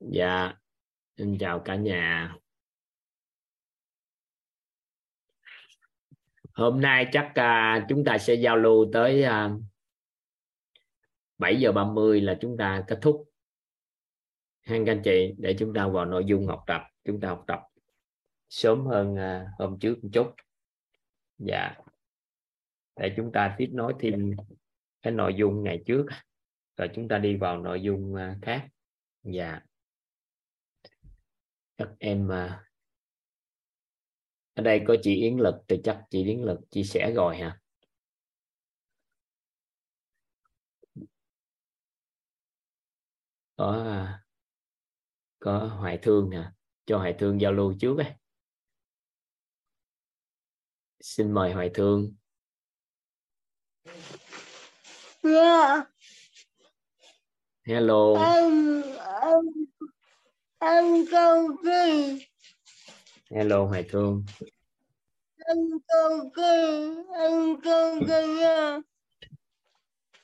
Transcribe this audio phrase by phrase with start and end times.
[0.00, 0.52] dạ
[1.16, 2.34] xin chào cả nhà.
[6.52, 9.62] Hôm nay chắc uh, chúng ta sẽ giao lưu tới à, uh,
[11.38, 13.24] 7 giờ 30 là chúng ta kết thúc.
[14.60, 17.60] Hai anh chị để chúng ta vào nội dung học tập chúng ta học tập
[18.48, 20.34] sớm hơn uh, hôm trước một chút.
[21.38, 21.74] Dạ
[22.96, 24.32] để chúng ta tiếp nối thêm
[25.02, 26.06] cái nội dung ngày trước
[26.76, 28.68] rồi chúng ta đi vào nội dung uh, khác.
[29.22, 29.60] Dạ
[31.80, 32.50] các em uh,
[34.54, 37.60] ở đây có chị Yến Lực thì chắc chị Yến Lực chia sẻ rồi hả
[43.56, 44.22] có à,
[45.38, 46.50] có Hoài Thương nè
[46.86, 48.12] cho Hoài Thương giao lưu trước ấy.
[51.00, 52.14] xin mời Hoài Thương
[55.22, 55.88] yeah.
[57.64, 58.82] hello em
[59.22, 59.69] em
[60.60, 62.18] em câu kỳ
[63.30, 64.24] hello Hoài Thương.
[65.36, 65.56] em
[65.88, 66.42] câu kỳ
[67.14, 68.78] em kỳ nha.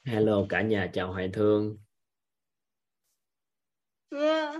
[0.04, 1.78] Hello cả nhà chào Hoài Thương.
[4.10, 4.52] Nha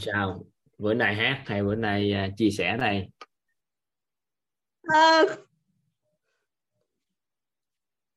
[0.00, 0.44] sao?
[0.78, 3.08] Bữa nay hát hay bữa nay à, chia sẻ đây
[4.92, 5.26] em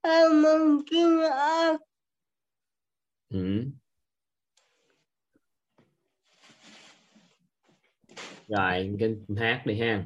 [0.02, 1.76] em mong kinh em
[3.30, 3.66] ừ.
[8.48, 10.06] Rồi, cái hát đi ha.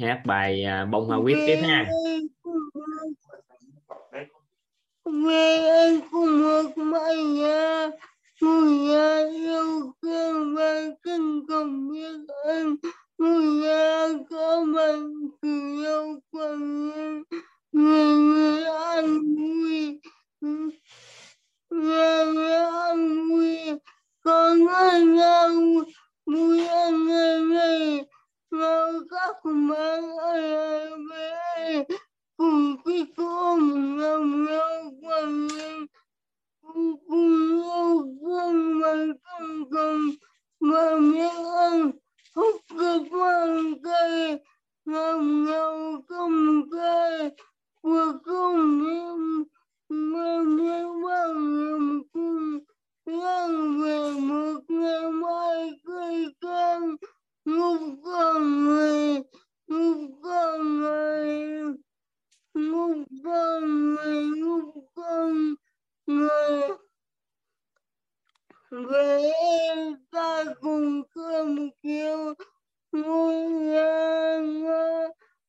[0.00, 1.90] Hát bài à, bông hoa quýt tiếp ha.
[5.04, 7.90] Về anh cùng một mãi nhà
[8.40, 12.76] mùi nhà yêu thương và kinh cùng biết anh
[13.18, 16.92] mùi nhà có mình cứ yêu quần
[17.72, 20.00] người người an vui
[21.70, 23.56] người người an vui
[24.24, 25.50] con người nhau
[26.26, 27.40] vui ăn người
[29.10, 30.40] các mang ai
[31.10, 31.84] về
[32.36, 35.48] cùng khi cùng ngầm nhau quần
[36.62, 38.94] cùng cùng nhau thương mà
[39.24, 40.10] cùng cùng
[40.60, 41.90] mà miếng ăn
[42.34, 44.38] hút cực mang cây
[44.84, 47.30] ngầm nhau cùng cây
[47.82, 48.12] vừa
[48.82, 49.44] miếng
[49.88, 52.58] mà miếng bằng ngầm cùng
[53.12, 56.96] nhưng vì một ngày mai cây căng
[57.44, 59.22] ngục con người
[59.66, 61.28] ngục con người
[62.54, 65.54] ngục con người ngục con
[66.06, 66.68] người
[68.70, 69.32] về
[70.10, 72.34] ta cùng cơm kêu
[72.92, 74.38] ngôi nhà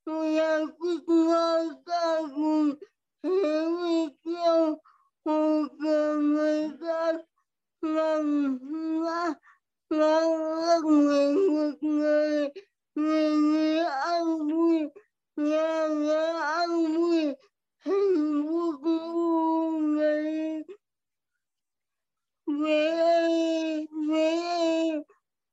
[0.06, 2.72] ngôi nhà quyết ngơ ta cùng
[3.24, 4.78] hiểu kêu
[5.25, 7.13] hồ cờ người ta
[7.83, 8.59] ngầm
[9.03, 9.33] ngã
[9.89, 10.21] ngã
[10.83, 12.49] người một người
[12.95, 14.79] người người ăn vui
[15.35, 17.25] nhà nhà ăn vui
[17.77, 18.81] hạnh phúc
[19.81, 20.63] người
[22.47, 25.01] về về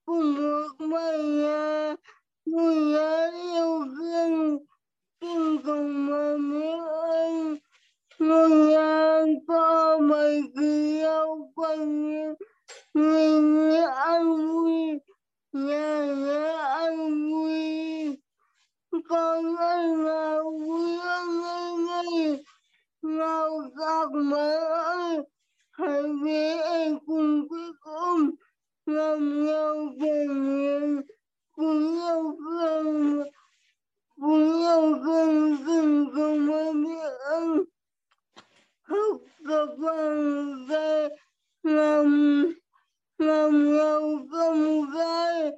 [0.04, 1.94] cùng một mái nhà
[2.46, 4.58] ngôi nhà yêu thương
[5.20, 7.56] kinh cùng mà miếng ơn
[8.20, 12.34] ngôi ăn có mày cứ yêu quanh
[12.94, 14.98] mình ăn vui
[15.52, 18.16] nhà nhà ăn vui.
[19.08, 21.26] Con ơi là vui, ơi
[21.86, 22.44] ngây
[23.02, 25.18] nào các mẹ ơi.
[25.70, 28.30] Hãy về em cùng quý cùng
[28.86, 31.00] làm nhau về miền
[31.52, 33.22] cùng nhau cùng
[34.20, 37.69] cùng nhau cùng cùng cùng với biết ơn
[38.90, 41.08] học tập bằng về
[41.62, 42.44] làm
[43.18, 44.02] làm nhau
[44.32, 45.50] công gái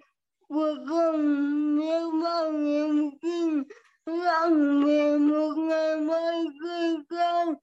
[0.49, 3.63] vừa không nhớ bao niềm tin
[4.07, 7.55] rằng về một ngày mai cây cao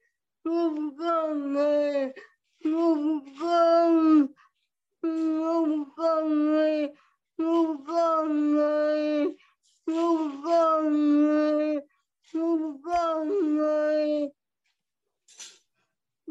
[0.43, 2.11] ngục con người
[2.63, 4.25] ngục con
[5.03, 6.87] ngục con người
[7.37, 9.25] ngục con người
[9.85, 11.75] con người
[12.83, 14.29] con người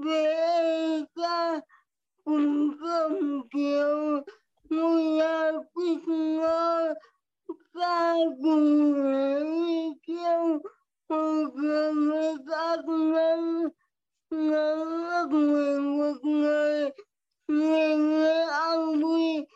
[0.05, 1.61] về ca
[2.25, 4.23] cùng cơm chiều
[4.71, 6.95] ngôi nhà quyết ngơ
[7.75, 9.45] ca cùng người
[10.07, 10.59] kêu
[11.09, 13.69] hồ cửa người ta ngân
[14.31, 16.91] ngân người một người
[17.49, 19.47] người người ăn vui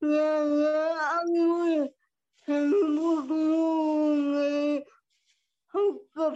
[0.00, 1.78] nhà người ăn vui
[2.46, 4.80] hạnh phúc người
[5.66, 6.32] học tập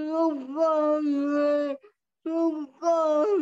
[0.00, 1.08] മുക്കാൽ
[2.28, 3.40] chúng con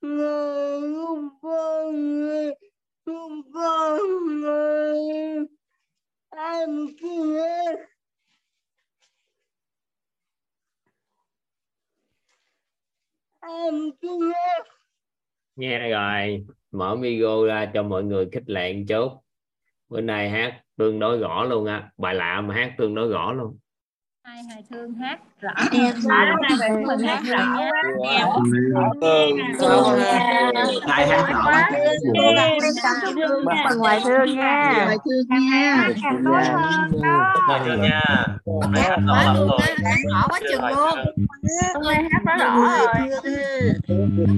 [0.00, 2.50] là chúng con là
[3.04, 4.00] chúng con
[4.42, 4.92] là
[6.30, 7.40] em kia
[13.40, 14.08] em kia
[15.56, 19.08] nghe rồi, mở micro ra cho mọi người khích lệ một chút
[19.88, 21.90] bữa nay hát tương đối rõ luôn á à.
[21.96, 23.58] bài lạ mà hát tương đối rõ luôn
[24.26, 25.94] hai hài thương hát rõ Em
[26.86, 27.56] mình hát rõ
[30.86, 31.52] ai hát rõ
[33.68, 38.00] phần ngoài thương nha ngoài thương nha càng tốt hơn đó nha
[38.74, 40.98] hát quá luôn hát rõ quá chừng luôn
[41.74, 42.56] hôm nay hát quá rõ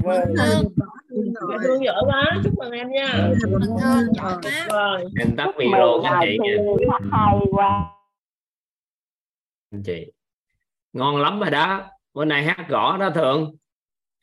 [0.03, 3.29] rồi thương giỏi quá chúc mừng em nha
[4.69, 6.53] rồi em tắt video các anh chị nha
[7.11, 7.98] hay quá
[9.71, 10.11] anh chị.
[10.93, 11.89] Ngon lắm rồi đó.
[12.13, 13.55] Bữa nay hát rõ đó thường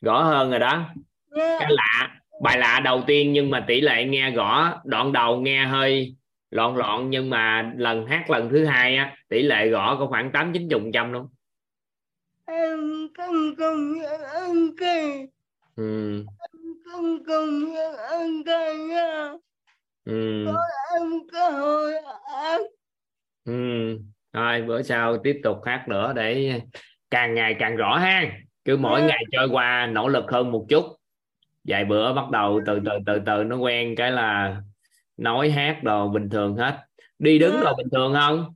[0.02, 0.88] rõ hơn rồi đó.
[1.34, 5.64] Cái lạ bài lạ đầu tiên nhưng mà tỷ lệ nghe rõ đoạn đầu nghe
[5.66, 6.16] hơi
[6.50, 10.32] loạn loạn nhưng mà lần hát lần thứ hai á tỷ lệ rõ có khoảng
[10.32, 11.28] tám chín chục trăm luôn.
[12.44, 15.26] Em không công nhận anh kỳ
[15.76, 16.24] ừ,
[16.84, 19.32] không công nhận anh kỳ nha.
[20.04, 20.46] Ừ,
[20.94, 21.92] em có hồi
[22.28, 22.60] hát
[23.44, 23.52] ừ.
[24.36, 26.60] Thôi bữa sau tiếp tục hát nữa để
[27.10, 28.38] càng ngày càng rõ ha.
[28.64, 30.84] Cứ mỗi ngày trôi qua nỗ lực hơn một chút.
[31.64, 34.60] Vài bữa bắt đầu từ từ từ từ nó quen cái là
[35.16, 36.86] nói hát đồ bình thường hết.
[37.18, 38.54] Đi đứng đồ bình thường không?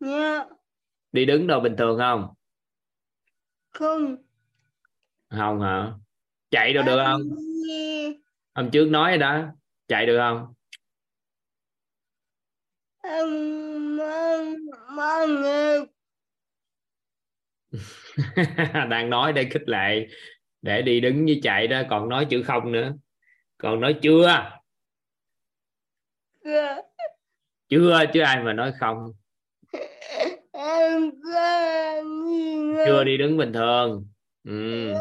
[0.00, 0.44] Nha
[1.12, 2.28] đi đứng đồ bình thường không?
[3.70, 4.16] Không.
[5.30, 5.92] Không hả?
[6.50, 7.20] Chạy đồ được không?
[8.54, 9.44] hôm trước nói rồi đó.
[9.88, 10.54] Chạy được không?
[13.04, 13.63] Nghe
[18.90, 20.06] đang nói để khích lệ
[20.62, 22.94] để đi đứng với chạy đó còn nói chữ không nữa
[23.58, 24.50] còn nói chưa
[26.44, 26.82] chưa
[27.68, 29.12] chưa chứ ai mà nói không
[32.86, 34.08] chưa đi đứng bình thường
[34.44, 34.92] ừ.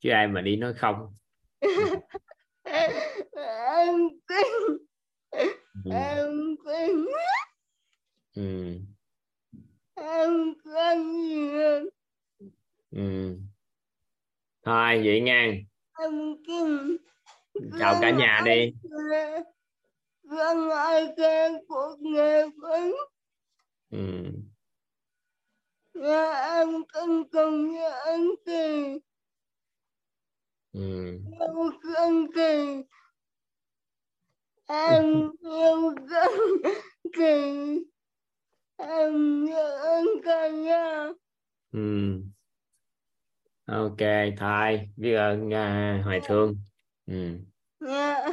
[0.00, 1.14] chứ ai mà đi nói không
[5.84, 5.90] ừ
[8.34, 8.78] ừ
[12.90, 13.38] ừ
[14.64, 15.64] thôi vậy ngang
[17.78, 18.72] chào cả nhà đi
[23.90, 23.98] ừ
[25.94, 28.98] Dạ em cân công với anh Kỳ
[30.72, 32.82] Ừ Yêu cân Kỳ
[34.66, 36.30] Em yêu cân
[37.12, 37.93] Kỳ
[38.76, 39.46] em
[39.82, 41.06] anh cả nhà.
[41.72, 42.20] Ừ.
[43.66, 43.98] ok
[44.38, 46.56] thôi biết ơn à, hoài thương.
[47.06, 47.38] Ừ.
[47.80, 48.26] nhà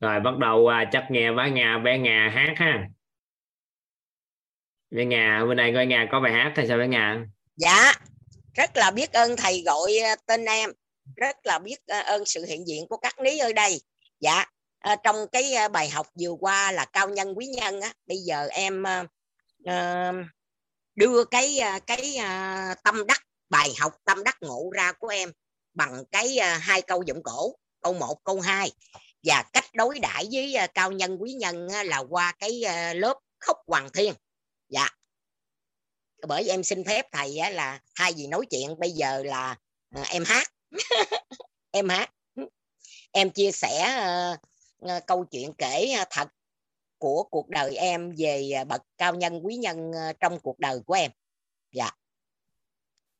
[0.00, 2.88] rồi bắt đầu à, chắc nghe bé Nga bé Nga hát ha.
[4.90, 7.24] Bé Nga bữa nay coi Nga có bài hát hay sao bé Nga?
[7.56, 7.92] Dạ
[8.54, 10.70] rất là biết ơn thầy gọi ờ, tên em.
[11.16, 13.80] Rất là biết ơn sự hiện diện của các ní ở đây.
[14.20, 14.44] Dạ
[14.80, 18.48] ờ, trong cái bài học vừa qua là cao nhân quý nhân á bây giờ
[18.50, 18.84] em
[19.64, 20.12] Ờ,
[20.94, 25.32] đưa cái ờ, cái ờ, tâm đắc bài học tâm đắc ngộ ra của em
[25.74, 28.72] bằng cái ờ, hai câu dụng cổ câu 1, câu 2
[29.22, 32.94] và cách đối đãi với ờ, cao nhân quý nhân á, là qua cái ờ,
[32.94, 34.14] lớp khóc hoàng thiên.
[34.68, 34.88] Dạ.
[36.28, 39.56] Bởi em xin phép thầy á, là hai vì nói chuyện bây giờ là
[39.90, 40.48] à, em hát.
[41.70, 42.10] Em hát.
[43.12, 44.04] Em chia sẻ
[44.84, 46.28] uh, câu chuyện kể thật
[47.02, 50.80] của cuộc đời em về à, bậc cao nhân quý nhân ờ, trong cuộc đời
[50.86, 51.10] của em.
[51.72, 51.90] Dạ.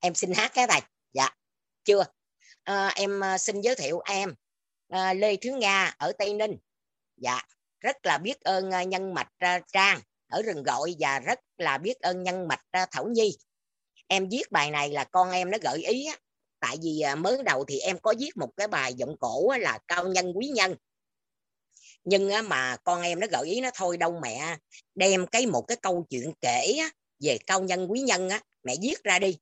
[0.00, 1.28] Em xin hát cái này, dạ.
[1.84, 2.04] Chưa?
[2.62, 4.34] À, em ờ, xin giới thiệu em
[4.88, 6.58] à, Lê Thứ Nga ở Tây Ninh.
[7.16, 7.40] Dạ.
[7.80, 9.28] Rất là biết ơn nhân mạch
[9.72, 13.38] Trang ở rừng gọi và rất là biết ơn nhân mạch Thảo Nhi.
[14.06, 16.08] Em viết bài này là con em nó gợi ý
[16.60, 20.08] tại vì mới đầu thì em có viết một cái bài giọng cổ là cao
[20.08, 20.74] nhân quý nhân
[22.04, 24.56] nhưng á, mà con em nó gợi ý nó thôi đâu mẹ
[24.94, 26.90] đem cái một cái câu chuyện kể á,
[27.20, 29.38] về cao nhân quý nhân á mẹ viết ra đi.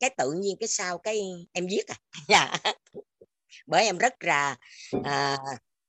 [0.00, 1.96] Cái tự nhiên cái sau cái em viết à.
[2.28, 2.56] Dạ.
[3.66, 4.56] Bởi em rất là
[5.04, 5.38] à,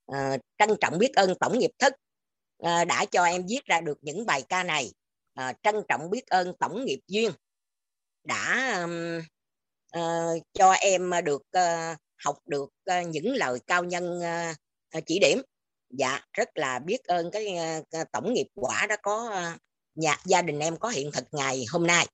[0.08, 1.93] à, trân trọng biết ơn tổng nghiệp thức
[2.60, 4.93] à, đã cho em viết ra được những bài ca này.
[5.34, 7.32] À, trân trọng biết ơn tổng nghiệp duyên
[8.24, 9.22] đã um,
[9.98, 14.20] uh, cho em được uh, học được uh, những lời cao nhân
[14.98, 15.41] uh, chỉ điểm
[15.97, 17.57] dạ rất là biết ơn cái
[17.91, 19.51] ờ, tổng nghiệp quả đã có ờ,
[19.95, 22.07] nhà, gia đình em có hiện thực ngày hôm nay.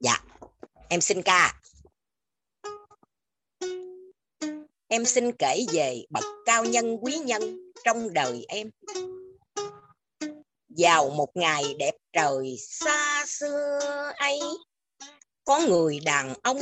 [0.00, 0.18] Dạ
[0.88, 1.60] em xin ca.
[4.88, 8.70] Em xin kể về bậc cao nhân quý nhân trong đời em.
[10.78, 13.78] Vào một ngày đẹp trời xa xưa
[14.16, 14.40] ấy,
[15.44, 16.58] có người đàn ông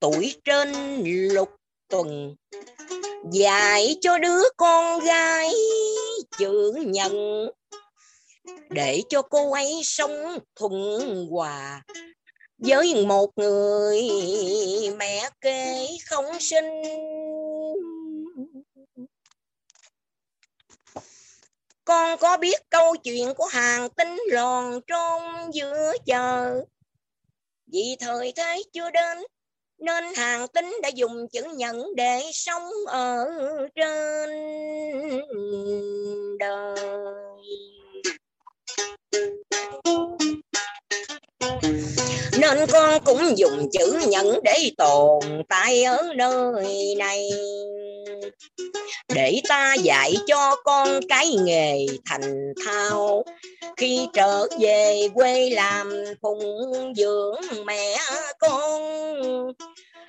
[0.00, 0.72] tuổi trên
[1.04, 1.48] lục
[1.88, 2.36] tuần.
[3.32, 5.52] Dạy cho đứa con gái
[6.38, 7.46] chữ nhận.
[8.70, 11.82] Để cho cô ấy sống thuận hòa
[12.58, 14.02] với một người
[14.98, 16.82] mẹ kế không sinh.
[21.84, 26.60] Con có biết câu chuyện của hàng tinh lòn trong giữa chờ
[27.66, 29.18] vì thời thế chưa đến
[29.84, 33.26] nên hàng tính đã dùng chữ nhận để sống ở
[33.76, 34.30] trên
[36.38, 37.04] đời
[42.38, 47.30] nên con cũng dùng chữ nhận để tồn tại ở nơi này.
[49.14, 53.24] Để ta dạy cho con cái nghề thành thao.
[53.76, 56.42] Khi trở về quê làm phụng
[56.96, 57.96] dưỡng mẹ
[58.38, 58.82] con,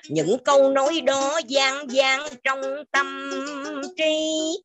[0.08, 3.30] những câu nói đó gian gian trong tâm
[3.96, 4.58] trí.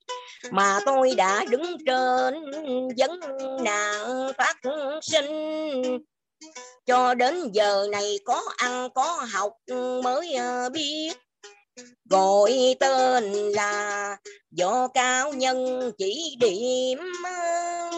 [0.51, 2.33] Mà tôi đã đứng trên
[2.97, 3.19] vấn
[3.63, 4.57] nạn phát
[5.01, 5.27] sinh
[6.85, 9.53] cho đến giờ này có ăn, có học
[10.03, 11.13] mới ờ, biết.
[12.09, 14.17] Gọi tên là
[14.51, 17.91] do cao nhân chỉ điểm ờ,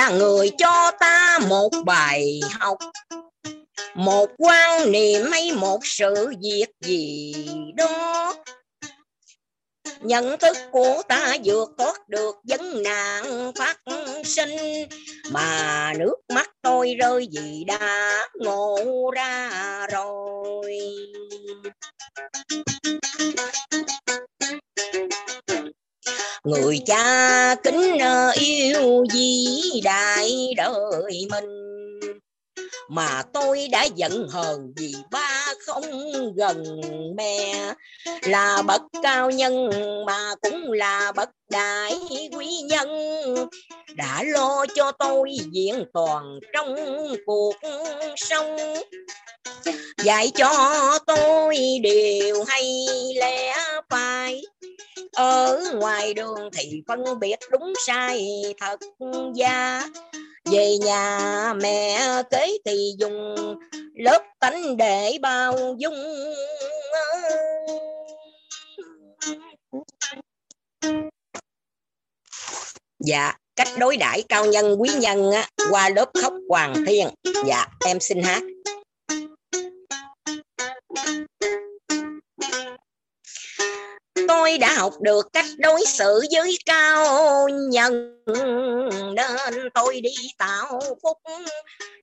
[0.00, 2.78] là người cho ta một bài học.
[3.94, 7.34] Một quan niệm hay một sự việc gì
[7.76, 8.34] đó.
[10.00, 13.78] Nhận thức của ta vượt thoát được vấn nạn phát
[14.24, 14.88] sinh,
[15.30, 20.78] mà nước mắt tôi rơi vì đã ngộ ra rồi
[26.44, 31.70] người cha kính ờ, yêu gì đại đời mình.
[32.88, 35.84] Mà tôi đã giận hờn vì ba không
[36.34, 36.80] gần
[37.16, 37.72] mẹ.
[38.22, 39.70] Là bậc cao nhân
[40.06, 42.00] mà cũng là bậc đại
[42.36, 42.88] quý nhân
[43.96, 46.76] đã lo cho tôi diện toàn trong
[47.26, 47.54] cuộc
[48.16, 48.56] sống.
[50.04, 53.54] Dạy cho tôi điều hay lẽ
[53.90, 54.42] phải.
[55.12, 58.80] Ở ngoài đường thì phân biệt đúng sai thật
[59.36, 59.82] ra,
[60.52, 63.34] về nhà mẹ kế thì dùng
[63.94, 65.94] lớp tánh để bao dung
[73.00, 77.08] dạ cách đối đãi cao nhân quý nhân á, qua lớp khóc hoàng thiên
[77.46, 78.42] dạ em xin hát.
[84.28, 88.22] Tôi đã học được cách đối xử với cao nhân
[89.14, 91.18] nên tôi đi tạo phúc.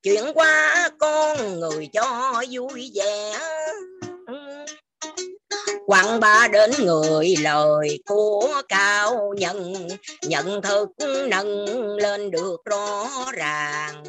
[0.03, 3.37] Chuyển qua con người cho vui vẻ
[5.87, 9.87] quăng ba đến người lời của cao nhân.
[10.21, 10.89] Nhận thức
[11.29, 11.65] nâng
[11.95, 14.03] lên được rõ ràng.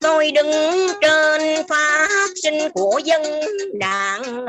[0.00, 0.50] Tôi đứng
[1.00, 2.08] trên phát
[2.42, 3.22] sinh của dân
[3.74, 4.44] đảng.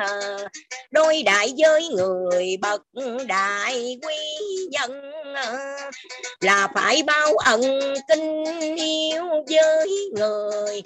[0.91, 2.81] Đôi đại với người bậc
[3.27, 4.15] đại quý
[4.71, 4.91] dân.
[6.41, 7.61] Là phải bao ân
[8.07, 8.43] kinh
[8.75, 10.81] yêu với người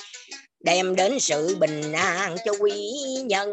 [0.63, 2.91] đem đến sự bình an cho quý
[3.25, 3.49] nhân.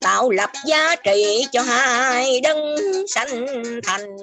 [0.00, 2.76] Tạo lập giá trị cho hai đấng
[3.08, 3.46] sanh
[3.84, 4.16] thành,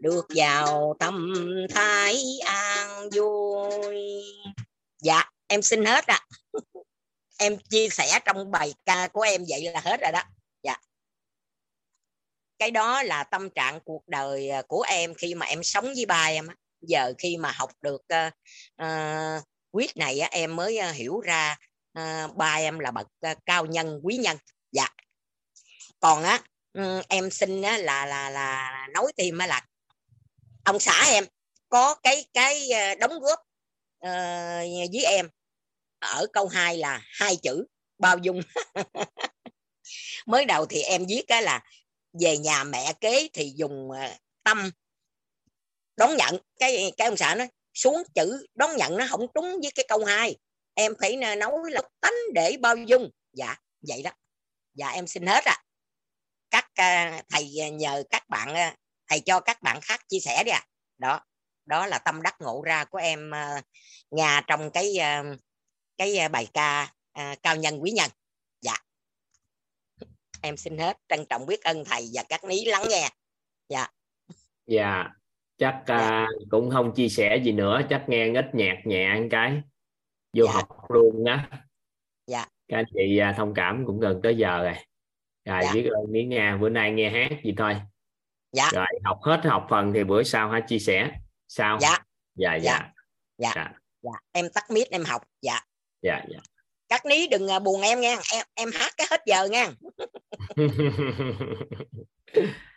[0.00, 1.34] được vào tâm
[1.74, 4.24] thái an vui.
[5.02, 6.20] Dạ em xin hết ạ.
[6.52, 6.60] À.
[7.38, 10.22] em chia sẻ trong bài ca của em vậy là hết rồi đó.
[10.62, 10.76] Dạ.
[12.58, 16.06] Cái đó là tâm trạng cuộc đời à, của em khi mà em sống với
[16.06, 16.48] ba em
[16.86, 18.32] giờ khi mà học được uh,
[18.82, 21.56] uh, quyết này á, em mới uh, hiểu ra
[21.98, 24.36] uh, ba em là bậc uh, cao nhân quý nhân.
[24.72, 24.88] Dạ.
[26.00, 26.40] Còn á
[26.78, 29.66] uh, em xin á, là là là nói thêm á là
[30.64, 31.24] ông xã em
[31.68, 32.68] có cái cái
[33.00, 33.38] đóng góp
[34.06, 35.28] uh, với em
[35.98, 37.66] ở câu 2 là hai chữ
[37.98, 38.40] bao dung.
[40.26, 41.62] Mới đầu thì em viết cái là
[42.20, 43.90] về nhà mẹ kế thì dùng
[44.44, 44.70] tâm
[45.96, 49.70] đón nhận cái cái ông xã nói xuống chữ đón nhận nó không trúng với
[49.74, 50.36] cái câu hai.
[50.74, 53.10] Em phải nói là tánh để bao dung.
[53.32, 53.56] Dạ
[53.88, 54.10] vậy đó.
[54.74, 55.62] Dạ em xin hết à
[56.50, 60.44] các uh, thầy à, nhờ các bạn uh, thầy cho các bạn khác chia sẻ
[60.44, 60.66] đi à
[60.98, 61.20] đó
[61.64, 63.64] đó là tâm đắc ngộ ra của em à, uh,
[64.10, 65.38] nhà trong cái uh,
[65.96, 68.10] cái bài ca uh, cao nhân quý nhân.
[68.60, 68.76] Dạ.
[70.42, 73.10] Em xin hết trân trọng biết ơn thầy và các ní lắng nghe.
[73.68, 73.88] Dạ.
[74.66, 75.04] Dạ
[75.58, 76.22] chắc dạ.
[76.22, 79.62] uh, cũng không chia sẻ gì nữa chắc nghe ít nhạc nhẹ một cái
[80.36, 80.52] vô dạ.
[80.52, 81.48] học luôn á.
[82.26, 82.46] Dạ.
[82.68, 84.74] Các anh chị uh, thông cảm cũng gần tới giờ rồi.
[85.44, 85.72] Rồi dạ.
[85.74, 87.76] biết ơn miếng nga bữa nay nghe hát gì thôi.
[88.52, 88.70] Dạ.
[88.72, 91.10] Rồi học hết học phần thì bữa sau hãy chia sẻ.
[91.48, 91.78] Sao?
[91.80, 91.98] Dạ.
[92.34, 92.90] Dạ dạ.
[93.38, 93.72] Dạ, dạ.
[94.02, 94.12] dạ.
[94.32, 95.22] em tắt mic em học.
[95.42, 95.60] Dạ.
[96.02, 96.38] Dạ dạ.
[96.88, 98.16] Các ní đừng à, buồn em nha.
[98.32, 99.70] Em em hát cái hết giờ nha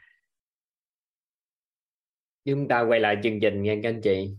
[2.47, 4.35] chúng ta quay lại chương trình nha các anh chị.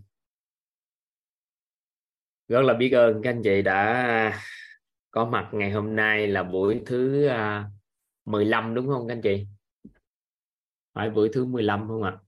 [2.48, 4.40] Rất là biết ơn các anh chị đã
[5.10, 7.70] có mặt ngày hôm nay là buổi thứ à,
[8.24, 9.46] 15 đúng không các anh chị?
[10.92, 12.18] Phải buổi thứ 15 không ạ?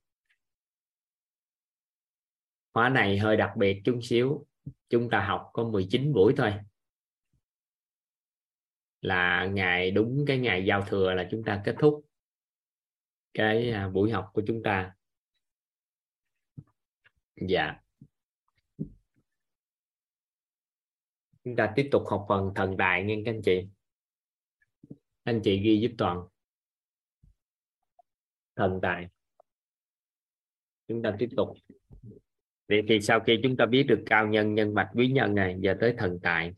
[2.73, 4.47] Khóa này hơi đặc biệt chút xíu.
[4.89, 6.55] Chúng ta học có 19 buổi thôi.
[9.01, 12.07] Là ngày đúng cái ngày giao thừa là chúng ta kết thúc
[13.35, 14.95] cái à, buổi học của chúng ta
[17.49, 17.81] dạ.
[21.45, 23.67] Chúng ta tiếp tục học phần thần tài nghe các anh chị.
[25.23, 26.29] Anh chị ghi giúp toàn.
[28.57, 29.09] Thần tài.
[30.89, 31.49] Chúng ta tiếp tục.
[32.69, 35.57] Vậy thì sau khi chúng ta biết được cao nhân nhân mạch, quý nhân này,
[35.61, 36.55] giờ tới thần tài.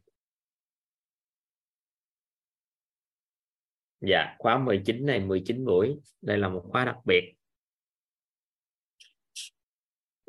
[4.00, 5.98] Dạ khóa 19 này 19 buổi.
[6.20, 7.35] Đây là một khóa đặc biệt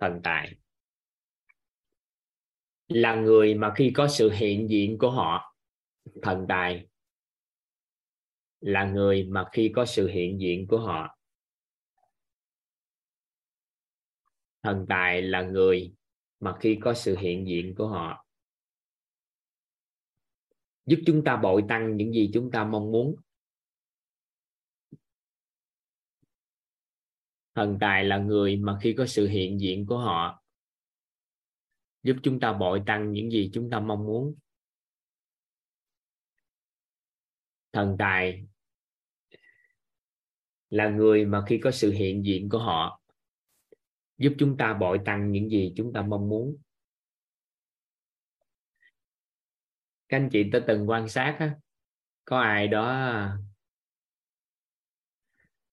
[0.04, 0.56] thần tài.
[2.88, 5.56] Là người mà khi có sự hiện diện của họ,
[6.22, 6.88] thần tài.
[8.60, 11.18] Là người mà khi có sự hiện diện của họ,
[14.64, 15.94] thần tài là người
[16.40, 18.26] mà khi có sự hiện diện của họ.
[20.86, 23.16] Giúp chúng ta bội tăng những gì chúng ta mong muốn.
[27.56, 30.44] Thần tài là người mà khi có sự hiện diện của họ
[32.04, 34.36] giúp chúng ta bội tăng những gì chúng ta mong muốn.
[37.72, 38.46] Thần tài
[40.70, 43.02] là người mà khi có sự hiện diện của họ
[44.18, 46.58] giúp chúng ta bội tăng những gì chúng ta mong muốn.
[50.10, 51.56] Các anh chị ta từng quan sát á,
[52.26, 53.28] có ai đó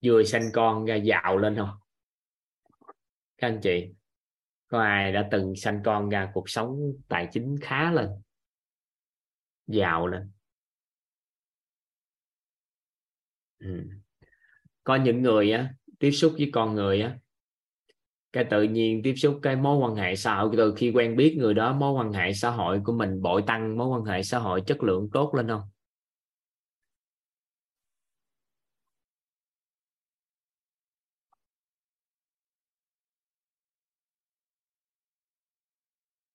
[0.04, 1.70] vừa sanh con ra giàu lên không?
[3.38, 3.86] Các anh chị,
[4.68, 8.08] có ai đã từng sanh con ra cuộc sống tài chính khá lên,
[9.66, 10.30] giàu lên?
[13.58, 13.84] Ừ.
[14.84, 17.18] có những người á, tiếp xúc với con người á,
[18.32, 21.36] cái tự nhiên tiếp xúc cái mối quan hệ xã hội, từ khi quen biết
[21.38, 24.38] người đó, mối quan hệ xã hội của mình bội tăng, mối quan hệ xã
[24.38, 25.62] hội chất lượng tốt lên không?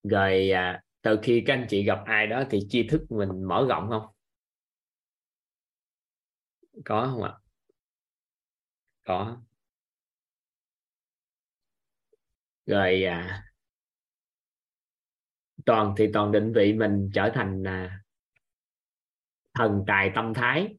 [0.09, 3.65] Rồi à, từ khi các anh chị gặp ai đó thì tri thức mình mở
[3.69, 4.03] rộng không?
[6.85, 7.33] Có không ạ?
[9.03, 9.37] Có.
[12.65, 13.43] Rồi à,
[15.65, 17.99] toàn thì toàn định vị mình trở thành à,
[19.53, 20.75] thần tài tâm thái.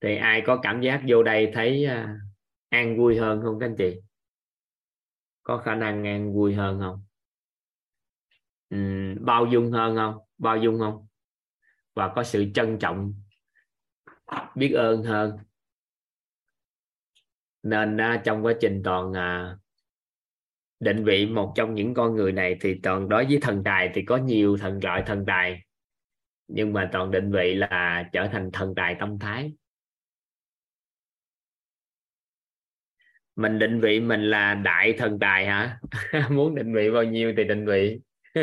[0.00, 2.16] Thì ai có cảm giác vô đây thấy à,
[2.68, 4.00] an vui hơn không các anh chị?
[5.44, 7.04] Có khả năng an vui hơn không?
[8.70, 8.78] Ừ,
[9.20, 10.14] bao dung hơn không?
[10.38, 11.06] Bao dung không?
[11.94, 13.14] Và có sự trân trọng
[14.54, 15.38] biết ơn hơn.
[17.62, 19.56] Nên à, trong quá trình toàn à,
[20.80, 24.02] định vị một trong những con người này thì toàn đối với thần tài thì
[24.04, 25.60] có nhiều thần loại thần tài.
[26.48, 29.52] Nhưng mà toàn định vị là trở thành thần tài tâm thái.
[33.36, 35.78] Mình định vị mình là đại thần tài hả?
[36.30, 38.00] Muốn định vị bao nhiêu thì định vị.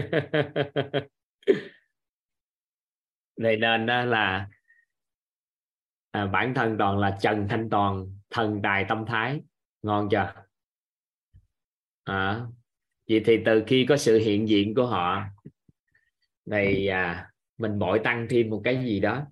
[3.38, 4.48] Vậy nên đó là
[6.12, 9.42] à, bản thân toàn là trần thanh toàn thần tài tâm thái.
[9.82, 10.34] Ngon chưa?
[12.04, 12.42] À,
[13.10, 15.24] vậy thì từ khi có sự hiện diện của họ
[16.46, 19.26] này à, mình bội tăng thêm một cái gì đó.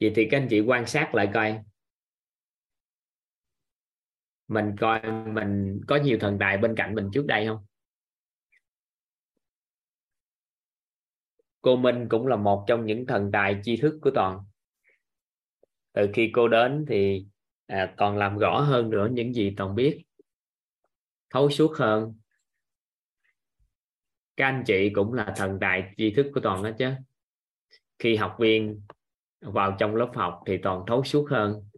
[0.00, 1.58] Vậy thì các anh chị quan sát lại coi
[4.48, 7.64] mình coi mình có nhiều thần tài bên cạnh mình trước đây không?
[11.60, 14.40] Cô Minh cũng là một trong những thần tài tri thức của toàn.
[15.92, 17.26] Từ khi cô đến thì
[17.66, 20.04] à, còn làm rõ hơn nữa những gì toàn biết.
[21.30, 22.14] Thấu suốt hơn.
[24.36, 26.90] Các anh chị cũng là thần tài tri thức của toàn đó chứ.
[27.98, 28.82] Khi học viên
[29.40, 31.68] vào trong lớp học thì toàn thấu suốt hơn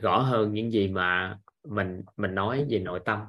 [0.00, 3.20] rõ hơn những gì mà mình mình nói về nội tâm.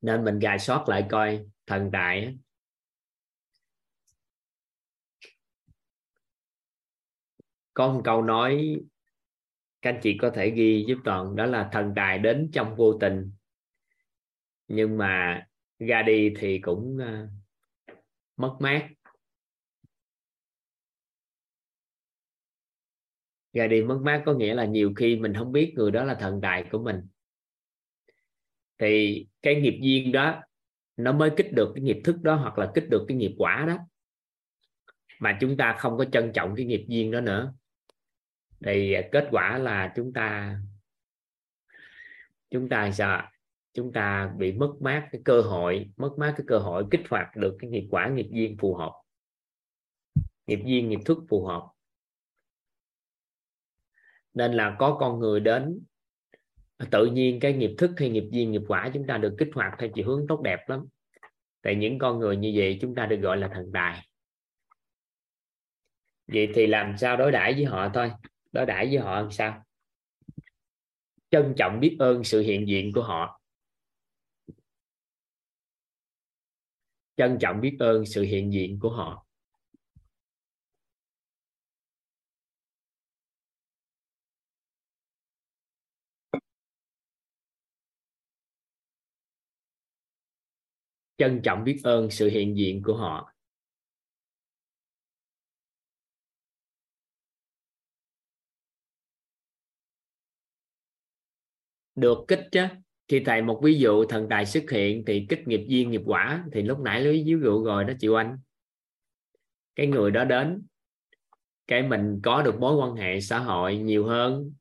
[0.00, 2.38] Nên mình gài sót lại coi thần tại
[7.74, 8.80] có một câu nói
[9.82, 12.98] các anh chị có thể ghi giúp toàn đó là thần tài đến trong vô
[13.00, 13.32] tình.
[14.68, 15.42] Nhưng mà
[15.78, 17.28] ra đi thì cũng uh,
[18.36, 18.88] mất mát.
[23.52, 26.14] Ra đi mất mát có nghĩa là nhiều khi mình không biết người đó là
[26.14, 27.08] thần tài của mình.
[28.78, 30.42] Thì cái nghiệp duyên đó
[30.96, 33.64] nó mới kích được cái nghiệp thức đó hoặc là kích được cái nghiệp quả
[33.68, 33.78] đó.
[35.20, 37.54] Mà chúng ta không có trân trọng cái nghiệp duyên đó nữa
[38.64, 40.58] thì à, kết quả là chúng ta
[42.50, 43.22] chúng ta sợ
[43.72, 47.36] chúng ta bị mất mát cái cơ hội, mất mát cái cơ hội kích hoạt
[47.36, 48.92] được cái nghiệp quả, nghiệp duyên phù hợp.
[50.46, 51.68] Nghiệp duyên, nghiệp thức phù hợp.
[54.34, 55.80] Nên là có con người đến,
[56.90, 59.74] tự nhiên cái nghiệp thức hay nghiệp duyên, nghiệp quả chúng ta được kích hoạt
[59.78, 60.86] theo chiều hướng tốt đẹp lắm.
[61.62, 64.06] Tại những con người như vậy chúng ta được gọi là thần tài.
[66.26, 68.10] Vậy thì làm sao đối đãi với họ thôi?
[68.52, 69.64] Đối đãi với họ làm sao?
[71.30, 73.40] Trân trọng biết ơn sự hiện diện của họ.
[77.16, 79.26] Trân trọng biết ơn sự hiện diện của họ.
[91.18, 93.29] Trân trọng biết ơn sự hiện diện của họ.
[102.00, 102.64] Được kích chứ
[103.08, 106.44] khi thầy một ví dụ thần tài xuất hiện thì kích nghiệp duyên nghiệp quả,
[106.52, 108.36] thì lúc nãy lấy ví dụ rồi đó chị anh
[109.76, 110.62] cái người đó đến,
[111.66, 114.52] cái mình có được mối quan hệ xã hội nhiều hơn,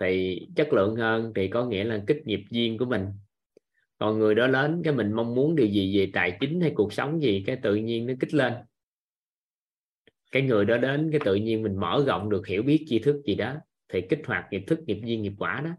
[0.00, 3.06] thì chất lượng hơn, thì có nghĩa là kích nghiệp duyên của mình.
[3.98, 6.92] Còn người đó lớn cái mình mong muốn điều gì, về tài chính hay cuộc
[6.92, 8.52] sống gì, cái tự nhiên nó kích lên.
[10.32, 13.22] Cái người đó đến, cái tự nhiên mình mở rộng được hiểu biết tri thức
[13.26, 13.54] gì đó,
[13.88, 15.70] thì kích hoạt nghiệp thức, nghiệp duyên, nghiệp quả đó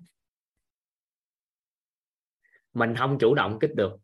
[2.77, 3.97] mình không chủ động kích được.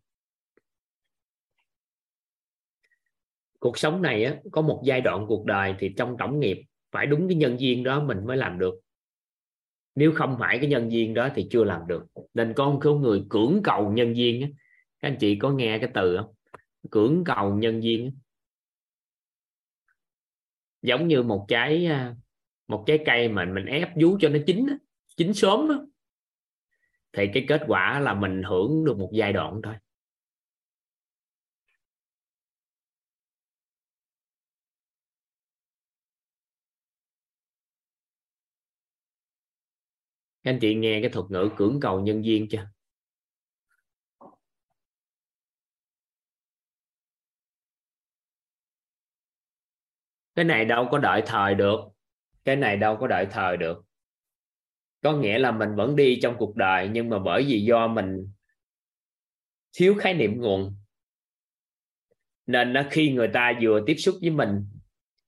[3.60, 7.06] Cuộc sống này á, có một giai đoạn cuộc đời thì trong tổng nghiệp phải
[7.06, 8.74] đúng cái nhân duyên đó mình mới làm được.
[9.96, 12.06] Nếu không phải cái nhân duyên đó thì chưa làm được.
[12.34, 14.48] Nên có không người cưỡng cầu nhân duyên á.
[15.00, 16.34] Các anh chị có nghe cái từ không?
[16.92, 18.18] Cưỡng cầu nhân duyên
[20.82, 22.16] giống như một trái à,
[22.68, 24.68] một trái cây mà mình ép vú cho nó chín
[25.18, 25.86] chín sớm đó
[27.14, 29.74] thì cái kết quả là mình hưởng được một giai đoạn thôi.
[40.44, 42.68] Các anh chị nghe cái thuật ngữ cưỡng cầu nhân viên chưa?
[50.36, 51.80] Cái này đâu có đợi thời được.
[52.46, 53.86] Cái này đâu có đợi thời được
[55.04, 58.28] có nghĩa là mình vẫn đi trong cuộc đời, nhưng mà bởi vì do mình
[59.78, 60.76] thiếu khái niệm nguồn.
[62.48, 64.66] Nên nó khi người ta vừa tiếp xúc với mình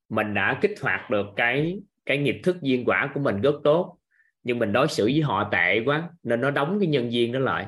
[0.10, 3.98] mình đã kích hoạt được cái cái nghiệp thức duyên quả của mình rất tốt.
[4.44, 7.40] Nhưng mình đối xử với họ tệ quá, nên nó đóng cái nhân duyên đó
[7.40, 7.68] lại.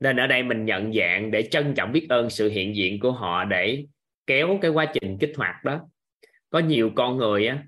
[0.00, 3.12] Nên ở đây mình nhận dạng để trân trọng biết ơn sự hiện diện của
[3.12, 3.86] họ để
[4.26, 5.80] kéo cái quá trình kích hoạt đó.
[6.50, 7.64] Có nhiều con người á,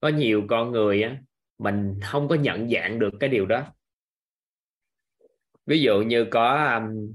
[0.00, 1.16] có nhiều con người á
[1.60, 3.74] mình không có nhận dạng được cái điều đó.
[5.66, 7.14] Ví dụ như có um,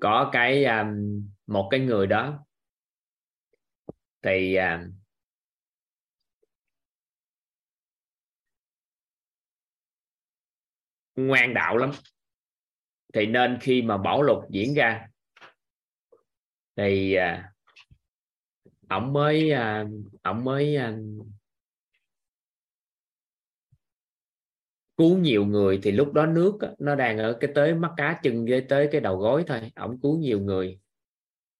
[0.00, 2.46] có cái um, một cái người đó
[4.22, 4.92] thì um,
[11.14, 11.90] ngoan đạo lắm.
[13.12, 15.08] Thì nên khi mà bảo lục diễn ra
[16.76, 17.55] thì uh,
[18.88, 19.84] ổng mới à,
[20.22, 20.96] ổng mới à,
[24.96, 28.44] cứu nhiều người thì lúc đó nước nó đang ở cái tới mắt cá chân
[28.44, 30.78] với tới cái đầu gối thôi ổng cứu nhiều người.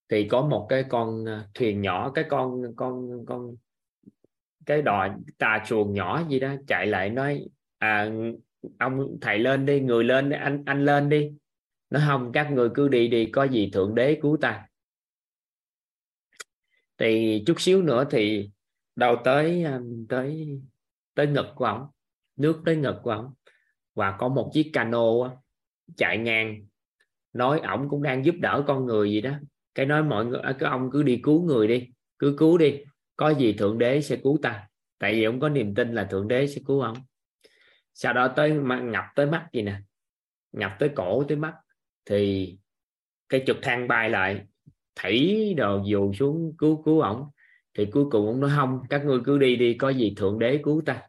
[0.09, 3.55] Thì có một cái con à, thuyền nhỏ cái con con con
[4.65, 8.11] cái đò tà chuồng nhỏ gì đó chạy lại nói à
[8.79, 11.31] ông thầy lên đi người lên đi, anh anh lên đi.
[11.89, 14.66] Nó không các người cứ đi đi có gì thượng đế cứu ta
[16.97, 18.49] thì chút xíu nữa thì
[18.95, 19.65] đầu à, tới
[20.09, 20.47] tới
[21.15, 21.87] tới ngực của ông,
[22.35, 23.33] nước tới ngực của ông.
[23.95, 25.03] Và có một chiếc cano
[25.97, 26.67] chạy ngang,
[27.33, 29.31] nói ổng cũng đang giúp đỡ con người gì đó.
[29.75, 31.87] Cái nói mọi người à, cái ông cứ đi cứu người đi,
[32.19, 32.83] cứ cứu đi,
[33.15, 34.67] có gì thượng đế sẽ cứu ta.
[34.99, 36.97] Tại vì ông có niềm tin là thượng đế sẽ cứu ông.
[37.93, 38.51] Sau đó tới
[38.83, 39.79] ngập tới mắt gì nè,
[40.51, 41.53] ngập tới cổ, tới mắt.
[42.05, 42.57] Thì
[43.29, 44.45] cái trực thăng bay lại
[44.97, 47.25] thảy đồ dù xuống cứu cứu ổng.
[47.77, 50.59] Thì cuối cùng ông nói, không, các ngươi cứ đi đi, có gì thượng đế
[50.63, 51.01] cứu ta.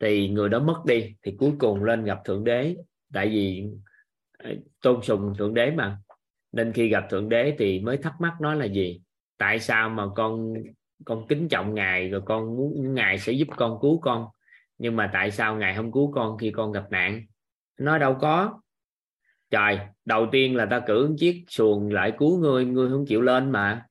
[0.00, 2.76] Thì người đó mất đi, thì cuối cùng lên gặp thượng đế.
[3.12, 3.64] Tại vì
[4.38, 4.50] ờ,
[4.82, 5.98] tôn sùng thượng đế mà.
[6.52, 9.00] Nên khi gặp thượng đế thì mới thắc mắc nó là gì.
[9.38, 10.54] Tại sao mà con
[11.04, 14.26] con kính trọng ngài, rồi con muốn, ngài sẽ giúp con cứu con?
[14.78, 17.22] Nhưng mà tại sao ngài không cứu con khi con gặp nạn?
[17.78, 18.60] Nói đâu có
[19.50, 23.50] trời đầu tiên là ta cử chiếc xuồng lại cứu ngươi ngươi không chịu lên
[23.50, 23.86] mà.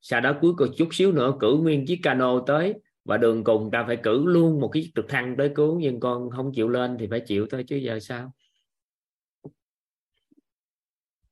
[0.00, 3.70] Sau đó cuối cùng chút xíu nữa cử nguyên chiếc cano tới và đường cùng
[3.72, 6.96] ta phải cử luôn một cái trực thăng tới cứu nhưng con không chịu lên
[7.00, 8.34] thì phải chịu thôi chứ giờ sao?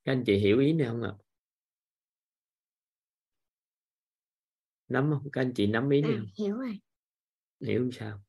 [0.05, 1.13] Các anh chị hiểu ý này không ạ?
[4.89, 5.31] Nắm không?
[5.33, 6.79] Các anh chị nắm ý này à, hiểu rồi.
[7.61, 8.23] Hiểu sao?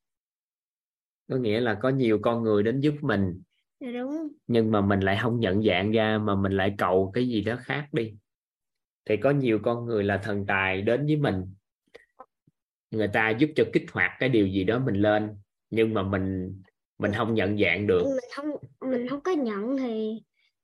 [1.30, 3.42] Có nghĩa là có nhiều con người đến giúp mình
[3.80, 7.42] đúng nhưng mà mình lại không nhận dạng ra mà mình lại cầu cái gì
[7.42, 8.14] đó khác đi.
[9.06, 11.54] Thì có nhiều con người là thần tài đến với mình.
[12.92, 15.30] Người ta giúp cho kích hoạt cái điều gì đó mình lên
[15.70, 16.56] nhưng mà mình
[17.00, 18.04] mình không nhận dạng được.
[18.04, 18.46] Mình không
[18.92, 20.22] mình không có nhận thì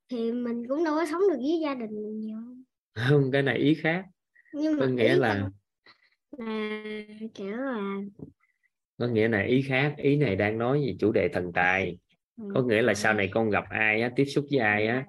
[0.10, 2.38] thì mình cũng đâu có sống được với gia đình mình nhiều.
[2.94, 4.06] Không cái này ý khác.
[4.54, 5.50] Nhưng mà có nghĩa là
[6.38, 6.84] là
[7.34, 8.02] kiểu là
[8.98, 11.98] có nghĩa là ý khác ý này đang nói về chủ đề thần tài.
[12.54, 15.06] Có nghĩa là sau này con gặp ai á tiếp xúc với ai á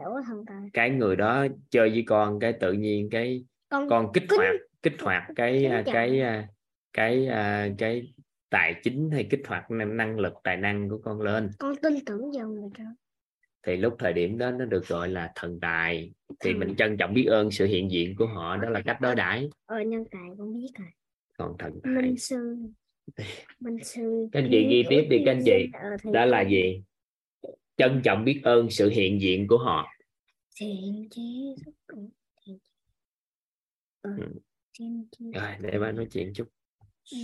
[0.73, 4.55] cái người đó chơi với con cái tự nhiên cái con, con kích kính- hoạt
[4.83, 6.49] kích hoạt cái à, cái à,
[6.93, 8.15] cái à, cái
[8.51, 11.51] tài chính hay kích hoạt năng lực tài năng của con lên.
[11.59, 12.85] Con tin tưởng vào người đó.
[13.67, 16.13] Thì lúc thời điểm đó nó được gọi là thần tài.
[16.41, 16.59] Thì Thần.
[16.61, 19.51] mình trân trọng biết ơn sự hiện diện của họ đó là cách đối đãi.
[19.67, 20.89] Ờ nhân tài con biết rồi.
[21.39, 21.93] Còn thần tài.
[21.93, 22.57] Minh sư.
[23.61, 24.29] Minh sư.
[24.33, 25.67] Các anh chị ghi tiếp đi các anh chị
[26.13, 26.83] đó là gì
[27.81, 29.89] trân trọng biết ơn sự hiện diện của họ
[30.61, 31.55] thiện chí
[34.03, 34.13] Ừ.
[34.73, 35.25] chí.
[35.35, 36.49] rồi để ba nói chuyện chút
[37.13, 37.19] Ừ.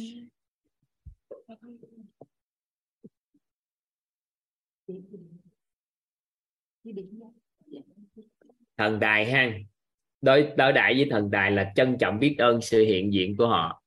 [8.76, 9.58] thần tài ha
[10.20, 13.46] đối đối đãi với thần tài là trân trọng biết ơn sự hiện diện của
[13.46, 13.82] họ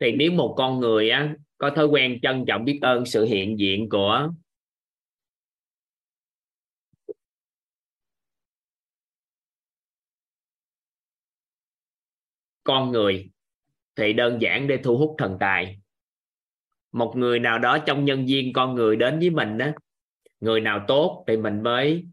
[0.00, 3.58] thì nếu một con người á có thói quen trân trọng biết ơn sự hiện
[3.58, 4.30] diện của
[12.64, 13.30] con người
[13.96, 15.80] thì đơn giản để thu hút thần tài.
[16.92, 19.66] Một người nào đó trong nhân viên con người đến với mình đó
[20.40, 22.04] người nào tốt thì mình mới,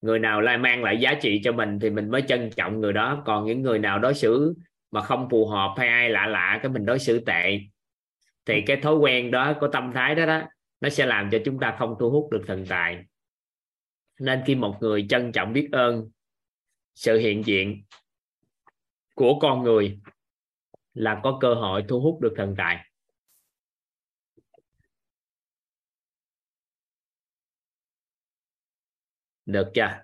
[0.00, 2.92] người nào lại mang lại giá trị cho mình thì mình mới trân trọng người
[2.92, 3.22] đó.
[3.26, 4.54] Còn những người nào đối xử
[4.90, 7.60] mà không phù hợp hay ai lạ lạ cái mình đối xử tệ,
[8.46, 10.42] thì cái thói quen đó, của tâm thái đó đó,
[10.80, 13.04] nó sẽ làm cho chúng ta không thu hút được thần tài.
[14.20, 16.10] Nên khi một người trân trọng biết ơn
[16.94, 17.82] sự hiện diện
[19.16, 20.00] của con người
[20.94, 22.90] là có cơ hội thu hút được thần tài.
[29.46, 30.02] Được chưa?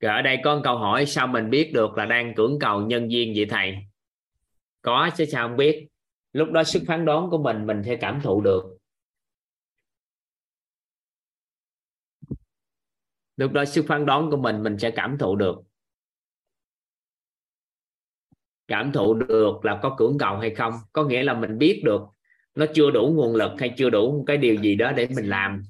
[0.00, 2.80] Rồi ở đây có một câu hỏi, sao mình biết được là đang cưỡng cầu
[2.86, 3.76] nhân viên vậy thầy?
[4.82, 5.88] Có chứ sao không biết?
[6.32, 8.78] Lúc đó sức phán đoán của mình mình sẽ cảm thụ được.
[13.36, 15.62] Lúc đó sức phán đoán của mình mình sẽ cảm thụ được
[18.68, 20.72] cảm thụ được là có cưỡng cầu hay không.
[20.92, 22.00] Có nghĩa là mình biết được
[22.54, 25.62] nó chưa đủ nguồn lực hay chưa đủ cái điều gì đó để mình làm.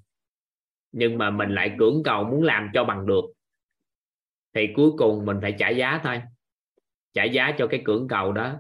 [0.93, 3.25] Nhưng mà mình lại cưỡng cầu muốn làm cho bằng được.
[4.55, 6.23] Thì cuối cùng mình phải trả giá thôi.
[7.15, 8.57] Trả giá cho cái cưỡng cầu đó.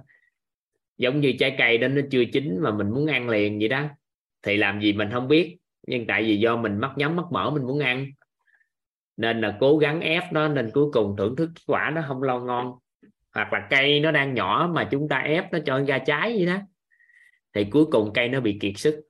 [0.98, 3.84] Giống như trái cây đó, nó chưa chín mà mình muốn ăn liền vậy đó.
[4.42, 5.56] Thì làm gì mình không biết.
[5.86, 8.06] Nhưng tại vì do mình mắc nhắm mắt mở mình muốn ăn.
[9.16, 12.40] Nên là cố gắng ép nó, nên cuối cùng thưởng thức quả nó không lo
[12.40, 12.78] ngon
[13.36, 16.46] hoặc là cây nó đang nhỏ mà chúng ta ép nó cho ra trái vậy
[16.46, 16.58] đó,
[17.54, 19.02] thì cuối cùng cây nó bị kiệt sức.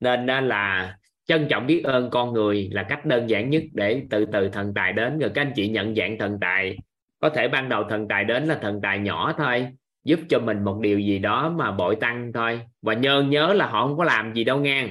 [0.00, 4.02] Nên đó là trân trọng biết ơn con người là cách đơn giản nhất để
[4.10, 5.18] từ từ thần tài đến.
[5.18, 6.76] Rồi các anh chị nhận dạng thần tài,
[7.18, 9.66] có thể ban đầu thần tài đến là thần tài nhỏ thôi
[10.08, 12.60] giúp cho mình một điều gì đó mà bội tăng thôi.
[12.82, 14.88] Và nhớ nhớ là họ không có làm gì đâu nha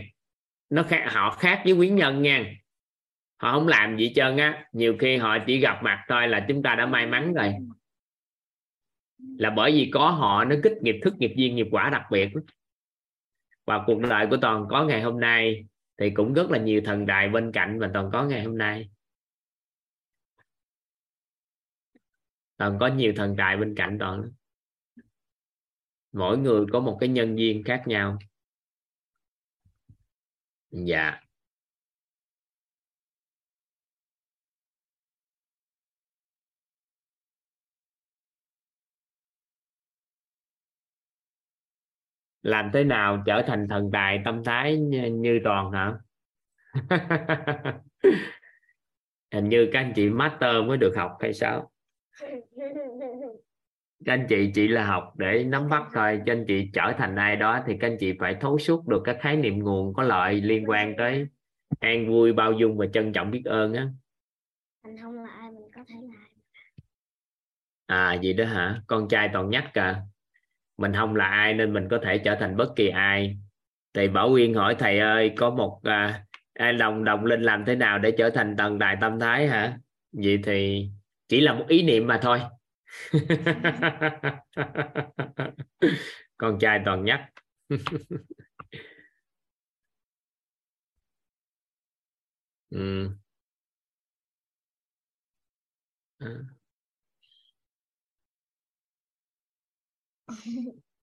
[0.70, 2.54] nó khác, họ khác với quý nhân nha
[3.38, 4.66] họ không làm gì trơn á.
[4.72, 7.54] Nhiều khi họ chỉ gặp mặt thôi là chúng ta đã may mắn rồi.
[9.18, 12.30] Là bởi vì có họ, nó kích nghiệp, thức nghiệp duyên nghiệp quả đặc biệt
[13.66, 15.66] và cuộc đời của toàn có ngày hôm nay
[15.98, 18.90] thì cũng rất là nhiều thần tài bên cạnh mà toàn có ngày hôm nay.
[22.58, 24.32] Toàn có nhiều thần tài bên cạnh toàn
[26.12, 28.18] mỗi người có một cái nhân duyên khác nhau.
[30.72, 31.22] Dạ.
[42.42, 45.94] Làm thế nào trở thành thần tài tâm thái như, như toàn hả?
[49.34, 51.72] Hình như các anh chị master mới được học hay sao?
[54.06, 56.22] các anh chị chỉ là học để nắm bắt thôi.
[56.26, 59.02] Cho anh chị trở thành ai đó thì các anh chị phải thấu suốt được
[59.06, 61.28] các khái niệm nguồn có lợi liên quan tới
[61.80, 63.88] an vui bao dung và trân trọng biết ơn á.
[64.84, 66.20] Mình không là ai mình có thể là
[67.86, 68.82] à gì đó hả?
[68.88, 70.02] Con trai toàn nhắc cả
[70.78, 73.38] mình không là ai nên mình có thể trở thành bất kỳ ai.
[73.94, 77.76] Thì bảo uyên hỏi thầy ơi có một à, ai đồng đồng linh làm thế
[77.76, 79.78] nào để trở thành tầng đài tâm thái hả?
[80.12, 80.90] Vậy thì
[81.28, 82.40] chỉ là một ý niệm mà thôi
[86.38, 87.22] con trai toàn nhắc
[92.70, 93.10] ừ.
[96.20, 96.58] À.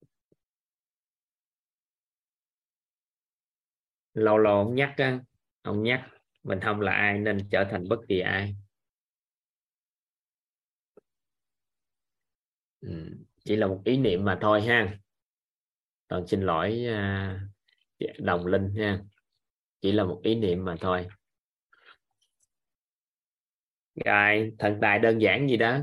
[4.14, 5.18] lâu lâu ông nhắc á
[5.62, 6.08] ông nhắc
[6.42, 8.54] mình không là ai nên trở thành bất kỳ ai
[12.86, 13.16] ừ.
[13.44, 14.98] chỉ là một ý niệm mà thôi ha.
[16.08, 17.40] Toàn xin lỗi à,
[17.98, 19.00] dạ, đồng linh ha.
[19.80, 21.06] Chỉ là một ý niệm mà thôi.
[24.04, 25.78] Rồi thần tài đơn giản gì đó.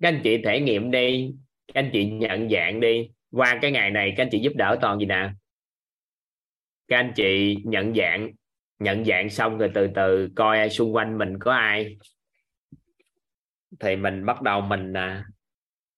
[0.00, 1.34] Các anh chị thể nghiệm đi.
[1.66, 3.10] Các anh chị nhận dạng đi.
[3.30, 5.30] Qua cái ngày này các anh chị giúp đỡ toàn gì nè?
[6.88, 8.32] Các anh chị nhận dạng.
[8.78, 11.96] Nhận dạng xong rồi từ từ coi xung quanh mình có ai.
[13.80, 15.24] Thì mình bắt đầu mình à,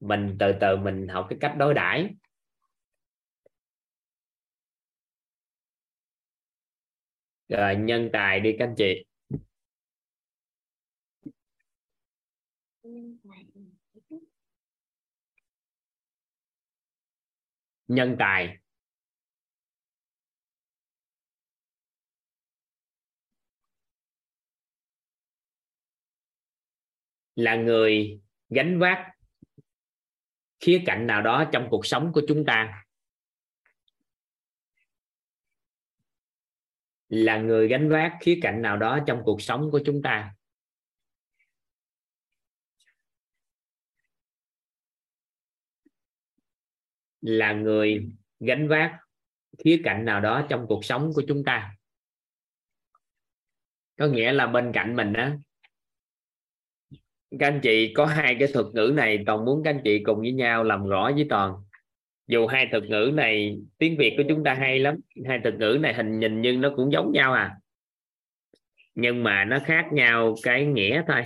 [0.01, 2.09] mình từ từ mình học cái cách đối đãi.
[7.49, 9.05] Rồi, nhân tài đi các anh chị.
[17.89, 18.59] Nhân tài.
[27.37, 29.18] Là người gánh vác
[30.61, 32.85] khía cạnh nào đó trong cuộc sống của chúng ta.
[37.09, 40.35] Là người gánh vác khía cạnh nào đó trong cuộc sống của chúng ta.
[47.21, 48.99] Là người gánh vác
[49.65, 51.75] khía cạnh nào đó trong cuộc sống của chúng ta.
[53.99, 55.31] Có nghĩa là bên cạnh mình đó
[57.39, 60.19] các anh chị có hai cái thuật ngữ này toàn muốn các anh chị cùng
[60.19, 61.55] với nhau làm rõ với toàn.
[62.27, 64.97] Dù hai thuật ngữ này tiếng việt của chúng ta hay lắm
[65.29, 67.57] hai thuật ngữ này hình nhìn nhưng nó cũng giống nhau à.
[68.95, 71.23] Nhưng mà nó khác nhau cái nghĩa thôi.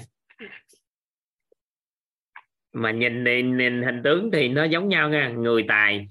[2.72, 6.06] Mà nhìn nhìn, nhìn hình tướng thì nó giống nhau nha người tài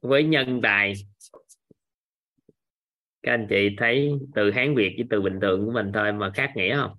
[0.00, 0.94] với nhân tài
[3.22, 6.30] các anh chị thấy từ hán việt với từ bình thường của mình thôi mà
[6.34, 6.98] khác nghĩa không?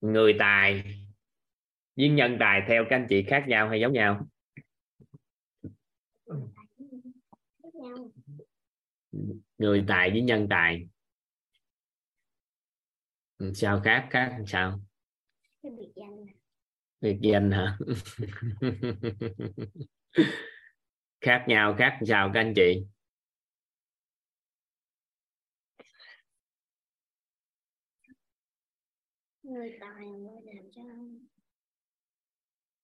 [0.00, 0.82] Người tài.
[1.96, 4.26] Với nhân tài theo các anh chị khác nhau hay giống nhau?
[9.58, 10.88] Người tài với nhân tài.
[13.54, 14.80] Sao khác khác sao?
[17.00, 17.78] Biệt danh hả
[21.24, 22.84] khác nhau khác sao các anh chị?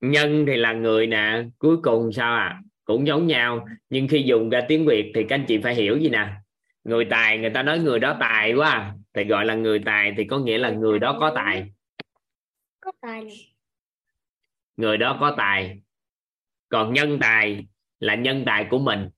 [0.00, 2.62] Nhân thì là người nè cuối cùng sao à?
[2.84, 5.98] Cũng giống nhau nhưng khi dùng ra tiếng việt thì các anh chị phải hiểu
[5.98, 6.32] gì nè?
[6.84, 8.94] Người tài người ta nói người đó tài quá à.
[9.14, 11.72] thì gọi là người tài thì có nghĩa là người đó có tài.
[12.80, 13.24] Có tài
[14.76, 15.82] người đó có tài.
[16.68, 17.66] Còn nhân tài
[18.00, 19.10] là nhân tài của mình.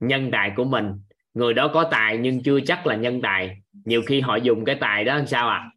[0.00, 0.92] Nhân tài của mình.
[1.34, 3.62] Người đó có tài nhưng chưa chắc là nhân tài.
[3.72, 5.70] Nhiều khi họ dùng cái tài đó làm sao à?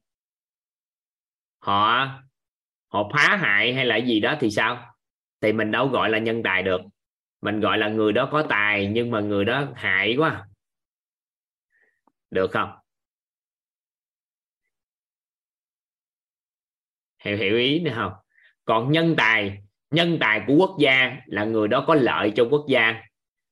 [1.60, 2.08] Họ
[2.88, 4.96] họ phá hại hay là gì đó thì sao?
[5.42, 6.82] Thì mình đâu gọi là nhân tài được.
[7.42, 10.46] Mình gọi là người đó có tài nhưng mà người đó hại quá à.
[12.32, 12.70] được không?
[17.20, 18.14] Hiểu hiểu ý nữa không?
[18.66, 19.58] Còn nhân tài
[19.92, 23.02] nhân tài của quốc gia là người đó có lợi cho quốc gia.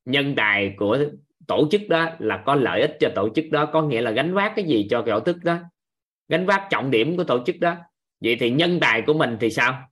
[0.05, 0.99] Nhân tài của
[1.47, 4.33] tổ chức đó là có lợi ích cho tổ chức đó, có nghĩa là gánh
[4.33, 5.57] vác cái gì cho tổ chức đó,
[6.27, 7.75] gánh vác trọng điểm của tổ chức đó.
[8.19, 9.89] Vậy thì nhân tài của mình thì sao?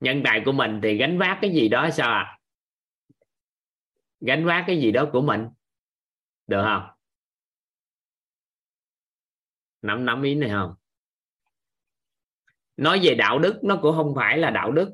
[0.00, 2.36] Nhân tài của mình thì gánh vác cái gì đó sao à
[4.20, 5.48] gánh vác cái gì đó của mình,
[6.46, 6.82] được không?
[9.82, 10.74] Nắm nắm ý này không?
[12.76, 14.92] Nói về đạo đức, nó cũng không phải là đạo đức,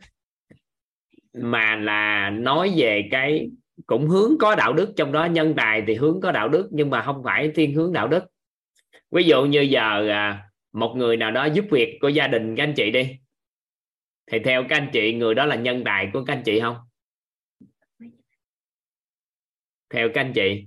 [1.33, 3.51] mà là nói về cái
[3.87, 6.91] cũng hướng có đạo đức, trong đó nhân tài thì hướng có đạo đức, nhưng
[6.91, 8.25] mà không phải thiên hướng đạo đức.
[9.11, 12.63] Ví dụ như giờ à, một người nào đó giúp việc của gia đình các
[12.63, 13.19] anh chị đi,
[14.27, 16.77] thì theo các anh chị, người đó là nhân tài của các anh chị không?
[19.91, 20.67] Theo các anh chị.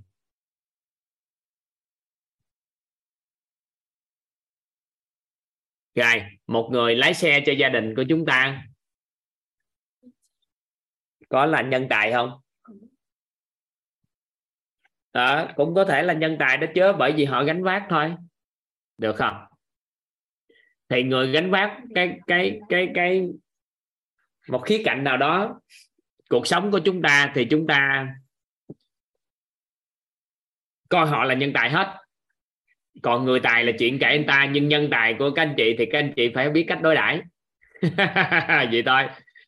[5.95, 8.63] Rồi một người lái xe cho gia đình của chúng ta.
[11.29, 12.41] Có là nhân tài không?
[15.11, 18.15] À, cũng có thể là nhân tài đó chứ bởi vì họ gánh vác thôi.
[18.97, 19.45] Được không?
[20.89, 23.27] Thì người gánh vác cái cái cái cái
[24.49, 25.59] một khía cạnh nào đó
[26.29, 28.07] cuộc sống của chúng ta thì chúng ta
[30.89, 32.04] coi họ là nhân tài hết
[33.01, 35.75] còn người tài là chuyện kể anh ta nhưng nhân tài của các anh chị
[35.77, 37.21] thì các anh chị phải biết cách đối đãi.
[38.71, 39.03] Vậy thôi.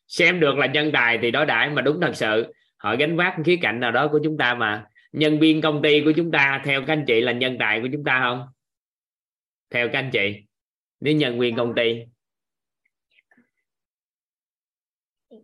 [0.06, 2.52] Xem được là nhân tài thì đối đãi mà đúng thật sự.
[2.76, 4.84] Họ gánh vác khía cạnh nào đó của chúng ta mà.
[5.12, 7.88] Nhân viên công ty của chúng ta theo các anh chị là nhân tài của
[7.92, 8.46] chúng ta không?
[9.70, 10.34] Theo các anh chị.
[11.00, 12.02] Nếu nhân viên công ty.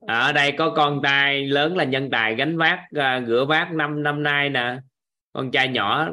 [0.00, 4.02] Ở đây có con trai lớn là nhân tài gánh vác uh, rửa bát năm
[4.02, 4.76] năm nay nè.
[5.32, 6.10] Con trai nhỏ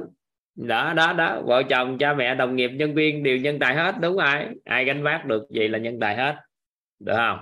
[0.56, 1.41] đó đó đó.
[1.45, 4.86] Vợ chồng, cha mẹ, đồng nghiệp, nhân viên đều nhân tài hết, đúng ai ai
[4.86, 6.36] gánh vác được vậy là nhân tài hết.
[6.99, 7.39] Được không?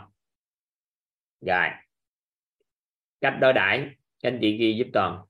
[1.41, 1.68] Rồi.
[3.22, 3.89] Cách đối đãi.
[4.22, 5.22] Anh chị ghi giúp toàn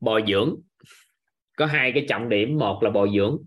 [0.00, 0.56] bồi dưỡng.
[1.56, 2.58] Có hai cái trọng điểm.
[2.58, 3.38] Một là bồi dưỡng.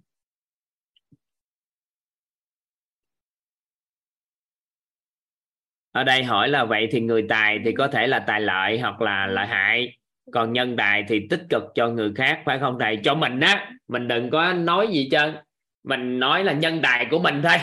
[5.92, 9.02] Ở đây hỏi là vậy thì người tài thì có thể là tài lợi hoặc
[9.02, 10.01] là lợi hại
[10.32, 13.00] còn nhân tài thì tích cực cho người khác phải không thầy?
[13.04, 15.36] Cho mình á mình đừng có nói gì trơn.
[15.84, 17.58] Mình nói là nhân tài của mình thôi.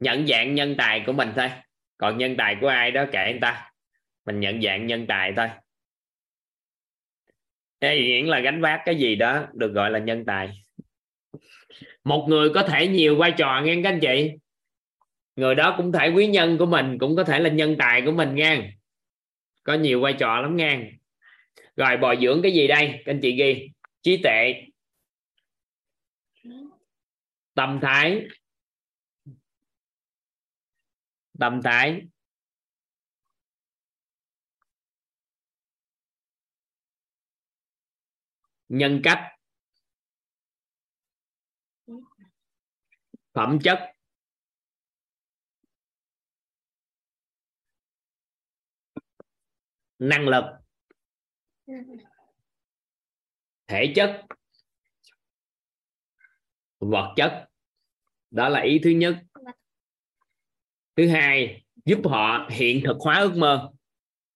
[0.00, 1.50] Nhận dạng nhân tài của mình thôi.
[1.98, 3.70] Còn nhân tài của ai đó kệ anh ta.
[4.26, 5.48] Mình nhận dạng nhân tài thôi.
[7.78, 10.64] Ê, hiển là gánh vác cái gì đó được gọi là nhân tài.
[12.04, 14.32] Một người có thể nhiều vai trò nghe các anh chị?
[15.36, 18.12] Người đó cũng thể quý nhân của mình cũng có thể là nhân tài của
[18.12, 18.70] mình nha
[19.62, 20.82] có nhiều vai trò lắm nha
[21.78, 23.68] rồi, bồi dưỡng cái gì đây, các anh chị ghi?
[24.02, 24.64] Trí tệ
[27.54, 28.26] tâm thái.
[31.38, 32.02] Tâm thái.
[38.68, 39.18] Nhân cách.
[43.32, 43.78] Phẩm chất.
[49.98, 50.67] Năng lực
[53.66, 54.22] thể chất.
[56.78, 57.48] Vật chất.
[58.30, 59.16] Đó là ý thứ nhất.
[60.96, 63.72] Thứ hai, giúp họ hiện thực hóa ước mơ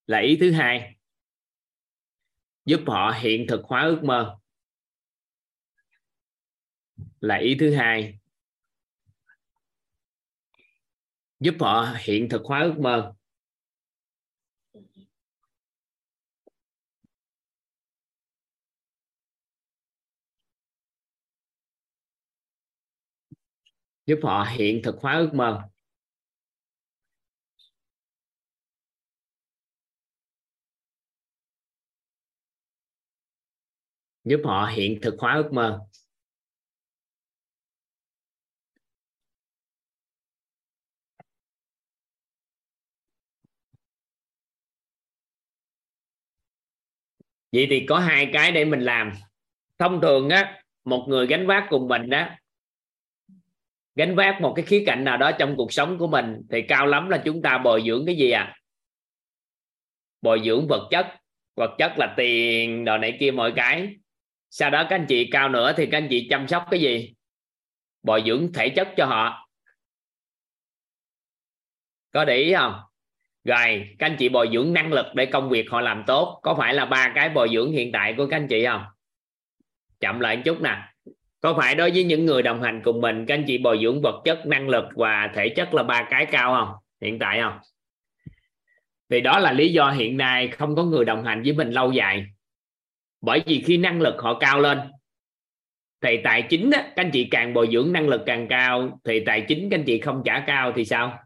[0.06, 0.96] là ý thứ hai.
[2.64, 4.38] Giúp họ hiện thực hóa ước mơ
[7.20, 8.18] là ý thứ hai.
[11.40, 13.14] Giúp họ hiện thực hóa ước mơ.
[24.12, 25.62] Giúp họ hiện thực hóa ước mơ.
[34.24, 35.80] Giúp họ hiện thực hóa ước mơ.
[47.52, 49.12] Vậy thì có hai cái để mình làm.
[49.78, 52.28] Thông thường á, một người gánh vác cùng mình đó
[53.94, 56.86] gánh vác một cái khía cạnh nào đó trong cuộc sống của mình, thì cao
[56.86, 58.56] lắm là chúng ta bồi dưỡng cái gì à?
[60.22, 61.06] Bồi dưỡng vật chất.
[61.56, 63.96] Vật chất là tiền, đồ này kia, mọi cái.
[64.50, 67.12] Sau đó các anh chị cao nữa thì các anh chị chăm sóc cái gì?
[68.02, 69.48] Bồi dưỡng thể chất cho họ.
[72.10, 72.74] Có để ý không?
[73.44, 76.40] Rồi, các anh chị bồi dưỡng năng lực để công việc họ làm tốt.
[76.42, 78.84] Có phải là ba cái bồi dưỡng hiện tại của các anh chị không?
[80.00, 80.91] Chậm lại một chút nè
[81.42, 84.02] có phải đối với những người đồng hành cùng mình các anh chị bồi dưỡng
[84.02, 86.76] vật chất năng lực và thể chất là ba cái cao không?
[87.00, 87.58] Hiện tại không?
[89.10, 91.92] Thì đó là lý do hiện nay không có người đồng hành với mình lâu
[91.92, 92.26] dài.
[93.20, 94.78] Bởi vì khi năng lực họ cao lên
[96.00, 99.22] thì tài chính á, các anh chị càng bồi dưỡng năng lực càng cao thì
[99.26, 101.18] tài chính các anh chị không trả cao thì sao?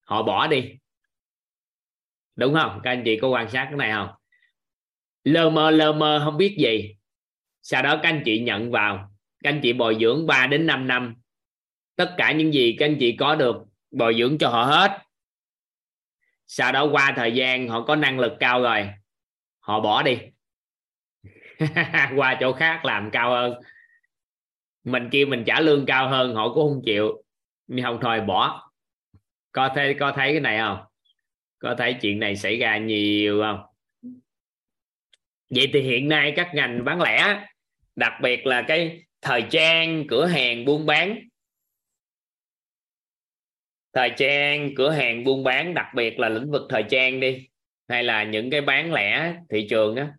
[0.00, 0.70] Họ bỏ đi.
[2.36, 2.80] Đúng không?
[2.82, 4.08] Các anh chị có quan sát cái này không?
[5.24, 6.96] Lơ mơ lơ mơ không biết gì
[7.64, 9.10] sau đó các anh chị nhận vào.
[9.42, 11.14] Các anh chị bồi dưỡng 3 đến 5 năm.
[11.96, 13.56] Tất cả những gì các anh chị có được,
[13.90, 14.98] bồi dưỡng cho họ hết.
[16.46, 18.88] Sau đó qua thời gian, họ có năng lực cao rồi.
[19.58, 20.18] Họ bỏ đi.
[22.16, 23.54] Qua chỗ khác làm cao hơn.
[24.84, 27.24] Mình kêu mình trả lương cao hơn, họ cũng không chịu.
[27.66, 28.70] Nhưng không thôi, bỏ.
[29.52, 30.78] Có thấy có thấy cái này không?
[31.58, 33.60] Có thấy chuyện này xảy ra nhiều không?
[35.50, 37.46] Vậy thì hiện nay các ngành bán lẻ
[37.96, 41.18] đặc biệt là cái thời trang, cửa hàng buôn bán.
[43.92, 47.48] Thời trang, cửa hàng buôn bán, đặc biệt là lĩnh vực thời trang đi,
[47.88, 50.12] hay là những cái bán lẻ thị trường á.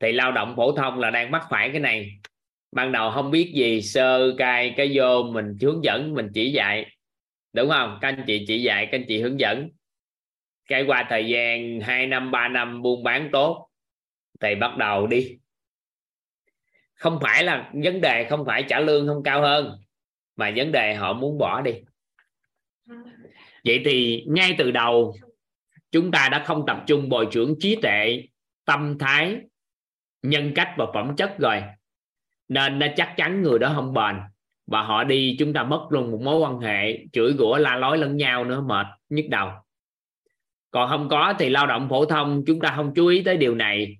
[0.00, 2.10] Thì lao động phổ thông là đang mắc phải cái này.
[2.72, 6.86] Ban đầu không biết gì, sơ cai cái vô, mình hướng dẫn, mình chỉ dạy.
[7.52, 7.98] Đúng không?
[8.00, 9.68] Các anh chị chỉ dạy, các anh chị hướng dẫn.
[10.68, 13.68] Cái qua thời gian 2 năm 3 năm buôn bán tốt,
[14.40, 15.38] thì bắt đầu đi
[16.96, 19.78] không phải là vấn đề không phải trả lương không cao hơn,
[20.36, 21.72] mà vấn đề họ muốn bỏ đi.
[23.64, 25.14] Vậy thì ngay từ đầu,
[25.92, 28.22] chúng ta đã không tập trung bồi dưỡng trí tuệ,
[28.64, 29.36] tâm thái,
[30.22, 31.62] nhân cách và phẩm chất rồi.
[32.48, 34.16] Nên nó chắc chắn người đó không bền,
[34.66, 37.98] và họ đi chúng ta mất luôn một mối quan hệ, chửi rủa, la lối
[37.98, 39.50] lẫn nhau nữa, mệt nhức đầu.
[40.70, 43.54] Còn không có thì lao động phổ thông, chúng ta không chú ý tới điều
[43.54, 43.98] này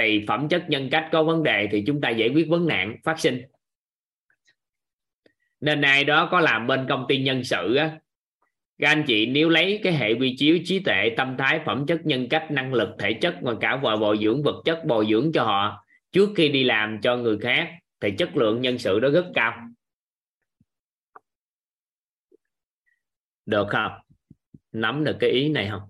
[0.00, 2.96] thì phẩm chất nhân cách có vấn đề thì chúng ta giải quyết vấn nạn
[3.04, 3.42] phát sinh.
[5.60, 7.98] Nên ai đó có làm bên công ty nhân sự á,
[8.78, 12.00] các anh chị nếu lấy cái hệ quy chiếu trí tuệ, tâm thái, phẩm chất,
[12.06, 15.32] nhân cách, năng lực, thể chất và cả vợ bồi dưỡng vật chất bồi dưỡng
[15.32, 17.70] cho họ trước khi đi làm cho người khác
[18.00, 19.52] thì chất lượng nhân sự đó rất cao.
[23.46, 23.92] Được không?
[24.72, 25.82] Nắm được cái ý này không?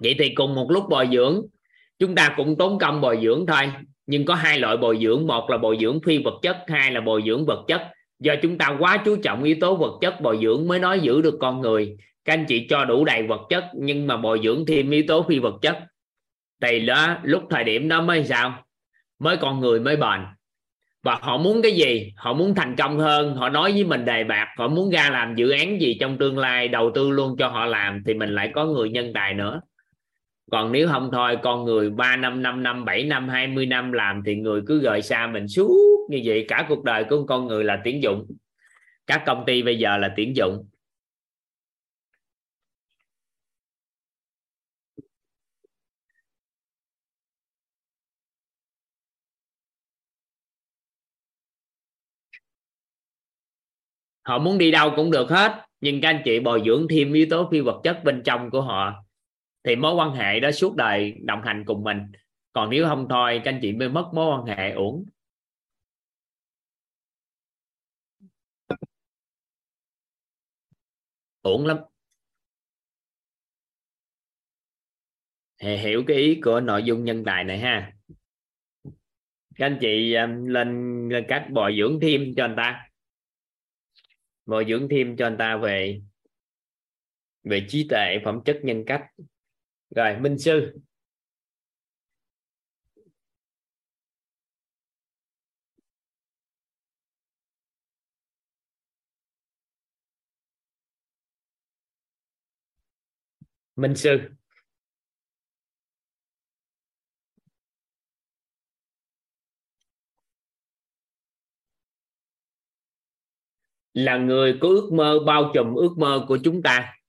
[0.00, 1.42] Vậy thì cùng một lúc bồi dưỡng,
[1.98, 3.72] chúng ta cũng tốn công bồi dưỡng thôi.
[4.06, 7.00] Nhưng có hai loại bồi dưỡng, một là bồi dưỡng phi vật chất, hai là
[7.00, 7.82] bồi dưỡng vật chất.
[8.18, 11.22] Do chúng ta quá chú trọng yếu tố vật chất bồi dưỡng mới nói giữ
[11.22, 11.96] được con người.
[12.24, 15.22] Các anh chị cho đủ đầy vật chất, nhưng mà bồi dưỡng thêm yếu tố
[15.22, 15.78] phi vật chất.
[16.62, 18.64] Thì đó, lúc thời điểm đó mới sao?
[19.18, 20.20] Mới con người mới bền.
[21.02, 22.12] Và họ muốn cái gì?
[22.16, 23.34] Họ muốn thành công hơn.
[23.34, 26.38] Họ nói với mình đề bạc họ muốn ra làm dự án gì trong tương
[26.38, 29.60] lai, đầu tư luôn cho họ làm, thì mình lại có người nhân tài nữa
[30.50, 34.22] còn nếu không thôi, con người 3 năm 5 năm 7 năm 20 năm làm
[34.26, 36.44] thì người cứ gợi xa mình suốt như vậy.
[36.48, 38.26] Cả cuộc đời của con người là tuyển dụng.
[39.06, 40.66] Các công ty bây giờ là tuyển dụng.
[54.22, 57.26] Họ muốn đi đâu cũng được hết, nhưng các anh chị bồi dưỡng thêm yếu
[57.30, 59.09] tố phi vật chất bên trong của họ
[59.64, 61.98] thì mối quan hệ đó suốt đời đồng hành cùng mình.
[62.52, 65.04] Còn nếu không thôi các anh chị mới mất mối quan hệ uổng.
[71.42, 71.76] Uổng lắm.
[75.60, 77.92] Hiểu cái ý của nội dung nhân tài này ha.
[79.54, 82.88] Các anh chị um, lên, lên cách bồi dưỡng thêm cho anh ta.
[84.46, 86.00] Bồi dưỡng thêm cho anh ta về
[87.42, 89.02] về trí tuệ phẩm chất nhân cách
[89.90, 90.72] rồi, minh sư.
[103.76, 104.18] Minh sư.
[113.94, 116.99] Là người có ước mơ bao trùm ước mơ của chúng ta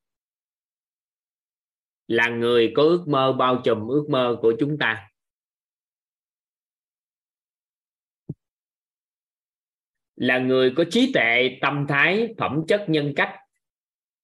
[2.11, 5.11] là người có ước mơ bao trùm ước mơ của chúng ta.
[10.15, 13.35] Là người có trí tuệ, tâm thái, phẩm chất, nhân cách,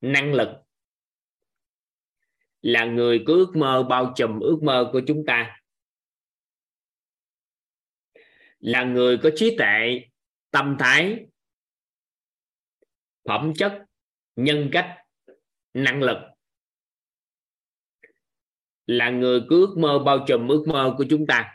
[0.01, 0.47] năng lực.
[2.61, 5.61] Là người có ước mơ bao trùm ước mơ của chúng ta.
[8.59, 10.01] Là người có trí tuệ,
[10.51, 11.25] tâm thái,
[13.23, 13.85] phẩm chất,
[14.35, 14.97] nhân cách,
[15.73, 16.36] năng lực
[18.87, 21.53] là người cứ ước mơ bao trùm ước mơ của chúng ta,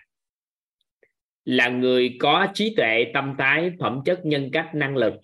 [1.44, 5.14] là người có trí tuệ, tâm thái, phẩm chất, nhân cách, năng lực,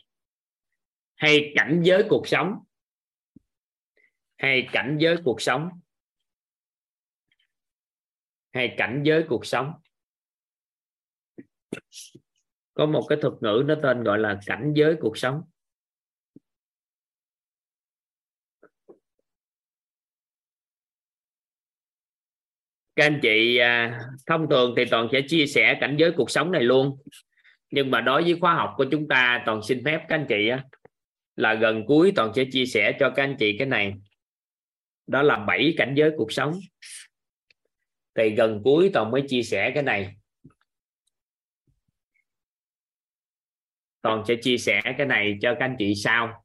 [1.15, 2.55] hay cảnh giới cuộc sống,
[4.37, 5.69] hay cảnh giới cuộc sống,
[8.53, 9.73] hay cảnh giới cuộc sống.
[12.75, 15.43] Có một cái thuật ngữ nó tên gọi là cảnh giới cuộc sống.
[22.99, 26.53] Các anh chị à, thông thường thì toàn sẽ chia sẻ cảnh giới cuộc sống
[26.53, 26.99] này luôn.
[27.71, 30.51] Nhưng mà đối với khóa học của chúng ta, toàn xin phép các anh chị
[31.37, 33.95] là gần cuối toàn sẽ chia sẻ cho các anh chị cái này.
[35.07, 36.53] Đó là bảy cảnh giới cuộc sống.
[38.15, 40.15] Thì gần cuối toàn mới chia sẻ cái này.
[44.03, 46.45] Toàn sẽ chia sẻ cái này cho các anh chị sau.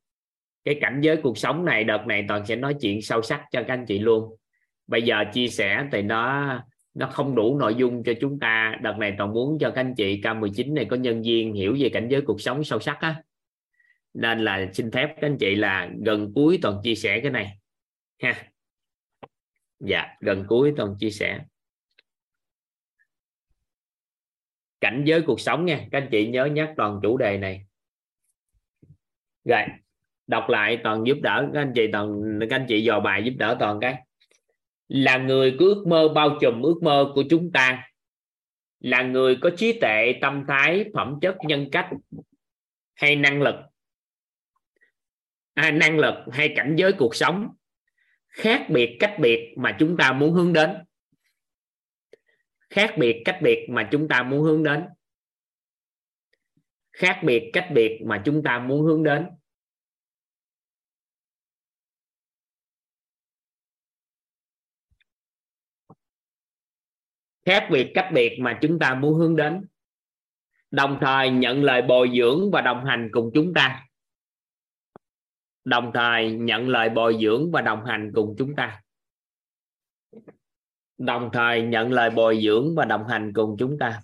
[0.65, 3.63] Cái cảnh giới cuộc sống này, đợt này toàn sẽ nói chuyện sâu sắc cho
[3.67, 4.37] các anh chị luôn
[4.87, 6.59] bây giờ chia sẻ thì nó
[6.93, 8.77] nó không đủ nội dung cho chúng ta.
[8.81, 11.89] Đợt này toàn muốn cho các anh chị K19 này có nhân viên hiểu về
[11.89, 13.23] cảnh giới cuộc sống sâu sắc á.
[14.13, 17.57] Nên là xin phép các anh chị là gần cuối toàn chia sẻ cái này,
[18.21, 18.43] ha.
[19.79, 21.39] Dạ gần cuối toàn chia sẻ.
[24.81, 27.65] Cảnh giới cuộc sống nha, các anh chị nhớ nhắc toàn chủ đề này.
[29.45, 29.61] Rồi,
[30.27, 33.33] đọc lại toàn giúp đỡ, các anh chị toàn, các anh chị dò bài giúp
[33.37, 34.03] đỡ toàn cái
[34.93, 37.89] là người có ước mơ bao trùm ước mơ của chúng ta
[38.79, 41.89] là người có trí tuệ tâm thái phẩm chất nhân cách
[42.93, 43.55] hay năng lực
[45.53, 47.47] à, năng lực hay cảnh giới cuộc sống
[48.27, 50.69] khác biệt cách biệt mà chúng ta muốn hướng đến
[52.69, 54.85] khác biệt cách biệt mà chúng ta muốn hướng đến
[56.91, 59.25] khác biệt cách biệt mà chúng ta muốn hướng đến.
[67.45, 69.67] Khác biệt cách biệt mà chúng ta muốn hướng đến.
[70.71, 73.85] Đồng thời nhận lời bồi dưỡng và đồng hành cùng chúng ta.
[75.65, 78.81] Đồng thời nhận lời bồi dưỡng và đồng hành cùng chúng ta.
[80.97, 84.01] Đồng thời nhận lời bồi dưỡng và đồng hành cùng chúng ta.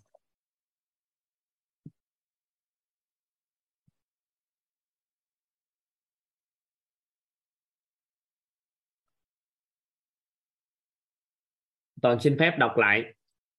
[12.02, 13.14] Toàn xin phép đọc lại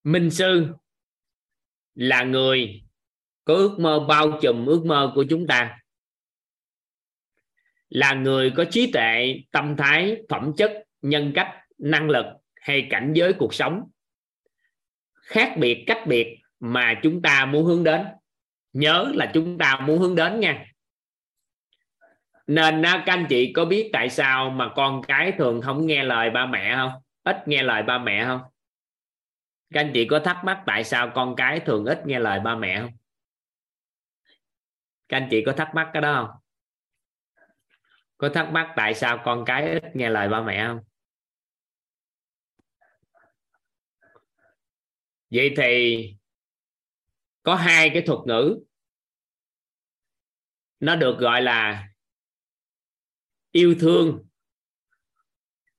[0.05, 0.67] minh sư
[1.95, 2.83] là người
[3.45, 5.79] có ước mơ bao trùm ước mơ của chúng ta,
[7.89, 13.13] là người có trí tuệ, tâm thái, phẩm chất, nhân cách, năng lực hay cảnh
[13.15, 13.91] giới cuộc sống
[15.31, 18.07] khác biệt cách biệt mà chúng ta muốn hướng đến.
[18.73, 20.67] Nhớ là chúng ta muốn hướng đến nha.
[22.47, 26.31] Nên các anh chị có biết tại sao mà con cái thường không nghe lời
[26.31, 26.93] ba mẹ không?
[27.23, 28.41] Ít nghe lời ba mẹ không?
[29.71, 32.57] Các anh chị có thắc mắc tại sao con cái thường ít nghe lời ba
[32.57, 32.93] mẹ không?
[35.09, 36.41] Các anh chị có thắc mắc cái đó không?
[38.19, 40.81] Có thắc mắc tại sao con cái ít nghe lời ba mẹ không?
[45.31, 46.07] Vậy thì
[47.43, 48.59] có hai cái thuật ngữ.
[50.81, 51.89] Nó được gọi là
[53.51, 54.27] yêu thương.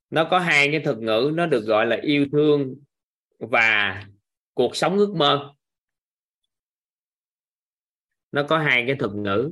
[0.10, 2.76] Nó có hai cái thuật ngữ, nó được gọi là yêu thương
[3.42, 4.04] và
[4.54, 5.54] cuộc sống ước mơ.
[8.32, 9.52] Nó có hai cái thuật ngữ.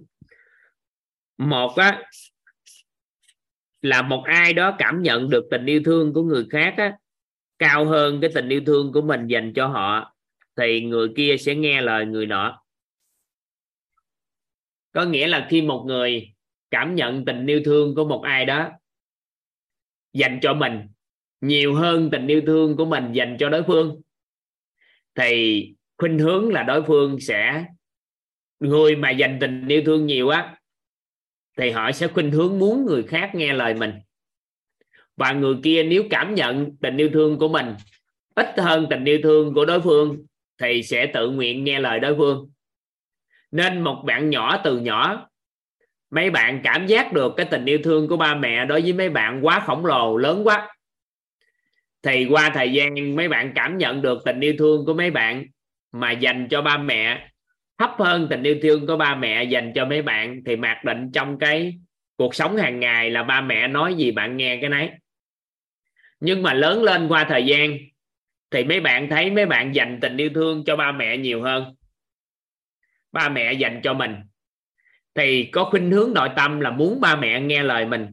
[1.38, 2.04] Một á
[3.82, 6.98] là một ai đó cảm nhận được tình yêu thương của người khác á,
[7.60, 10.16] cao hơn cái tình yêu thương của mình dành cho họ
[10.56, 12.64] thì người kia sẽ nghe lời người nọ.
[14.92, 16.34] Có nghĩa là khi một người
[16.70, 18.70] cảm nhận tình yêu thương của một ai đó
[20.14, 20.88] dành cho mình
[21.42, 24.02] nhiều hơn tình yêu thương của mình dành cho đối phương.
[25.16, 25.66] Thì
[25.98, 27.66] khuynh hướng là đối phương sẽ,
[28.60, 30.56] người mà dành tình yêu thương nhiều á,
[31.58, 33.94] thì họ sẽ khuynh hướng muốn người khác nghe lời mình.
[35.18, 37.76] Và người kia nếu cảm nhận tình yêu thương của mình
[38.36, 40.26] ít hơn tình yêu thương của đối phương
[40.62, 42.52] thì sẽ tự nguyện nghe lời đối phương.
[43.52, 45.30] Nên một bạn nhỏ từ nhỏ,
[46.10, 49.10] mấy bạn cảm giác được cái tình yêu thương của ba mẹ đối với mấy
[49.10, 50.76] bạn quá khổng lồ lớn quá
[52.04, 55.46] thì qua thời gian mấy bạn cảm nhận được tình yêu thương của mấy bạn
[55.92, 57.30] mà dành cho ba mẹ,
[57.78, 61.12] thấp hơn tình yêu thương của ba mẹ dành cho mấy bạn, thì mặc định
[61.14, 61.80] trong cái
[62.16, 64.90] cuộc sống hàng ngày là ba mẹ nói gì bạn nghe cái nấy.
[66.20, 67.78] Nhưng mà lớn lên qua thời gian,
[68.52, 71.76] thì mấy bạn thấy mấy bạn dành tình yêu thương cho ba mẹ nhiều hơn.
[73.12, 74.16] Ba mẹ dành cho mình.
[75.16, 78.08] Thì có khuynh hướng nội tâm là muốn ba mẹ nghe lời mình.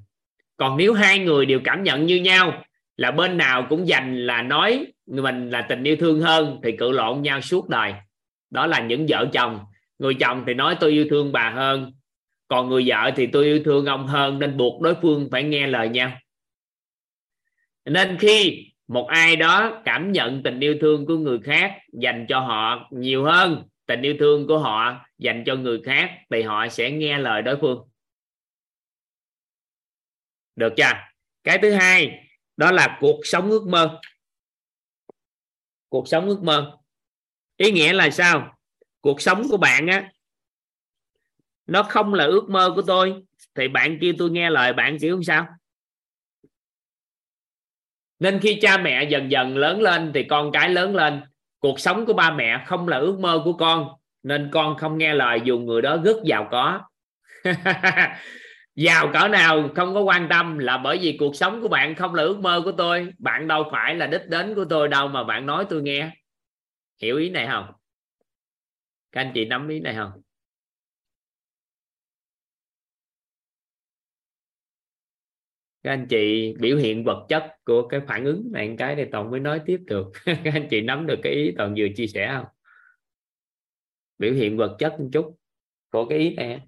[0.57, 2.64] Còn nếu hai người đều cảm nhận như nhau
[2.97, 6.90] là bên nào cũng dành là nói mình là tình yêu thương hơn thì cự
[6.90, 7.94] lộn nhau suốt đời.
[8.51, 9.64] Đó là những vợ chồng.
[9.99, 11.92] Người chồng thì nói tôi yêu thương bà hơn.
[12.49, 15.66] Còn người vợ thì tôi yêu thương ông hơn nên buộc đối phương phải nghe
[15.66, 16.12] lời nhau.
[17.84, 22.40] Nên khi một ai đó cảm nhận tình yêu thương của người khác dành cho
[22.40, 26.90] họ nhiều hơn, tình yêu thương của họ dành cho người khác thì họ sẽ
[26.90, 27.88] nghe lời đối phương.
[30.57, 30.92] Được chưa?
[31.44, 32.26] Cái thứ hai
[32.57, 34.00] đó là cuộc sống ước mơ.
[35.88, 36.76] Cuộc sống ước mơ.
[37.57, 38.57] Ý nghĩa là sao?
[39.00, 40.12] Cuộc sống của bạn á,
[41.66, 43.22] nó không là ước mơ của tôi.
[43.54, 45.46] Thì bạn kêu tôi nghe lời bạn kiểu không sao?
[48.18, 51.22] Nên khi cha mẹ dần dần lớn lên thì con cái lớn lên,
[51.59, 53.88] cuộc sống của ba mẹ không là ước mơ của con.
[54.22, 56.80] Nên con không nghe lời dù người đó rất giàu có.
[58.77, 62.14] giàu cỡ nào không có quan tâm là bởi vì cuộc sống của bạn không
[62.14, 63.12] là ước mơ của tôi.
[63.18, 66.11] Bạn đâu phải là đích đến của tôi đâu mà bạn nói tôi nghe.
[67.03, 67.72] Hiểu ý này không?
[69.12, 70.22] Các anh chị nắm ý này không?
[75.83, 79.31] Các anh chị biểu hiện vật chất của cái phản ứng này cái này toàn
[79.31, 80.12] mới nói tiếp được.
[80.24, 82.47] Các anh chị nắm được cái ý toàn vừa chia sẻ không?
[84.18, 85.37] Biểu hiện vật chất một chút
[85.91, 86.61] của cái ý này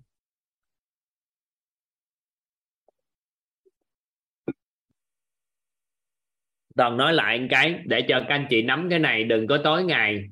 [6.79, 9.59] toàn nói lại một cái, để cho các anh chị nắm cái này, đừng có
[9.64, 10.24] tối ngày.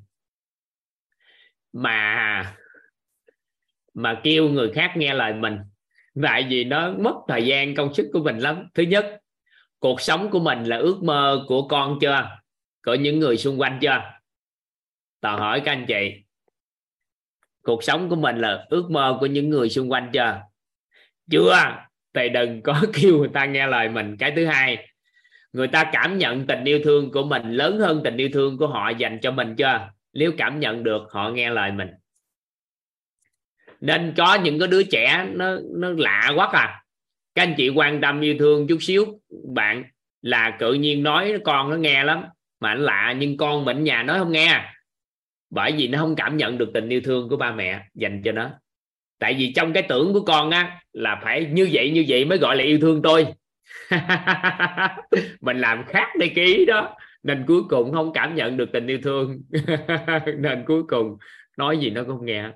[1.72, 2.56] Mà
[3.94, 5.58] mà kêu người khác nghe lời mình.
[6.22, 8.68] Tại vì nó mất thời gian công sức của mình lắm.
[8.74, 9.20] Thứ nhất,
[9.78, 12.38] cuộc sống của mình là ước mơ của con chưa?
[12.84, 14.02] Của những người xung quanh chưa?
[15.20, 16.10] Toàn hỏi các anh chị.
[17.62, 20.40] Cuộc sống của mình là ước mơ của những người xung quanh chưa?
[21.30, 21.76] Chưa,
[22.14, 24.16] thì đừng có kêu người ta nghe lời mình.
[24.18, 24.88] Cái thứ hai
[25.56, 28.66] người ta cảm nhận tình yêu thương của mình lớn hơn tình yêu thương của
[28.66, 29.88] họ dành cho mình chưa?
[30.12, 31.88] Nếu cảm nhận được, họ nghe lời mình.
[33.80, 36.82] Nên có những cái đứa trẻ, nó nó lạ quá à.
[37.34, 39.06] Các anh chị quan tâm yêu thương chút xíu,
[39.54, 39.84] bạn
[40.22, 42.24] là tự nhiên nói con nó nghe lắm,
[42.60, 44.62] mà nó lạ nhưng con mình nhà nói không nghe.
[45.50, 48.32] Bởi vì nó không cảm nhận được tình yêu thương của ba mẹ dành cho
[48.32, 48.50] nó.
[49.18, 52.38] Tại vì trong cái tưởng của con á, là phải như vậy như vậy mới
[52.38, 53.26] gọi là yêu thương tôi.
[55.40, 56.96] mình làm khác đi ký đó.
[57.22, 59.42] Nên cuối cùng không cảm nhận được tình yêu thương.
[60.38, 61.16] Nên cuối cùng
[61.58, 62.50] nói gì nó cũng không nghe.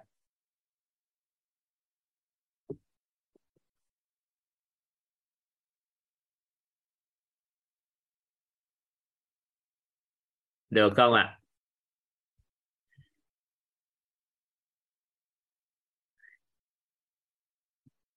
[10.70, 11.22] Được không ạ?
[11.22, 11.40] À?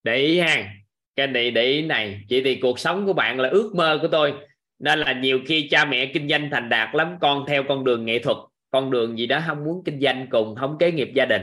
[0.03, 0.82] để ý ha
[1.16, 4.07] cái này để ý này, chỉ thì cuộc sống của bạn là ước mơ của
[4.07, 4.34] tôi,
[4.80, 8.05] nên là nhiều khi cha mẹ kinh doanh thành đạt lắm, con theo con đường
[8.05, 8.38] nghệ thuật,
[8.72, 11.41] con đường gì đó không muốn kinh doanh cùng, không kế nghiệp gia đình.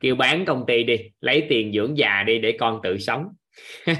[0.00, 3.28] Kêu bán công ty đi, lấy tiền dưỡng già đi để con tự sống.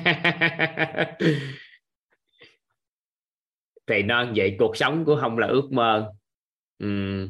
[3.87, 6.13] Thì nó vậy, cuộc sống của không là ước mơ.
[6.79, 7.29] Ừ.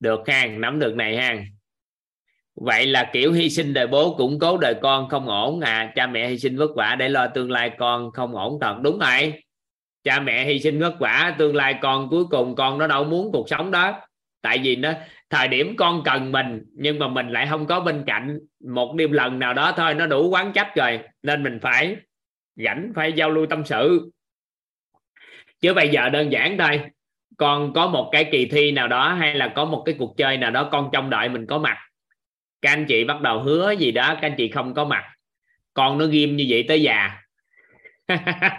[0.00, 1.44] được ha, nắm được này ha
[2.54, 5.92] vậy là kiểu hy sinh đời bố củng cố đời con không ổn à?
[5.94, 8.98] Cha mẹ hy sinh vất vả để lo tương lai con không ổn thật, đúng
[8.98, 9.32] rồi.
[10.04, 13.32] Cha mẹ hy sinh vất vả, tương lai con cuối cùng con nó đâu muốn
[13.32, 14.00] cuộc sống đó.
[14.42, 14.92] Tại vì nó,
[15.30, 18.38] thời điểm con cần mình, nhưng mà mình lại không có bên cạnh.
[18.64, 21.96] Một đêm lần nào đó thôi, nó đủ quán trách rồi, nên mình phải
[22.56, 24.10] rảnh, phải giao lưu tâm sự.
[25.60, 26.80] Chứ bây giờ đơn giản thôi,
[27.36, 30.36] con có một cái kỳ thi nào đó hay là có một cái cuộc chơi
[30.36, 31.76] nào đó con trong đợi mình có mặt
[32.64, 35.04] các anh chị bắt đầu hứa gì đó, các anh chị không có mặt.
[35.74, 37.20] Con nó ghim như vậy tới già.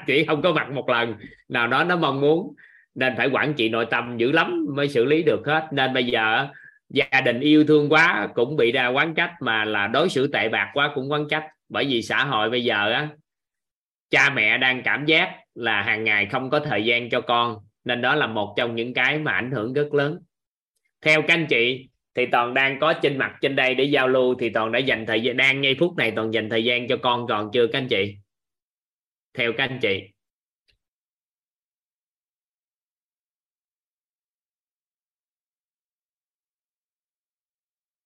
[0.07, 1.15] Chỉ không có mặt một lần.
[1.49, 2.55] Nào đó nó mong muốn.
[2.95, 5.67] Nên phải quản trị nội tâm dữ lắm mới xử lý được hết.
[5.71, 6.47] Nên bây giờ,
[6.89, 10.49] gia đình yêu thương quá cũng bị ra quán trách, mà là đối xử tệ
[10.49, 11.47] bạc quá cũng quán trách.
[11.69, 13.07] Bởi vì xã hội bây giờ á,
[14.09, 17.57] cha mẹ đang cảm giác là hàng ngày không có thời gian cho con.
[17.83, 20.19] Nên đó là một trong những cái mà ảnh hưởng rất lớn.
[21.01, 24.35] Theo các anh chị thì toàn đang có trên mặt trên đây để giao lưu,
[24.39, 26.97] thì toàn đã dành thời gian, đang ngay phút này toàn dành thời gian cho
[27.03, 28.15] con còn chưa các anh chị?
[29.33, 30.01] Theo các anh chị.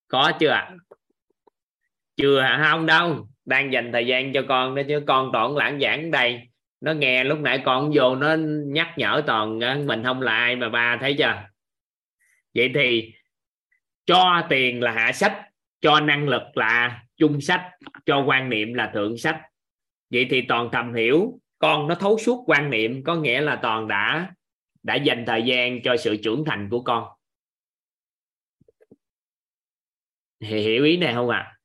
[0.08, 0.72] Có chưa ạ?
[2.18, 2.68] Chưa hả?
[2.72, 3.28] Không đâu.
[3.46, 6.50] Đang dành thời gian cho con đó chứ, con toàn lãng giảng đây.
[6.82, 8.36] Nó nghe lúc nãy con vô, nó
[8.68, 11.34] nhắc nhở toàn ờ, mình không là ai mà ba, thấy chưa?
[12.56, 13.14] Vậy thì
[14.10, 15.42] cho tiền là hạ sách,
[15.82, 17.70] cho năng lực là trung sách,
[18.06, 19.42] cho quan niệm là thượng sách.
[20.10, 23.88] Vậy thì toàn thầm hiểu, con nó thấu suốt quan niệm, có nghĩa là toàn
[23.88, 24.34] đã
[24.84, 27.08] đã dành thời gian cho sự trưởng thành của con.
[30.40, 31.40] Thì hiểu ý này không ạ?
[31.40, 31.56] À?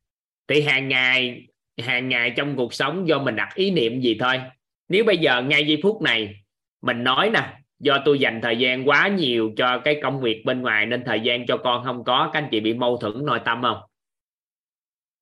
[0.49, 1.47] thì hàng ngày
[1.83, 4.41] hàng ngày trong cuộc sống do mình đặt ý niệm gì thôi.
[4.89, 6.45] Nếu bây giờ ngay giây phút này,
[6.83, 10.63] mình nói nè do tôi dành thời gian quá nhiều cho cái công việc bên
[10.63, 13.41] ngoài nên thời gian cho con không có, các anh chị bị mâu thuẫn nội
[13.45, 13.79] tâm không?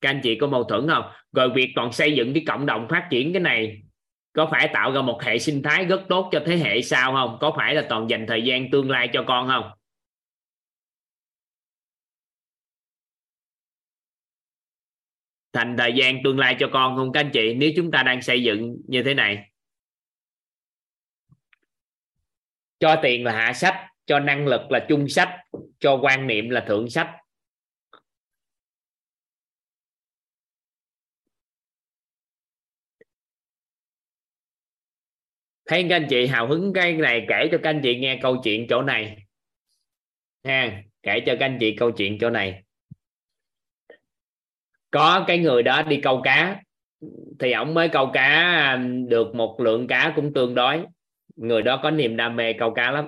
[0.00, 1.04] Các anh chị có mâu thuẫn không?
[1.32, 3.82] Rồi việc còn xây dựng cái cộng đồng phát triển cái này,
[4.32, 7.38] có phải tạo ra một hệ sinh thái rất tốt cho thế hệ sau không?
[7.40, 9.70] Có phải là toàn dành thời gian tương lai cho con không?
[15.52, 17.54] Thành thời gian tương lai cho con không, các anh chị?
[17.54, 19.51] Nếu chúng ta đang xây dựng như thế này
[22.82, 23.74] cho tiền là hạ sách,
[24.06, 25.28] cho năng lực là chung sách,
[25.78, 27.10] cho quan niệm là thượng sách.
[35.66, 38.40] Thấy các anh chị hào hứng cái này, kể cho các anh chị nghe câu
[38.44, 39.16] chuyện chỗ này.
[40.44, 42.62] Ha, kể cho các anh chị câu chuyện chỗ này.
[44.90, 46.62] Có cái người đó đi câu cá,
[47.38, 48.76] thì ổng mới câu cá à,
[49.08, 50.84] được một lượng cá cũng tương đối
[51.36, 53.06] người đó có niềm đam mê câu cá lắm.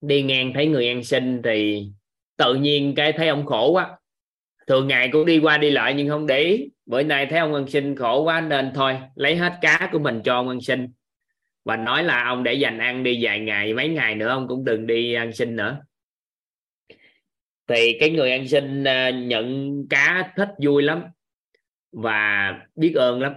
[0.00, 1.86] Đi ngang thấy người ăn xin thì
[2.36, 3.98] tự nhiên cái thấy ông khổ quá.
[4.66, 6.70] Thường ngày cũng đi qua đi lại nhưng không để ý.
[6.86, 10.20] Bữa nay thấy ông ăn xin khổ quá nên thôi, lấy hết cá của mình
[10.24, 10.88] cho ông ăn xin.
[11.64, 14.64] Và nói là ông để dành ăn đi vài ngày, mấy ngày nữa ông cũng
[14.64, 15.78] đừng đi ăn xin nữa.
[17.66, 21.02] Thì cái người ăn xin à, nhận cá thích vui lắm
[21.92, 23.32] và biết ơn lắm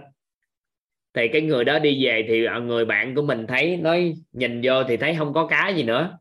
[1.16, 4.60] thì cái người đó đi về thì à, người bạn của mình thấy, nói, nhìn
[4.64, 6.18] vô thì thấy không có cá gì nữa.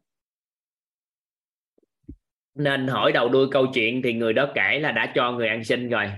[2.56, 5.64] Nên hỏi đầu đuôi câu chuyện thì người đó kể là đã cho người ăn
[5.64, 6.12] xin rồi.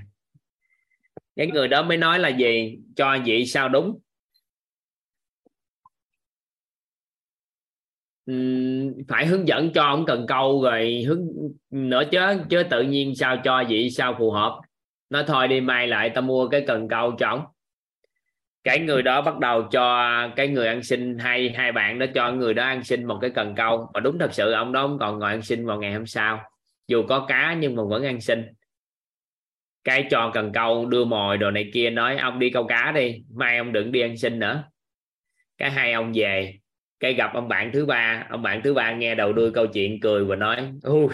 [1.36, 2.78] Cái người đó mới nói là gì?
[2.95, 3.99] Cho vậy sao đúng?
[9.07, 11.28] Phải hướng dẫn cho ông cần câu rồi hướng,
[11.69, 12.19] nữa chứ
[12.49, 14.61] chứ tự nhiên sao cho vậy sao phù hợp?
[15.09, 17.45] Nó thôi đi, mai lại tao mua cái cần câu cho ông
[18.68, 22.32] cái người đó bắt đầu cho cái người ăn xin hay, hai bạn đó cho
[22.32, 23.89] người đó ăn xin một cái cần câu.
[23.93, 26.39] Và đúng thật sự ông đó không còn ngồi ăn xin vào ngày hôm sau.
[26.88, 28.45] Dù có cá nhưng mà vẫn ăn xin.
[29.84, 33.22] Cái cho cần câu, đưa mồi đồ này kia, nói, ông đi câu cá đi,
[33.36, 34.63] mai ông đừng đi ăn xin nữa.
[35.57, 36.53] Cái hai ông về,
[36.99, 38.28] cái gặp ông bạn thứ ba.
[38.30, 41.07] Ông bạn thứ ba nghe đầu đuôi câu chuyện, cười và nói, ui,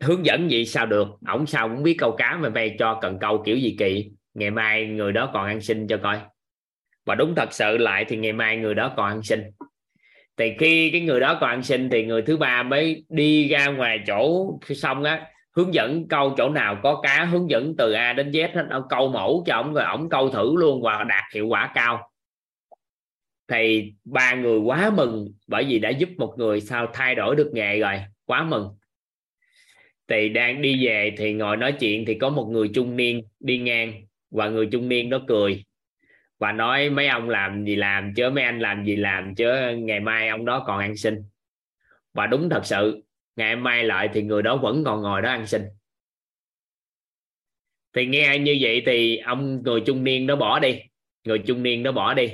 [0.00, 1.08] hướng dẫn gì sao được?
[1.28, 4.10] Ổng sao cũng biết câu cá mà về cho cần câu kiểu gì kỳ.
[4.34, 6.20] Ngày mai người đó còn ăn xin cho coi
[7.04, 9.42] và đúng thật sự lại thì ngày mai người đó còn ăn xin.
[10.36, 13.66] Thì khi cái người đó còn ăn xin thì người thứ ba mới đi ra
[13.66, 15.26] ngoài chỗ xong á,
[15.56, 18.80] hướng dẫn câu chỗ nào có cá, hướng dẫn từ A đến Z hết.
[18.88, 22.10] Câu mẫu cho ổng rồi ổng câu thử luôn và đạt hiệu quả cao.
[23.48, 27.50] Thì ba người quá mừng bởi vì đã giúp một người sao thay đổi được
[27.54, 28.00] nghề rồi.
[28.24, 28.68] Quá mừng.
[30.08, 33.58] Thì đang đi về thì ngồi nói chuyện thì có một người trung niên đi
[33.58, 33.92] ngang
[34.30, 35.64] và người trung niên đó cười
[36.44, 40.00] và nói mấy ông làm gì làm chứ mấy anh làm gì làm chứ ngày
[40.00, 41.22] mai ông đó còn ăn xin.
[42.14, 43.02] Và đúng thật sự
[43.36, 45.62] ngày mai lại thì người đó vẫn còn ngồi đó ăn xin.
[47.92, 50.80] Thì nghe như vậy thì ông người trung niên đó bỏ đi
[51.24, 52.28] người trung niên đó bỏ đi.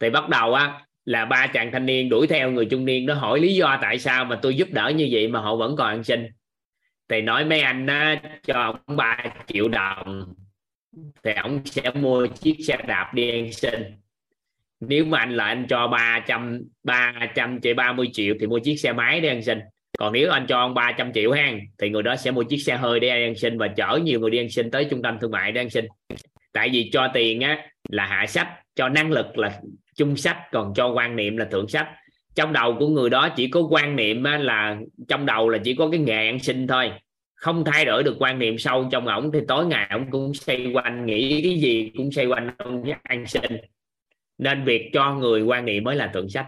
[0.00, 3.14] Thì bắt đầu á là ba chàng thanh niên đuổi theo người trung niên đó
[3.14, 5.88] hỏi lý do tại sao mà tôi giúp đỡ như vậy mà họ vẫn còn
[5.88, 6.26] ăn xin.
[7.08, 10.34] Thì nói mấy anh á, cho ông ba triệu đồng
[11.24, 13.74] thì ông sẽ mua chiếc xe đạp đi ăn xin.
[14.80, 18.92] Nếu mà anh là anh cho 300 300 triệu 30 triệu thì mua chiếc xe
[18.92, 19.58] máy đi ăn xin.
[19.98, 22.76] Còn nếu anh cho ông 300 triệu ha, thì người đó sẽ mua chiếc xe
[22.76, 25.30] hơi đi ăn xin và chở nhiều người đi ăn xin tới trung tâm thương
[25.30, 25.84] mại để ăn xin.
[26.52, 29.60] Tại vì cho tiền á, là hạ sách, cho năng lực là
[29.96, 31.88] trung sách, còn cho quan niệm là thượng sách.
[32.34, 34.76] Trong đầu của người đó chỉ có quan niệm là,
[35.08, 36.90] trong đầu là chỉ có cái nghề ăn xin thôi
[37.44, 40.70] không thay đổi được quan niệm sâu trong ổng thì tối ngày ổng cũng xoay
[40.74, 43.56] quanh, nghĩ cái gì cũng xoay quanh ông an sinh.
[44.38, 46.46] Nên việc cho người quan niệm mới là thượng sách.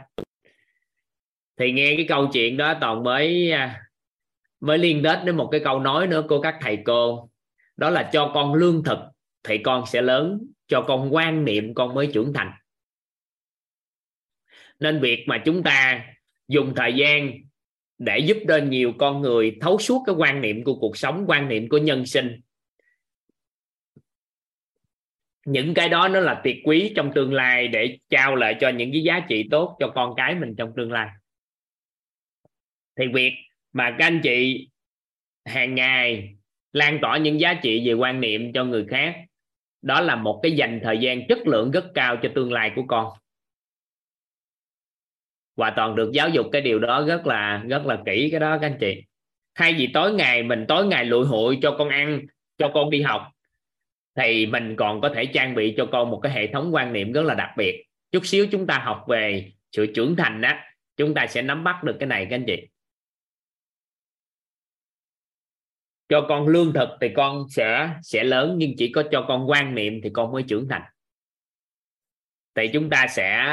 [1.56, 3.52] Thì nghe cái câu chuyện đó toàn mới
[4.60, 7.30] mới à, liên kết đến một cái câu nói nữa của các thầy cô.
[7.76, 8.98] Đó là cho con lương thực
[9.42, 12.52] thì con sẽ lớn, cho con quan niệm con mới trưởng thành.
[14.80, 16.06] Nên việc mà chúng ta
[16.48, 17.32] dùng thời gian
[17.98, 21.48] để giúp cho nhiều con người thấu suốt cái quan niệm của cuộc sống, quan
[21.48, 22.40] niệm của nhân sinh.
[25.46, 28.92] Những cái đó nó là tuyệt quý trong tương lai để trao lại cho những
[28.92, 31.08] cái giá trị tốt cho con cái mình trong tương lai.
[32.98, 33.32] Thì việc
[33.72, 34.68] mà các anh chị
[35.44, 36.34] hàng ngày
[36.72, 39.16] lan tỏa những giá trị về quan niệm cho người khác,
[39.82, 42.82] đó là một cái dành thời gian chất lượng rất cao cho tương lai của
[42.88, 43.12] con
[45.56, 48.58] và toàn được giáo dục cái điều đó rất là rất là kỹ cái đó
[48.60, 49.02] các anh chị.
[49.54, 52.26] Thay vì tối ngày, mình tối ngày lụi hội cho con ăn,
[52.58, 53.22] cho con đi học,
[54.16, 57.12] thì mình còn có thể trang bị cho con một cái hệ thống quan niệm
[57.12, 57.84] rất là đặc biệt.
[58.12, 60.52] Chút xíu chúng ta học về sự trưởng thành đó
[60.96, 62.68] chúng ta sẽ nắm bắt được cái này các anh chị.
[66.08, 69.74] Cho con lương thực thì con sẽ sẽ lớn, nhưng chỉ có cho con quan
[69.74, 70.82] niệm thì con mới trưởng thành.
[72.54, 73.46] Thì chúng ta sẽ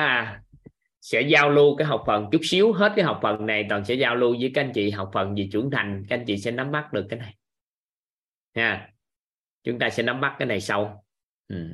[1.03, 3.93] sẽ giao lưu cái học phần chút xíu, hết cái học phần này toàn sẽ
[3.93, 6.51] giao lưu với các anh chị học phần gì trưởng thành, các anh chị sẽ
[6.51, 7.35] nắm bắt được cái này
[8.53, 8.89] nha
[9.63, 11.05] chúng ta sẽ nắm bắt cái này sau
[11.47, 11.73] ừ.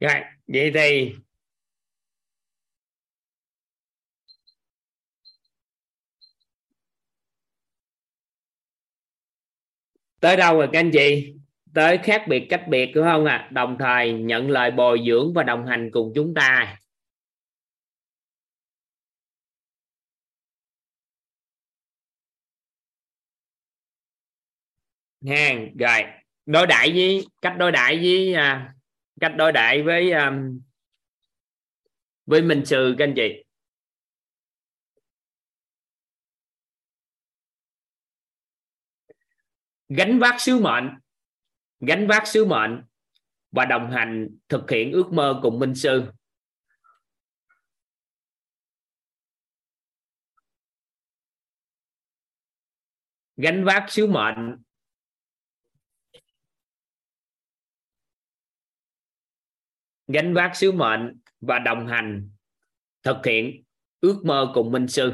[0.00, 1.12] Rồi vậy thì
[10.20, 11.34] tới đâu rồi các anh chị
[11.74, 13.48] tới khác biệt cách biệt đúng không ạ à?
[13.52, 16.76] đồng thời nhận lời bồi dưỡng và đồng hành cùng chúng ta
[25.20, 26.04] nghe rồi
[26.46, 28.74] đối đại với cách đối đại với à,
[29.20, 30.60] cách đối đại với um,
[32.26, 33.44] với minh sư các anh chị.
[39.88, 40.90] Gánh vác sứ mệnh
[41.80, 42.84] gánh vác sứ mệnh
[43.50, 46.12] và đồng hành thực hiện ước mơ cùng minh sư.
[53.36, 54.56] Gánh vác sứ mệnh
[60.12, 62.30] gánh vác sứ mệnh và đồng hành,
[63.02, 63.62] thực hiện
[64.00, 65.12] ước mơ cùng minh sư.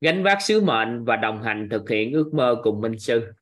[0.00, 3.32] Gánh vác sứ mệnh và đồng hành thực hiện ước mơ cùng minh sư.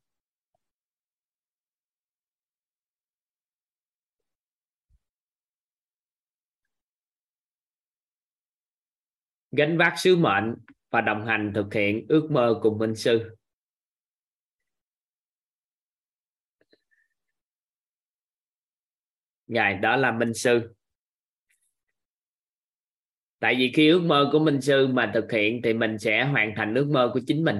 [9.56, 10.54] Gánh vác sứ mệnh
[10.90, 13.36] và đồng hành thực hiện ước mơ cùng minh sư.
[19.46, 20.74] Ngài, đó là minh sư.
[23.38, 26.52] Tại vì khi ước mơ của minh sư mà thực hiện thì mình sẽ hoàn
[26.56, 27.56] thành ước mơ của chính mình.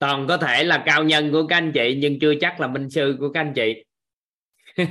[0.00, 2.90] Toàn có thể là cao nhân của các anh chị, nhưng chưa chắc là minh
[2.90, 3.84] sư của các anh chị.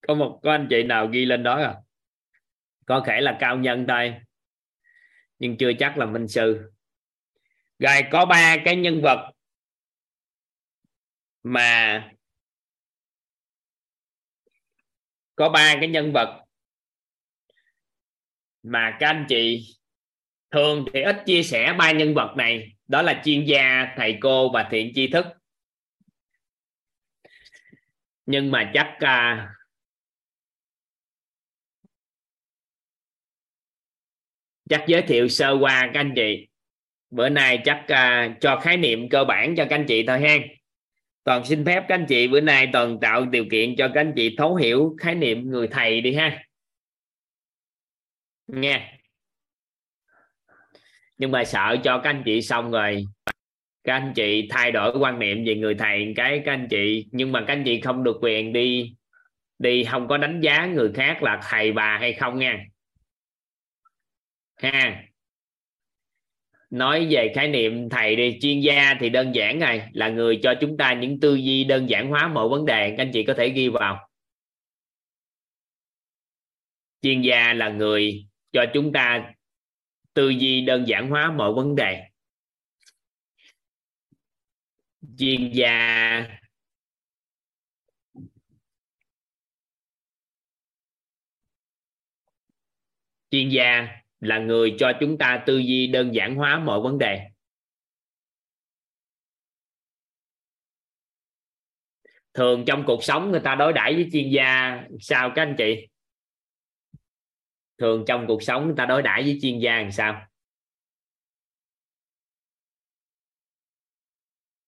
[0.00, 1.74] Có một, có anh chị nào ghi lên đó à?
[2.86, 4.14] Có thể là cao nhân thôi,
[5.38, 6.70] nhưng chưa chắc là minh sư.
[7.78, 9.32] Rồi, có ba cái nhân vật
[11.42, 12.10] mà
[15.34, 16.44] có ba cái nhân vật
[18.62, 19.74] mà các anh chị
[20.50, 22.72] thường thì ít chia sẻ ba nhân vật này.
[22.88, 25.26] Đó là chuyên gia thầy cô và thiện tri thức.
[28.26, 29.48] Nhưng mà chắc uh,
[34.70, 36.48] chắc giới thiệu sơ qua các anh chị.
[37.10, 40.38] Bữa nay chắc uh, cho khái niệm cơ bản cho các anh chị thôi ha
[41.28, 44.12] toàn xin phép các anh chị bữa nay toàn tạo điều kiện cho các anh
[44.16, 46.44] chị thấu hiểu khái niệm người thầy đi ha.
[48.46, 48.97] Nghe
[51.18, 53.04] nhưng mà sợ cho các anh chị xong rồi.
[53.84, 57.06] Các anh chị thay đổi quan niệm về người thầy cái, các anh chị.
[57.10, 58.94] Nhưng mà các anh chị không được quyền đi
[59.58, 62.64] đi không có đánh giá người khác là thầy bà hay không nha.
[64.56, 65.04] Ha.
[66.70, 70.54] Nói về khái niệm thầy đi, chuyên gia thì đơn giản này là người cho
[70.60, 72.90] chúng ta những tư duy đơn giản hóa mọi vấn đề.
[72.90, 74.08] Các anh chị có thể ghi vào.
[77.02, 79.32] Chuyên gia là người cho chúng ta
[80.14, 82.02] tư duy đơn giản hóa mọi vấn đề.
[85.18, 86.38] Chuyên gia
[93.30, 93.88] chuyên gia
[94.20, 97.30] là người cho chúng ta tư duy đơn giản hóa mọi vấn đề.
[102.34, 105.88] Thường trong cuộc sống người ta đối đãi với chuyên gia sao các anh chị?
[107.78, 110.26] Thường trong cuộc sống người ta đối đãi với chuyên gia làm sao?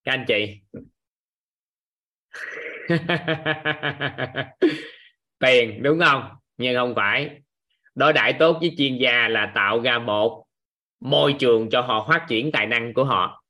[0.04, 0.60] Các anh chị.
[5.38, 6.22] Tiền, đúng không?
[6.56, 7.40] Nhưng không phải.
[7.94, 10.44] Đối đãi tốt với chuyên gia là tạo ra một
[11.00, 13.44] môi trường cho họ phát triển tài năng của họ.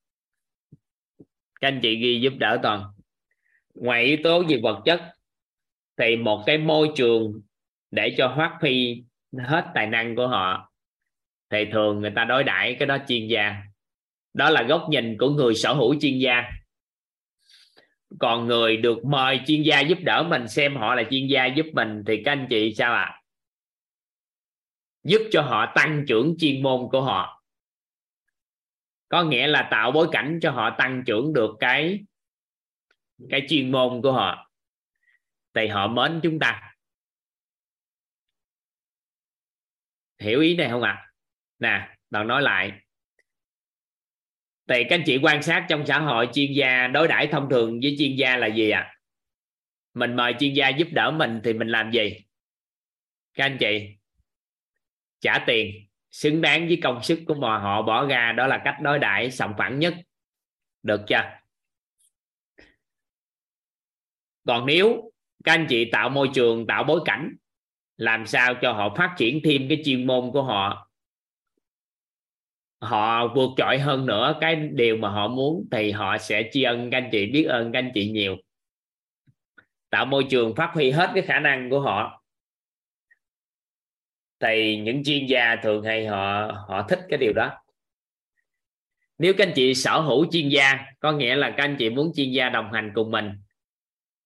[1.60, 2.84] Các anh chị ghi giúp đỡ toàn
[3.74, 5.00] ngoài yếu tố về vật chất,
[5.96, 7.40] thì một cái môi trường
[7.90, 9.04] để cho phát huy
[9.38, 10.72] hết tài năng của họ.
[11.50, 13.56] Thì thường người ta đối đãi cái đó chuyên gia.
[14.34, 16.50] Đó là góc nhìn của người sở hữu chuyên gia.
[18.18, 21.66] Còn người được mời chuyên gia giúp đỡ mình, xem họ là chuyên gia giúp
[21.72, 23.02] mình, thì các anh chị sao ạ?
[23.02, 23.20] À?
[25.04, 27.42] giúp cho họ tăng trưởng chuyên môn của họ.
[29.08, 32.00] Có nghĩa là tạo bối cảnh cho họ tăng trưởng được cái
[33.30, 34.50] cái chuyên môn của họ.
[35.54, 36.69] Thì họ mến chúng ta.
[40.20, 41.06] Hiểu ý này không ạ à?
[41.58, 42.72] nè, bạn nói lại
[44.68, 47.80] thì các anh chị quan sát trong xã hội, chuyên gia đối đãi thông thường
[47.82, 48.94] với chuyên gia là gì ạ à?
[49.94, 52.16] mình mời chuyên gia giúp đỡ mình thì mình làm gì
[53.34, 53.96] các anh chị,
[55.20, 55.74] trả tiền,
[56.10, 59.30] xứng đáng với công sức của mọi họ bỏ ra, đó là cách đối đãi
[59.30, 59.94] sòng phẳng nhất
[60.82, 61.40] được chưa
[64.46, 65.12] còn nếu
[65.44, 67.36] các anh chị tạo môi trường, tạo bối cảnh
[68.00, 70.90] làm sao cho họ phát triển thêm cái chuyên môn của họ?
[72.80, 74.38] Họ vượt trội hơn nữa.
[74.40, 77.72] Cái điều mà họ muốn thì họ sẽ tri ân các anh chị, biết ơn
[77.72, 78.36] các anh chị nhiều.
[79.90, 82.22] Tạo môi trường phát huy hết cái khả năng của họ.
[84.40, 87.50] Thì những chuyên gia thường hay họ họ thích cái điều đó.
[89.18, 92.12] Nếu các anh chị sở hữu chuyên gia, có nghĩa là các anh chị muốn
[92.16, 93.32] chuyên gia đồng hành cùng mình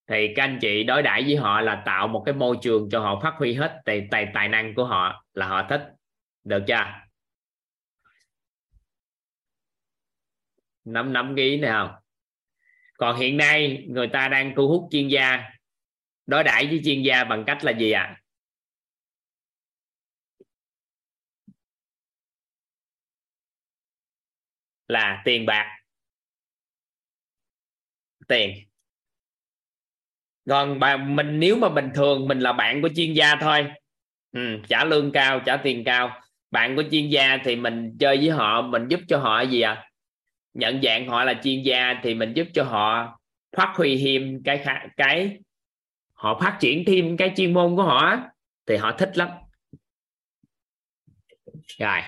[0.07, 3.01] thì các anh chị đối đãi với họ là tạo một cái môi trường cho
[3.01, 5.81] họ phát huy hết tài tài tài năng của họ là họ thích.
[6.45, 6.85] Được chưa?
[10.85, 11.91] Nắm nắm cái ý này không?
[12.99, 15.51] Còn hiện nay người ta đang thu hút chuyên gia.
[16.27, 18.03] Đối đãi với chuyên gia bằng cách là gì ạ?
[18.03, 18.21] À?
[24.89, 25.67] là tiền bạc.
[28.29, 28.69] Tiền
[30.49, 33.67] còn bà mình nếu mà bình thường mình là bạn của chuyên gia thôi.
[34.33, 36.21] Ừ, trả lương cao trả tiền cao.
[36.51, 39.91] Bạn của chuyên gia thì mình chơi với họ mình giúp cho họ gì à
[40.55, 43.19] nhận dạng họ là chuyên gia thì mình giúp cho họ
[43.57, 44.65] phát huy thêm cái
[44.97, 45.39] cái
[46.13, 48.17] họ phát triển thêm cái chuyên môn của họ
[48.67, 49.29] thì họ thích lắm.
[51.79, 52.01] Rồi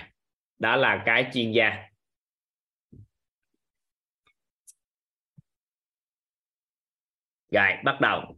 [0.59, 1.83] đó là cái chuyên gia.
[7.51, 8.37] Rồi, bắt đầu.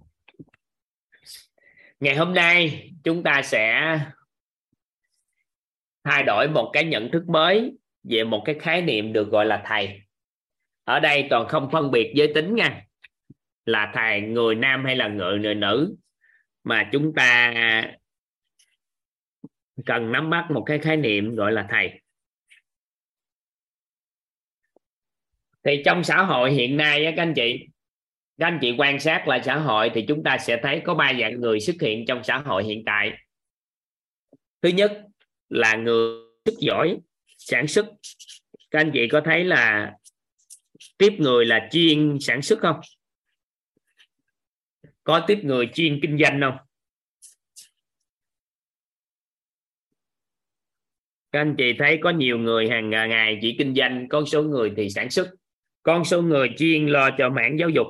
[1.99, 3.99] Ngày hôm nay, chúng ta sẽ
[6.03, 9.63] thay đổi một cái nhận thức mới về một cái khái niệm được gọi là
[9.65, 10.01] thầy.
[10.83, 12.85] Ở đây toàn không phân biệt giới tính nha.
[13.65, 15.95] Là thầy người nam hay là người người nữ
[16.63, 17.53] mà chúng ta
[19.85, 22.01] cần nắm bắt một cái khái niệm gọi là thầy.
[25.63, 27.67] Thì trong xã hội hiện nay các anh chị
[28.39, 31.13] các anh chị quan sát lại xã hội thì chúng ta sẽ thấy có ba
[31.21, 33.11] dạng người xuất hiện trong xã hội hiện tại.
[34.61, 35.01] Thứ nhất
[35.49, 36.97] là người sức giỏi,
[37.37, 37.85] sản xuất.
[38.71, 39.93] Các anh chị có thấy là
[40.97, 42.79] tiếp người là chuyên sản xuất không?
[45.03, 46.57] Có tiếp người chuyên kinh doanh không?
[51.31, 54.73] Các anh chị thấy có nhiều người hàng ngày chỉ kinh doanh, có số người
[54.77, 55.29] thì sản xuất.
[55.83, 57.87] Con số người chuyên lo cho mảng giáo dục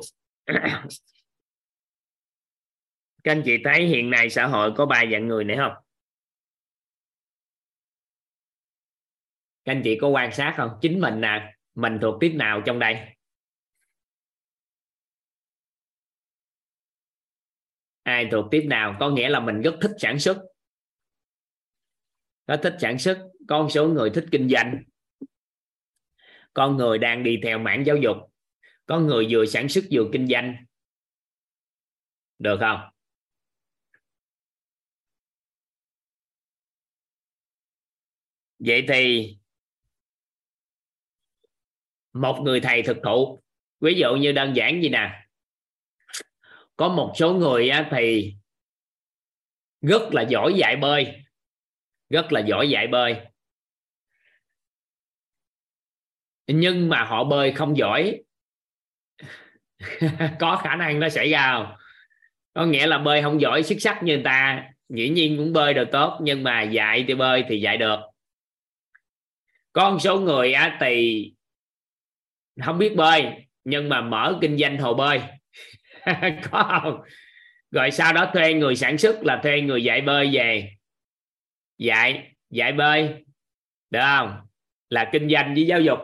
[3.24, 5.74] các anh chị thấy hiện nay xã hội có ba dạng người này không?
[9.66, 10.70] Các anh chị có quan sát không?
[10.82, 13.16] Chính mình nè, mình thuộc tiếp nào trong đây?
[18.04, 18.98] Ai thuộc tiếp nào?
[19.00, 20.38] Có nghĩa là mình rất thích sản xuất.
[22.48, 24.84] Có thích sản xuất con số người thích kinh doanh.
[26.54, 28.18] Con người đang đi theo mảng giáo dục
[28.90, 30.66] có người vừa sản xuất vừa kinh doanh.
[32.40, 32.80] Được không?
[38.60, 39.36] Vậy thì
[42.14, 43.44] một người thầy thực thụ,
[43.80, 45.28] ví dụ như đơn giản gì nè.
[46.76, 48.36] Có một số người thì
[49.82, 51.24] rất là giỏi dạy bơi,
[52.10, 53.16] rất là giỏi dạy bơi.
[56.48, 58.22] Nhưng mà họ bơi không giỏi
[60.40, 61.76] có khả năng nó xảy ra không
[62.54, 64.64] có nghĩa là bơi không giỏi xuất sắc như người ta.
[64.90, 68.00] Dĩ nhiên cũng bơi được tốt, nhưng mà dạy thì bơi thì dạy được.
[69.74, 71.26] Có một số người á, thì
[72.66, 73.26] không biết bơi,
[73.64, 75.22] nhưng mà mở kinh doanh hồ bơi.
[76.52, 77.02] Có không?
[77.72, 80.70] Rồi sau đó thuê người sản xuất là thuê người dạy bơi về.
[81.78, 83.26] Dạy dạy bơi.
[83.90, 84.38] Được không?
[84.90, 86.00] Là kinh doanh với giáo dục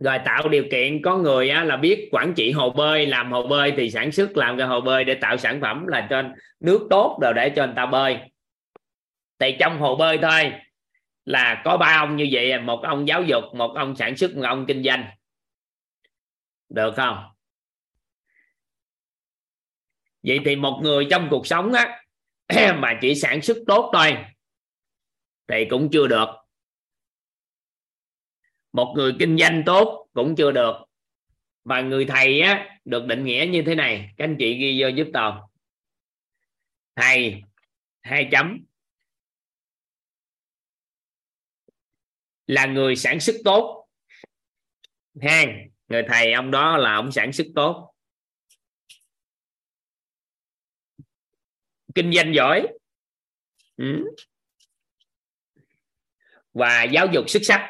[0.00, 3.46] rồi tạo điều kiện có người á, là biết quản trị hồ bơi làm hồ
[3.46, 6.22] bơi thì sản xuất làm cái hồ bơi để tạo sản phẩm là cho
[6.60, 8.18] nước tốt rồi để cho người ta bơi.
[9.38, 10.52] Thì trong hồ bơi thôi
[11.24, 14.42] là có ba ông như vậy một ông giáo dục một ông sản xuất một
[14.44, 15.04] ông kinh doanh.
[16.68, 17.24] Được không?
[20.22, 22.02] Vậy thì một người trong cuộc sống á
[22.78, 24.16] mà chỉ sản xuất tốt thôi
[25.48, 26.28] thì cũng chưa được
[28.72, 30.74] một người kinh doanh tốt cũng chưa được.
[31.64, 34.10] Và người thầy á, được định nghĩa như thế này.
[34.16, 35.40] Các anh chị ghi vô giúp toàn
[36.96, 37.42] thầy,
[38.00, 38.64] hai chấm.
[42.46, 43.88] Là người sản xuất tốt.
[45.20, 45.44] Ha
[45.88, 47.94] người thầy ông đó là ông sản xuất tốt.
[51.94, 52.66] Kinh doanh giỏi.
[53.76, 54.04] Ừ.
[56.52, 57.68] và giáo dục xuất sắc.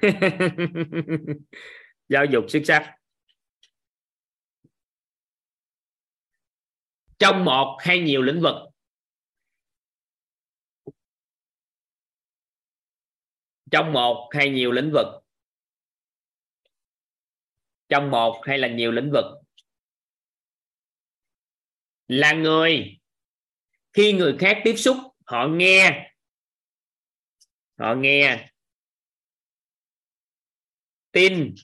[2.08, 2.96] giáo dục xuất sắc.
[7.18, 8.54] Trong một hay nhiều lĩnh vực?
[13.70, 15.06] Trong một hay nhiều lĩnh vực?
[17.88, 19.24] Trong một hay là nhiều lĩnh vực?
[22.08, 22.98] Là người.
[23.92, 24.96] Khi người khác tiếp xúc,
[25.26, 26.12] họ nghe.
[27.78, 28.51] Họ nghe
[31.12, 31.54] tin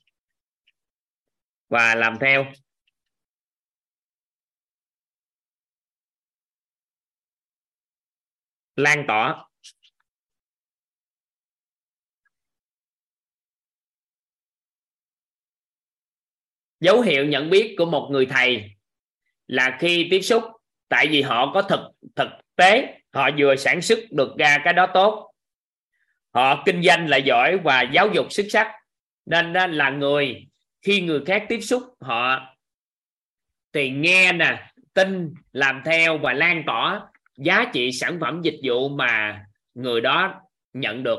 [1.68, 2.46] và làm theo.
[8.76, 9.44] Lan tỏa.
[16.80, 18.70] Dấu hiệu nhận biết của một người thầy
[19.46, 20.44] là khi tiếp xúc,
[20.88, 21.80] tại vì họ có thực
[22.16, 25.34] thực tế, họ vừa sản xuất được ra cái đó tốt.
[26.34, 28.72] Họ kinh doanh là giỏi và giáo dục xuất sắc
[29.28, 30.46] nên là người,
[30.82, 32.54] khi người khác tiếp xúc, họ
[33.72, 37.06] thì nghe nè, tin, làm theo và lan tỏa
[37.36, 39.44] giá trị sản phẩm, dịch vụ mà
[39.74, 40.40] người đó
[40.72, 41.18] nhận được.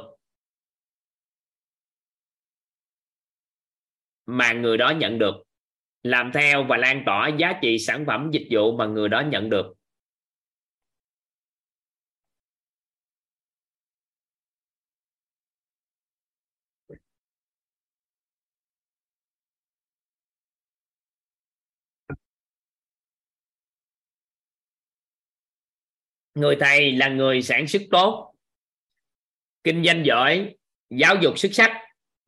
[4.26, 5.36] Mà người đó nhận được.
[6.04, 9.50] Làm theo và lan tỏa giá trị sản phẩm, dịch vụ mà người đó nhận
[9.50, 9.74] được.
[26.40, 28.36] Người thầy là người sản xuất tốt.
[29.64, 30.56] Kinh doanh giỏi,
[30.90, 31.72] giáo dục xuất sắc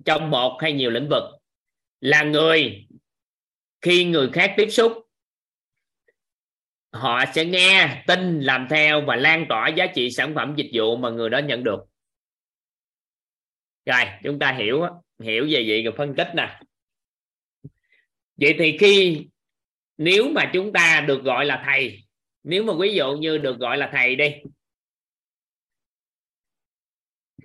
[0.05, 1.23] trong một hay nhiều lĩnh vực.
[2.01, 2.87] Là người
[3.81, 4.93] khi người khác tiếp xúc,
[6.93, 10.97] họ sẽ nghe, tin, làm theo và lan tỏa giá trị sản phẩm, dịch vụ
[10.97, 11.79] mà người đó nhận được.
[13.85, 14.85] Rồi, chúng ta hiểu
[15.19, 16.59] hiểu về vậy rồi phân tích nè.
[18.35, 19.25] Vậy thì khi,
[19.97, 22.03] nếu mà chúng ta được gọi là thầy
[22.43, 24.35] nếu mà ví dụ như được gọi là thầy đi,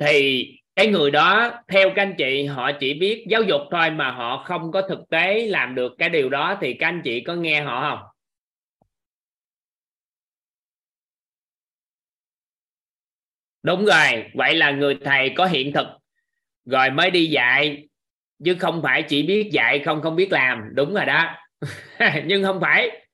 [0.01, 0.47] thì
[0.77, 4.45] cái người đó theo các anh chị, họ chỉ biết giáo dục thôi mà họ
[4.47, 7.61] không có thực tế làm được cái điều đó, thì các anh chị có nghe
[7.63, 8.09] họ không?
[13.63, 15.87] Đúng rồi, vậy là người thầy có hiện thực.
[16.65, 17.89] Rồi mới đi dạy,
[18.45, 20.63] chứ không phải chỉ biết dạy, không không biết làm.
[20.75, 21.37] Đúng rồi đó.
[22.27, 23.07] Nhưng không phải.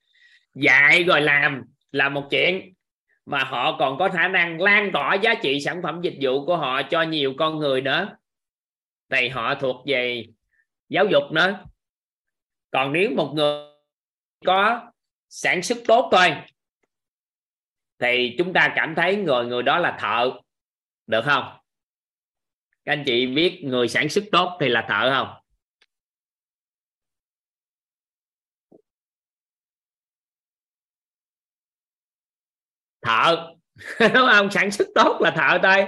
[0.55, 1.63] Dạy rồi làm
[1.93, 2.75] là một chuyện
[3.27, 6.57] mà họ còn có khả năng lan tỏa giá trị sản phẩm dịch vụ của
[6.57, 8.17] họ cho nhiều con người nữa.
[9.11, 10.27] Thì họ thuộc về
[10.89, 11.65] giáo dục nữa.
[12.71, 13.67] Còn nếu một người
[14.45, 14.91] có
[15.29, 16.35] sản xuất tốt thôi,
[17.99, 20.31] thì chúng ta cảm thấy người người đó là thợ,
[21.07, 21.59] được không?
[22.85, 25.42] Các anh chị biết người sản xuất tốt thì là thợ không?
[33.03, 33.53] Thợ
[34.01, 34.51] đúng không?
[34.51, 35.87] Sản xuất tốt là thợ thôi.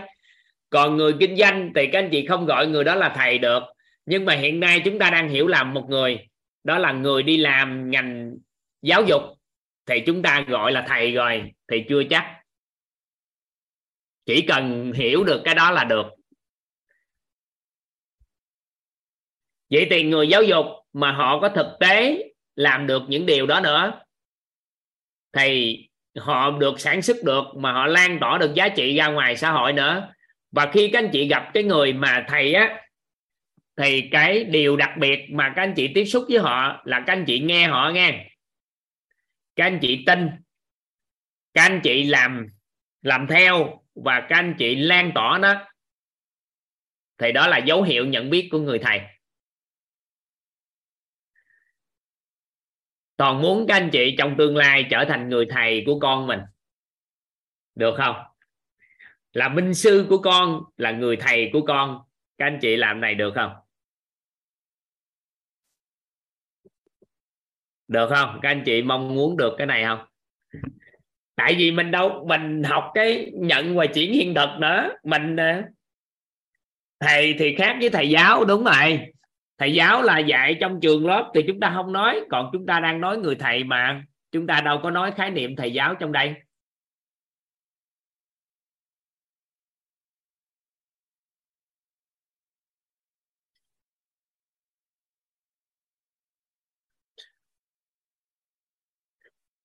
[0.71, 3.63] Còn người kinh doanh thì các anh chị không gọi người đó là thầy được.
[4.07, 6.29] Nhưng mà hiện nay chúng ta đang hiểu làm một người.
[6.65, 8.35] Đó là người đi làm ngành
[8.83, 9.23] giáo dục.
[9.87, 11.53] Thì chúng ta gọi là thầy rồi.
[11.71, 12.41] Thì chưa chắc.
[14.27, 16.07] Chỉ cần hiểu được cái đó là được.
[19.71, 22.25] Vậy thì người giáo dục mà họ có thực tế
[22.57, 24.01] làm được những điều đó nữa,
[25.33, 25.79] thì
[26.21, 29.51] họ được sản xuất được, mà họ lan tỏa được giá trị ra ngoài xã
[29.51, 30.13] hội nữa.
[30.51, 32.81] Và khi các anh chị gặp cái người mà thầy á,
[33.77, 37.13] thì cái điều đặc biệt mà các anh chị tiếp xúc với họ là các
[37.13, 38.27] anh chị nghe họ nghe.
[39.57, 40.31] Các anh chị tin.
[41.55, 42.47] Các anh chị làm
[43.03, 45.55] làm theo và các anh chị lan tỏa nó.
[47.19, 49.01] Thì đó là dấu hiệu nhận biết của người thầy.
[53.17, 56.41] Toàn muốn các anh chị trong tương lai trở thành người thầy của con mình,
[57.75, 58.17] được không?
[59.33, 62.01] Là minh sư của con, là người thầy của con,
[62.39, 63.53] các anh chị làm này được không?
[67.89, 68.39] Được không?
[68.43, 70.07] Các anh chị mong muốn được cái này không?
[71.37, 74.89] Tại vì mình đâu, mình học cái nhận và chuyển hiện thực nữa.
[75.05, 75.69] Mình à,
[77.01, 79.14] thầy thì khác với thầy giáo, đúng rồi
[79.65, 82.81] thầy giáo là dạy trong trường lớp thì chúng ta không nói, còn chúng ta
[82.81, 84.05] đang nói người thầy mà.
[84.33, 86.35] Chúng ta đâu có nói khái niệm thầy giáo trong đây.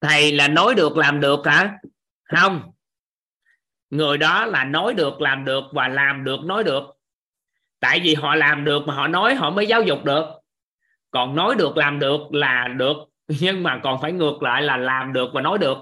[0.01, 1.77] Thầy là nói được, làm được hả?
[2.23, 2.71] Không.
[3.89, 6.98] Người đó là nói được, làm được và làm được, nói được
[7.79, 10.25] tại vì họ làm được mà họ nói họ mới giáo dục được.
[11.11, 12.97] Còn nói được làm được là được,
[13.41, 15.77] nhưng mà còn phải ngược lại là làm được và nói được.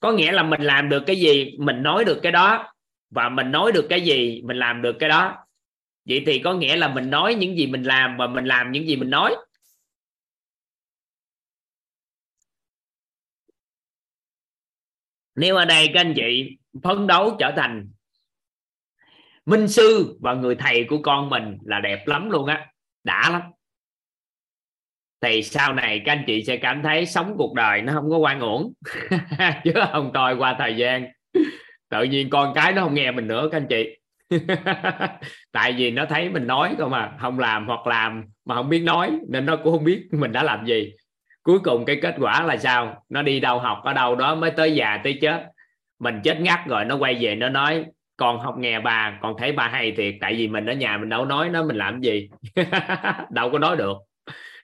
[0.00, 2.72] Có nghĩa là mình làm được cái gì, mình nói được cái đó.
[3.10, 5.46] Và mình nói được cái gì, mình làm được cái đó.
[6.08, 8.86] Vậy thì có nghĩa là mình nói những gì mình làm và mình làm những
[8.86, 9.36] gì mình nói.
[15.34, 17.93] Nếu ở đây các anh chị phấn đấu trở thành
[19.46, 22.66] minh sư và người thầy của con mình là đẹp lắm luôn á,
[23.04, 23.42] đã lắm.
[25.20, 28.16] Thì sau này các anh chị sẽ cảm thấy sống cuộc đời nó không có
[28.16, 28.72] quan uổng,
[29.64, 31.06] chứ không tôi qua thời gian,
[31.90, 33.96] tự nhiên con cái nó không nghe mình nữa các anh chị.
[35.52, 38.80] Tại vì nó thấy mình nói không mà, không làm hoặc làm mà không biết
[38.80, 40.92] nói, nên nó cũng không biết mình đã làm gì.
[41.42, 43.04] Cuối cùng cái kết quả là sao?
[43.08, 45.46] Nó đi đâu học ở đâu đó mới tới già tới chết.
[45.98, 47.84] Mình chết ngắt rồi, nó quay về nó nói
[48.16, 51.08] con học nghe bà con thấy ba hay thiệt, tại vì mình ở nhà mình
[51.08, 52.28] đâu nói nó mình làm gì.
[53.30, 53.96] Đâu có nói được.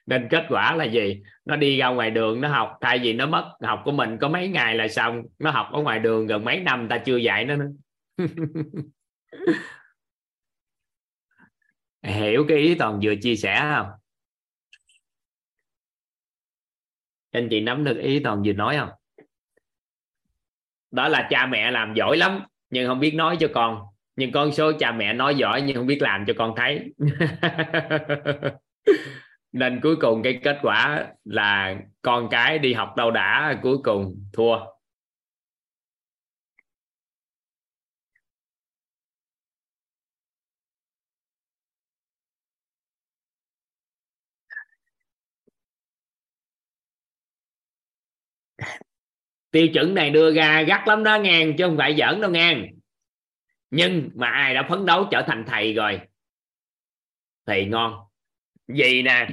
[0.05, 1.21] Nên kết quả là gì?
[1.45, 4.29] Nó đi ra ngoài đường nó học, thay vì nó mất học của mình có
[4.29, 7.45] mấy ngày là xong, nó học ở ngoài đường gần mấy năm, ta chưa dạy
[7.45, 7.69] nó nữa.
[12.03, 13.87] Hiểu cái ý toàn vừa chia sẻ không?
[17.31, 18.89] Anh chị nắm được ý toàn vừa nói không?
[20.91, 22.41] Đó là cha mẹ làm giỏi lắm
[22.71, 23.79] nhưng không biết nói cho con.
[24.15, 26.93] Nhưng con số cha mẹ nói giỏi nhưng không biết làm cho con thấy.
[29.51, 34.15] Nên cuối cùng cái kết quả là con cái đi học đâu đã, cuối cùng
[34.33, 34.57] thua.
[49.51, 52.67] Tiêu chuẩn này đưa ra gắt lắm đó ngang, chứ không phải giỡn đâu ngang.
[53.71, 55.99] Nhưng mà ai đã phấn đấu trở thành thầy rồi?
[57.47, 57.93] Thì ngon.
[58.67, 59.27] Gì nè?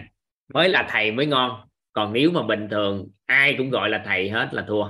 [0.54, 1.68] Mới là thầy mới ngon.
[1.92, 4.88] Còn nếu mà bình thường, ai cũng gọi là thầy hết là thua.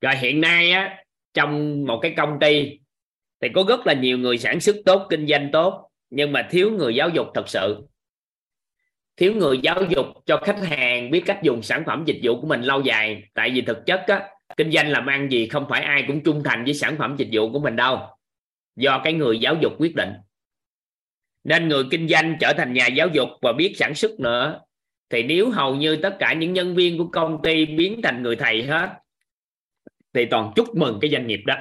[0.00, 2.78] Rồi hiện nay á, trong một cái công ty,
[3.40, 6.70] thì có rất là nhiều người sản xuất tốt, kinh doanh tốt, nhưng mà thiếu
[6.70, 7.86] người giáo dục thật sự
[9.16, 12.46] thiếu người giáo dục cho khách hàng biết cách dùng sản phẩm dịch vụ của
[12.46, 13.22] mình lâu dài.
[13.34, 16.42] Tại vì thực chất á, kinh doanh làm ăn gì không phải ai cũng trung
[16.44, 17.98] thành với sản phẩm dịch vụ của mình đâu.
[18.76, 20.12] Do cái người giáo dục quyết định.
[21.44, 24.60] Nên người kinh doanh trở thành nhà giáo dục và biết sản xuất nữa.
[25.10, 28.36] Thì nếu hầu như tất cả những nhân viên của công ty biến thành người
[28.36, 28.90] thầy hết
[30.14, 31.54] thì toàn chúc mừng cái doanh nghiệp đó.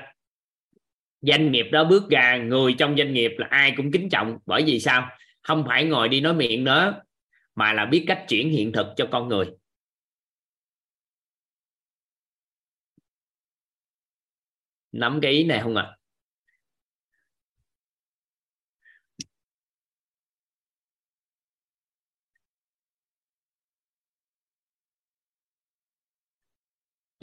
[1.22, 4.38] Doanh nghiệp đó bước ra người trong doanh nghiệp là ai cũng kính trọng.
[4.46, 5.10] Bởi vì sao?
[5.42, 7.02] Không phải ngồi đi nói miệng nữa
[7.56, 9.46] mà là biết cách chuyển hiện thực cho con người.
[14.92, 15.84] Nắm cái ý này không ạ?
[15.84, 15.98] À?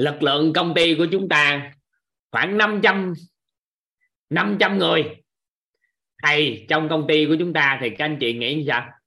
[0.02, 1.72] lực lượng công ty của chúng ta
[2.30, 3.12] khoảng 500
[4.30, 5.04] 500 người.
[6.22, 9.01] Thầy, trong công ty của chúng ta thì các anh chị nghĩ sao?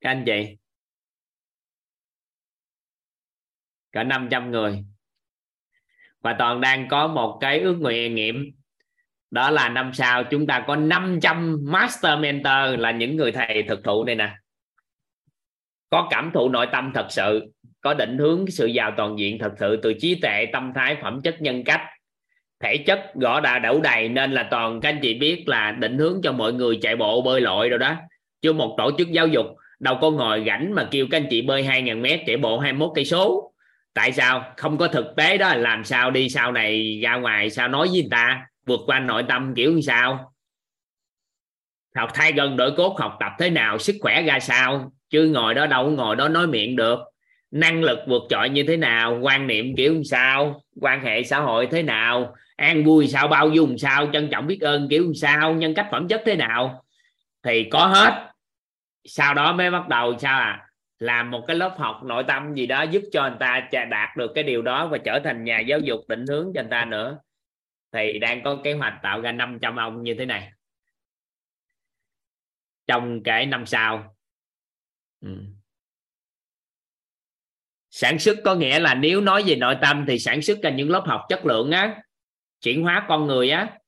[0.00, 0.56] Các anh chị
[3.96, 4.84] cả 500 người.
[6.20, 8.52] Và toàn đang có một cái ước nguyện nghiệm
[9.30, 13.84] đó là năm sau chúng ta có 500 master mentor là những người thầy thực
[13.84, 14.30] thụ đây nè.
[15.90, 19.52] Có cảm thụ nội tâm thật sự, có định hướng sự giàu toàn diện thật
[19.60, 21.80] sự từ trí tuệ, tâm thái, phẩm chất, nhân cách.
[22.60, 25.98] Thể chất gõ đã đủ đầy nên là toàn các anh chị biết là định
[25.98, 27.96] hướng cho mọi người chạy bộ bơi lội rồi đó.
[28.42, 29.46] Chứ một tổ chức giáo dục
[29.78, 32.90] đâu có ngồi rảnh mà kêu các anh chị bơi 2.000 mét chạy bộ 21
[32.94, 33.52] cây số.
[33.94, 34.52] Tại sao?
[34.56, 38.00] Không có thực tế đó, làm sao đi sau này ra ngoài sao nói với
[38.00, 38.46] người ta?
[38.66, 40.32] Vượt qua nội tâm kiểu như sao?
[41.96, 44.92] Học thay gần đổi cốt, học tập thế nào, sức khỏe ra sao?
[45.10, 46.98] Chứ ngồi đó đâu ngồi đó nói miệng được.
[47.50, 49.18] Năng lực vượt trội như thế nào?
[49.22, 50.60] Quan niệm kiểu như sao?
[50.80, 52.34] Quan hệ xã hội thế nào?
[52.56, 53.28] An vui sao?
[53.28, 54.06] Bao dung sao?
[54.12, 55.54] Trân trọng biết ơn kiểu như sao?
[55.54, 56.84] Nhân cách phẩm chất thế nào?
[57.42, 58.32] Thì có hết
[59.08, 60.68] sau đó mới bắt đầu sao à?
[60.98, 64.32] Làm một cái lớp học nội tâm gì đó giúp cho người ta đạt được
[64.34, 67.18] cái điều đó và trở thành nhà giáo dục định hướng cho người ta nữa.
[67.92, 70.52] Thì đang có kế hoạch tạo ra 500 ông như thế này.
[72.86, 74.16] Trong cái năm sau.
[75.20, 75.28] Ừ.
[77.90, 80.90] sản xuất có nghĩa là nếu nói về nội tâm thì sản xuất ra những
[80.90, 82.02] lớp học chất lượng á,
[82.60, 83.78] chuyển hóa con người á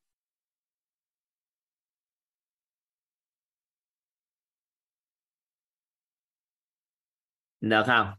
[7.60, 8.12] được không?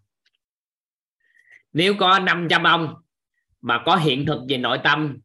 [1.74, 2.94] Nếu có 500 ông
[3.62, 5.20] mà có hiện thực về nội tâm,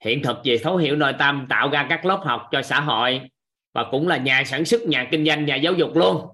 [0.00, 3.20] hiện thực về thấu hiểu nội tâm, tạo ra các lớp học cho xã hội
[3.72, 6.26] và cũng là nhà sản xuất, nhà kinh doanh, nhà giáo dục luôn.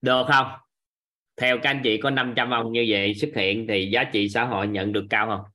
[0.00, 0.46] Được không?
[1.36, 4.44] Theo các anh chị có 500 ông như vậy xuất hiện thì giá trị xã
[4.44, 5.51] hội nhận được cao không?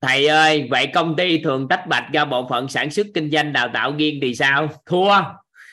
[0.00, 3.52] Thầy ơi, vậy công ty thường tách bạch ra bộ phận sản xuất kinh doanh
[3.52, 4.68] đào tạo riêng thì sao?
[4.86, 5.14] Thua.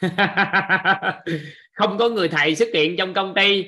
[1.74, 3.66] Không có người thầy xuất hiện trong công ty.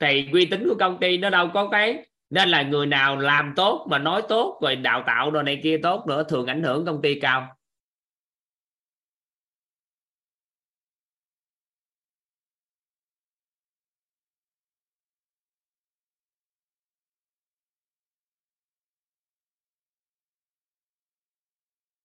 [0.00, 1.96] Thì uy tín của công ty nó đâu có cái.
[2.30, 5.78] Nên là người nào làm tốt mà nói tốt, rồi đào tạo đồ này kia
[5.82, 7.56] tốt nữa, thường ảnh hưởng công ty cao.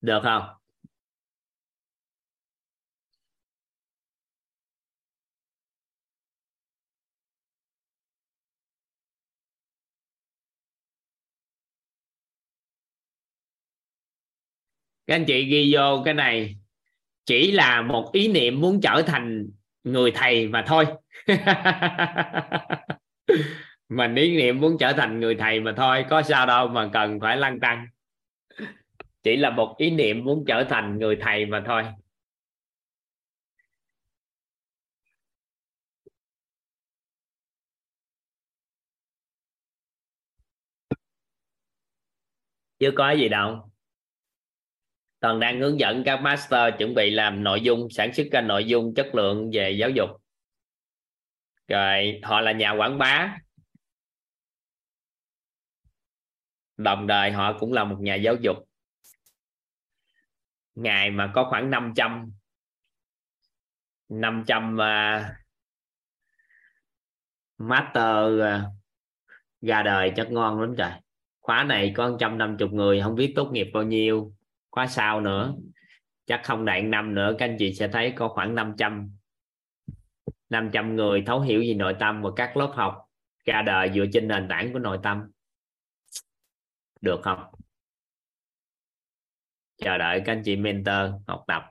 [0.07, 0.43] Được không?
[15.07, 16.55] Các anh chị ghi vô cái này.
[17.25, 19.49] Chỉ là một ý niệm muốn trở thành
[19.83, 20.85] người thầy mà thôi.
[23.89, 27.19] Mình ý niệm muốn trở thành người thầy mà thôi, có sao đâu mà cần
[27.19, 27.87] phải lăn tăng
[29.27, 31.83] chỉ là một ý niệm muốn trở thành người thầy mà thôi.
[42.79, 43.71] Chưa có gì đâu.
[45.19, 48.65] Toàn đang hướng dẫn các master chuẩn bị làm nội dung, sản xuất ra nội
[48.65, 50.09] dung chất lượng về giáo dục.
[51.67, 53.37] Rồi, họ là nhà quảng bá.
[56.77, 58.66] Đồng thời họ cũng là một nhà giáo dục
[60.77, 62.31] ngày mà có khoảng 500
[64.09, 65.25] 500 uh,
[67.57, 68.73] master uh,
[69.61, 70.91] ra đời chắc ngon lắm trời.
[71.39, 74.33] Khóa này có 150 người không biết tốt nghiệp bao nhiêu.
[74.71, 75.53] Khóa sau nữa
[76.25, 79.11] chắc không đạn năm nữa các anh chị sẽ thấy có khoảng 500
[80.49, 83.05] 500 người thấu hiểu gì nội tâm và các lớp học
[83.45, 85.31] ra đời dựa trên nền tảng của nội tâm.
[87.01, 87.56] Được không?
[89.77, 91.63] Chờ đợi các anh chị mentor học tập.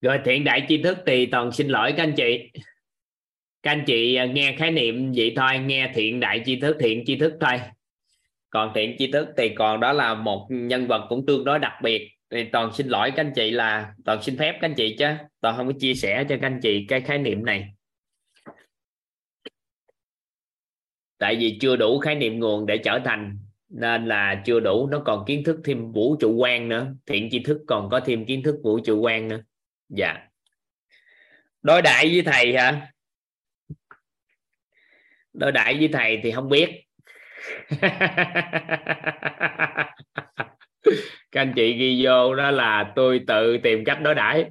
[0.00, 2.50] Rồi thiện đại tri thức thì toàn xin lỗi các anh chị.
[3.62, 7.02] Các anh chị à, nghe khái niệm vậy thôi, nghe thiện đại tri thức, thiện
[7.06, 7.60] tri thức thôi.
[8.50, 11.72] Còn thiện tri thức thì còn đó là một nhân vật cũng tương đối đặc
[11.82, 14.96] biệt thì toàn xin lỗi các anh chị là, toàn xin phép các anh chị
[14.98, 15.06] chứ.
[15.40, 17.74] Toàn không có chia sẻ cho các anh chị cái khái niệm này.
[21.18, 23.38] Tại vì chưa đủ khái niệm nguồn để trở thành,
[23.68, 26.94] nên là chưa đủ, nó còn kiến thức thêm vũ trụ quan nữa.
[27.06, 29.42] Thiện tri thức còn có thêm kiến thức vũ trụ quan nữa.
[29.88, 30.28] Dạ.
[31.62, 32.92] Đối đại với thầy hả?
[35.32, 36.84] Đối đại với thầy thì không biết.
[41.32, 44.50] các anh chị ghi vô đó là tôi tự tìm cách đối đãi.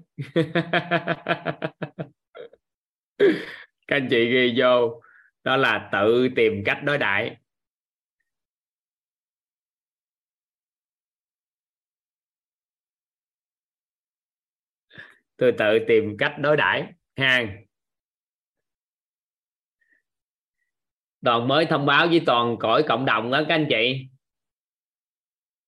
[3.87, 5.01] Các anh chị ghi vô
[5.43, 7.37] đó là tự tìm cách đối đãi.
[15.37, 16.93] Tôi tự tìm cách đối đãi.
[17.15, 17.65] Hàng
[21.25, 24.09] toàn mới thông báo với toàn cõi cộng đồng đó các anh chị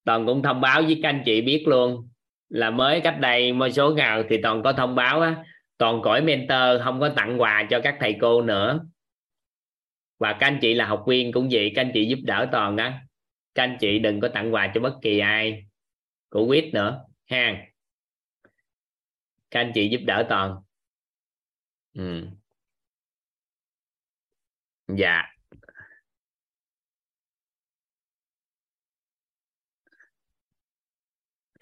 [0.03, 2.09] toàn cũng thông báo với các anh chị biết luôn
[2.49, 5.43] là mới cách đây một số ngày thì toàn có thông báo á,
[5.77, 8.85] toàn cõi mentor không có tặng quà cho các thầy cô nữa.
[10.19, 12.77] Và các anh chị là học viên cũng vậy, các anh chị giúp đỡ toàn
[12.77, 13.01] á.
[13.55, 15.65] Các anh chị đừng có tặng quà cho bất kỳ ai,
[16.29, 17.67] của quýt nữa, ha.
[19.51, 20.55] Các anh chị giúp đỡ toàn.
[21.93, 22.27] Ừ.
[24.87, 25.30] dạ.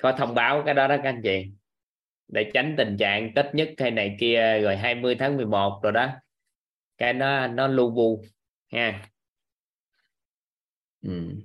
[0.02, 1.46] Có thông báo cái đó đó các anh chị.
[2.28, 6.10] Để tránh tình trạng tết nhất hay này kia rồi 20 tháng 11 rồi đó.
[6.98, 8.24] Cái nó nó lu bu,
[8.72, 9.02] ha.
[11.02, 11.36] Ừ.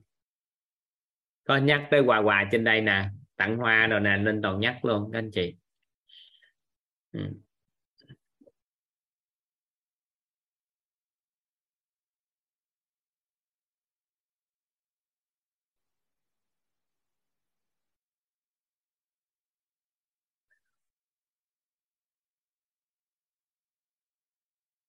[1.45, 3.09] có nhắc tới quà quà trên đây nè.
[3.37, 5.55] Tặng hoa rồi nè nên toàn nhắc luôn các anh chị.
[7.13, 7.44] Ừ.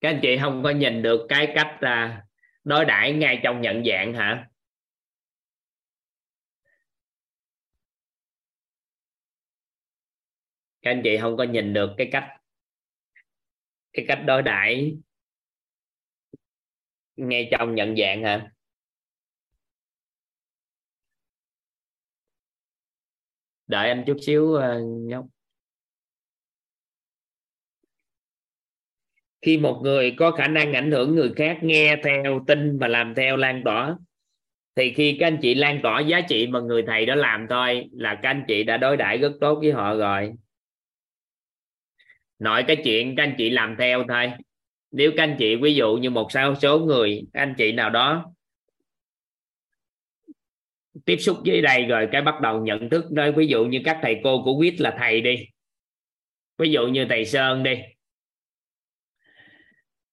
[0.06, 2.23] các anh chị không có nhìn được cái cách là
[2.64, 4.49] đối đãi ngay trong nhận dạng hả?
[10.82, 12.23] Các anh chị không có nhìn được cái cách
[13.94, 14.98] cái cách đối đãi
[17.15, 18.52] ngay trong nhận dạng hả?
[23.68, 25.35] Đợi anh chút xíu à, nhóc.
[29.45, 33.15] Khi một người có khả năng ảnh hưởng người khác nghe theo, tin và làm
[33.15, 33.95] theo lan tỏa,
[34.76, 37.89] thì khi các anh chị lan tỏa giá trị mà người thầy đó làm thôi
[37.91, 40.31] là các anh chị đã đối đãi rất tốt với họ rồi.
[42.39, 44.31] Nội cái chuyện các anh chị làm theo thôi.
[44.91, 48.34] Nếu các anh chị, ví dụ như một sao số người anh chị nào đó
[51.05, 53.99] tiếp xúc với đây rồi cái bắt đầu nhận thức nơi ví dụ như các
[54.01, 55.35] thầy cô của quýt là thầy đi.
[56.57, 57.76] Ví dụ như thầy sơn đi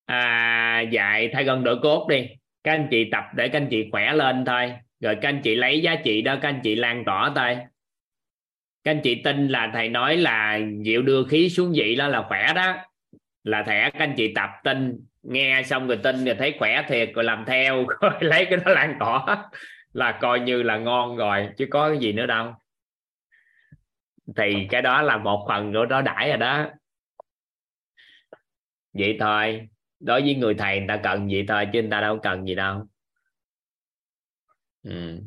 [0.04, 2.28] à, dạy thay gần đổi cốt đi.
[2.64, 4.72] Các anh chị tập để các anh chị khỏe lên thôi.
[5.00, 7.56] Rồi các anh chị lấy giá trị đó các anh chị lan tỏa thôi.
[8.84, 12.24] Các anh chị tin là thầy nói là diệu đưa khí xuống vị đó là
[12.28, 12.76] khỏe đó.
[13.44, 15.06] Là thẻ các anh chị tập tin.
[15.22, 18.72] Nghe xong rồi tin rồi thấy khỏe thiệt rồi làm theo rồi lấy cái đó
[18.72, 19.50] lan tỏa.
[19.92, 22.54] Là coi như là ngon rồi chứ có cái gì nữa đâu.
[24.36, 26.66] Thì cái đó là một phần của đó đãi rồi đó.
[28.92, 29.68] Vậy thôi
[30.02, 32.54] đối với người thầy người ta cần gì thôi chứ người ta đâu cần gì
[32.54, 32.86] đâu.
[34.82, 35.20] Ừ.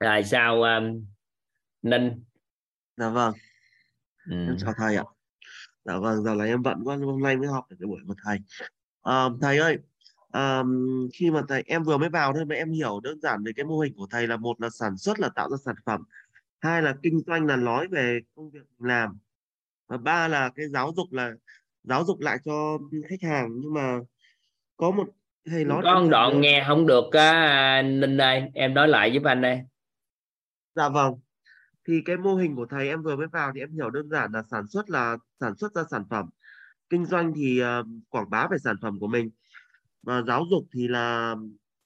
[0.00, 1.04] rồi sao um,
[1.82, 2.24] ninh?
[2.96, 3.34] Dạ vâng.
[4.30, 4.36] Ừ.
[4.46, 5.04] em chào thầy ạ.
[5.84, 8.14] Dạ vâng giờ là em bận quá hôm nay mới học được cái buổi của
[8.24, 8.38] thầy.
[9.02, 9.78] À, thầy ơi
[10.32, 10.62] à,
[11.14, 13.64] khi mà thầy em vừa mới vào thôi mà em hiểu đơn giản về cái
[13.64, 16.02] mô hình của thầy là một là sản xuất là tạo ra sản phẩm
[16.60, 19.18] hai là kinh doanh là nói về công việc mình làm
[19.88, 21.32] và ba là cái giáo dục là
[21.84, 22.78] giáo dục lại cho
[23.08, 23.48] khách hàng.
[23.60, 23.98] Nhưng mà
[24.76, 25.08] có một
[25.50, 29.22] thầy nói có một đoạn nghe không được á Ninh ơi em nói lại giúp
[29.24, 29.60] anh đây.
[30.74, 31.14] Dạ vâng.
[31.88, 34.32] Thì cái mô hình của thầy em vừa mới vào thì em hiểu đơn giản
[34.32, 36.30] là sản xuất là sản xuất ra sản phẩm
[36.90, 39.30] kinh doanh thì uh, quảng bá về sản phẩm của mình
[40.02, 41.36] và giáo dục thì là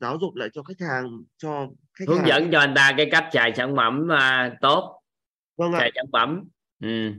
[0.00, 2.28] giáo dục lại cho khách hàng cho khách hướng hàng.
[2.28, 5.02] dẫn cho anh ta cái cách xài sản phẩm uh, tốt
[5.56, 5.78] vâng ạ.
[5.78, 6.44] xài sản phẩm
[6.82, 7.12] ừ.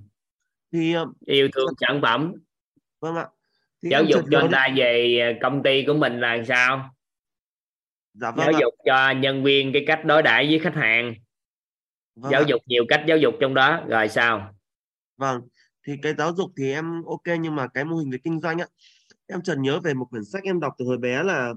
[0.74, 2.34] thì uh, yêu thương sản phẩm
[2.99, 3.28] vâng ạ
[3.84, 6.90] thì giáo dục cho anh ta về công ty của mình là sao
[8.14, 8.60] dạ vâng giáo ạ.
[8.61, 11.14] dục cho nhân viên cái cách đối đãi với khách hàng
[12.15, 12.45] vâng giáo ạ.
[12.48, 14.53] dục nhiều cách giáo dục trong đó rồi sao
[15.18, 15.41] vâng
[15.88, 18.57] thì cái giáo dục thì em ok nhưng mà cái mô hình về kinh doanh
[18.57, 18.65] á
[19.28, 21.54] em chợt nhớ về một quyển sách em đọc từ hồi bé là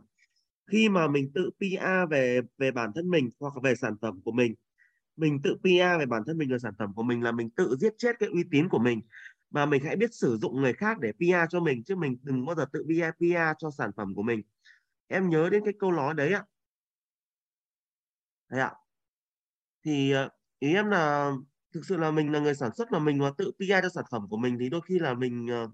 [0.72, 4.32] khi mà mình tự PA về về bản thân mình hoặc về sản phẩm của
[4.32, 4.54] mình.
[5.16, 7.76] Mình tự PA về bản thân mình và sản phẩm của mình là mình tự
[7.80, 9.00] giết chết cái uy tín của mình.
[9.50, 12.46] Và mình hãy biết sử dụng người khác để PA cho mình, chứ mình đừng
[12.46, 14.42] bao giờ tự PA PA cho sản phẩm của mình.
[15.08, 16.44] Em nhớ đến cái câu nói đấy ạ.
[18.50, 18.72] Đấy ạ.
[19.84, 20.28] Thì ờ,
[20.58, 21.32] ý em là
[21.74, 24.04] thực sự là mình là người sản xuất mà mình mà tự PA cho sản
[24.10, 25.68] phẩm của mình thì đôi khi là mình ờ,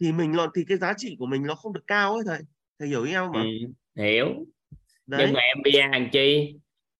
[0.00, 2.40] thì mình lo thì cái giá trị của mình nó không được cao ấy thầy.
[2.78, 3.48] Thầy hiểu ý em mà ừ,
[4.02, 4.26] hiểu.
[5.06, 5.22] Đấy.
[5.24, 6.54] nhưng mà em PR hàng chi?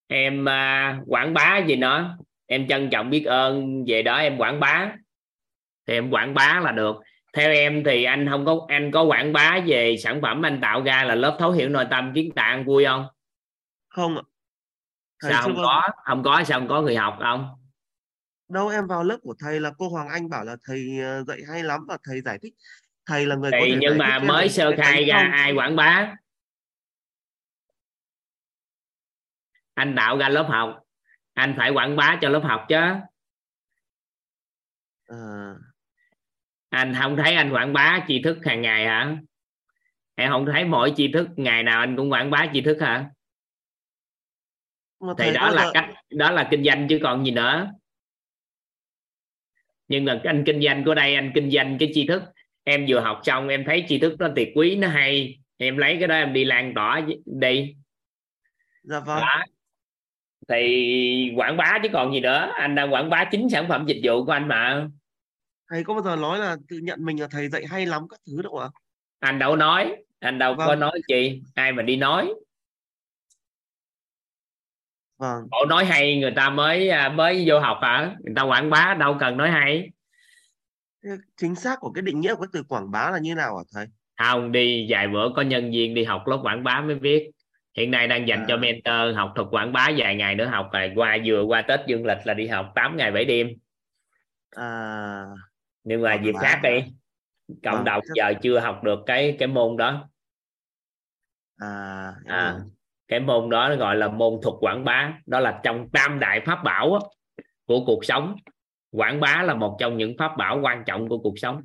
[0.06, 4.60] Em uh, quảng bá gì nó em trân trọng biết ơn về đó em quảng
[4.60, 4.92] bá.
[5.86, 6.96] Thì em quảng bá là được.
[7.32, 10.82] Theo em thì anh không có anh có quảng bá về sản phẩm anh tạo
[10.82, 13.06] ra là lớp thấu hiểu nội tâm kiến tạo ăn vui không?
[13.88, 14.22] Không ạ.
[15.22, 15.82] Thầy sao không có?
[16.04, 17.48] Không có sao không có người học không?
[18.48, 21.38] Đâu em vào lớp của thầy là cô Hoàng Anh bảo là thầy ờ, dạy
[21.48, 22.54] hay lắm và thầy giải thích
[23.08, 25.32] thầy là người thì nhưng mà mới sơ khai ra công.
[25.32, 26.14] ai quảng bá?
[29.74, 30.82] Anh tạo ra lớp học.
[31.34, 32.80] Anh phải quảng bá cho lớp học chứ.
[35.06, 35.16] Ờ,
[36.68, 39.16] anh không thấy anh quảng bá tri thức hàng ngày hả?
[40.14, 43.10] Em không thấy mỗi tri thức ngày nào anh cũng quảng bá tri thức hả?
[45.00, 47.72] Mà thì đó là giờ- cách đó là kinh doanh chứ còn gì nữa.
[49.88, 52.22] Nhưng mà anh kinh doanh của đây anh kinh doanh cái tri thức
[52.68, 55.38] em vừa học xong em thấy tri thức nó tuyệt quý nó hay.
[55.56, 57.74] Em lấy cái đó em đi lan tỏa đi.
[58.82, 59.20] Dạ vâng.
[59.20, 59.42] Đó.
[60.48, 62.52] Thì quảng bá chứ còn gì nữa.
[62.54, 64.88] Anh đang quảng bá chính sản phẩm dịch vụ của anh mà.
[65.70, 68.20] Thầy có bao giờ nói là tự nhận mình là thầy dạy hay lắm các
[68.26, 68.68] thứ đâu ạ?
[69.18, 69.96] Anh đâu nói.
[70.18, 70.80] Anh đâu có Vâng.
[70.80, 71.42] nói chi.
[71.54, 72.34] Ai mà đi nói.
[75.18, 75.48] Vâng.
[75.50, 78.16] Bộ nói hay người ta mới à, mới vô học hả?
[78.24, 79.90] Người ta quảng bá đâu cần nói hay
[81.36, 83.62] chính xác của cái định nghĩa của cái từ quảng bá là như nào hả
[83.74, 83.86] thầy?
[84.18, 87.30] Không đi vài bữa có nhân viên đi học lớp quảng bá mới biết.
[87.76, 88.44] Hiện nay đang dành À.
[88.48, 91.80] cho mentor học thuật quảng bá vài ngày nữa học rồi qua vừa qua tết
[91.86, 93.48] dương lịch là đi học 8 ngày 7 đêm.
[94.56, 95.24] À.
[95.84, 96.80] Nhưng mà dịp khác đi
[97.62, 100.08] cộng Vâng, đồng chắc- giờ chưa học được cái cái môn đó.
[101.56, 102.56] À, à,
[103.08, 105.12] cái môn đó gọi là môn thuật quảng bá.
[105.26, 107.00] Đó là trong tam đại pháp bảo á,
[107.66, 108.36] của cuộc sống
[108.90, 111.62] quảng bá là một trong những pháp bảo quan trọng của cuộc sống.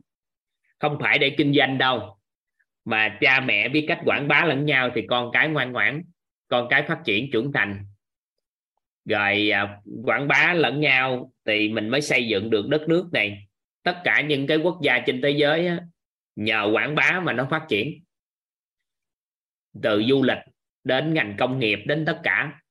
[0.79, 2.17] Không phải để kinh doanh đâu
[2.85, 6.03] mà cha mẹ biết cách quảng bá lẫn nhau thì con cái ngoan ngoãn
[6.47, 7.85] con cái phát triển trưởng thành.
[9.05, 13.47] Rồi à, quảng bá lẫn nhau thì mình mới xây dựng được đất nước này.
[13.83, 15.79] Tất cả những cái quốc gia trên thế giới á,
[16.35, 18.03] nhờ quảng bá mà nó phát triển.
[19.81, 20.37] Từ du lịch
[20.83, 22.61] đến ngành công nghiệp đến tất cả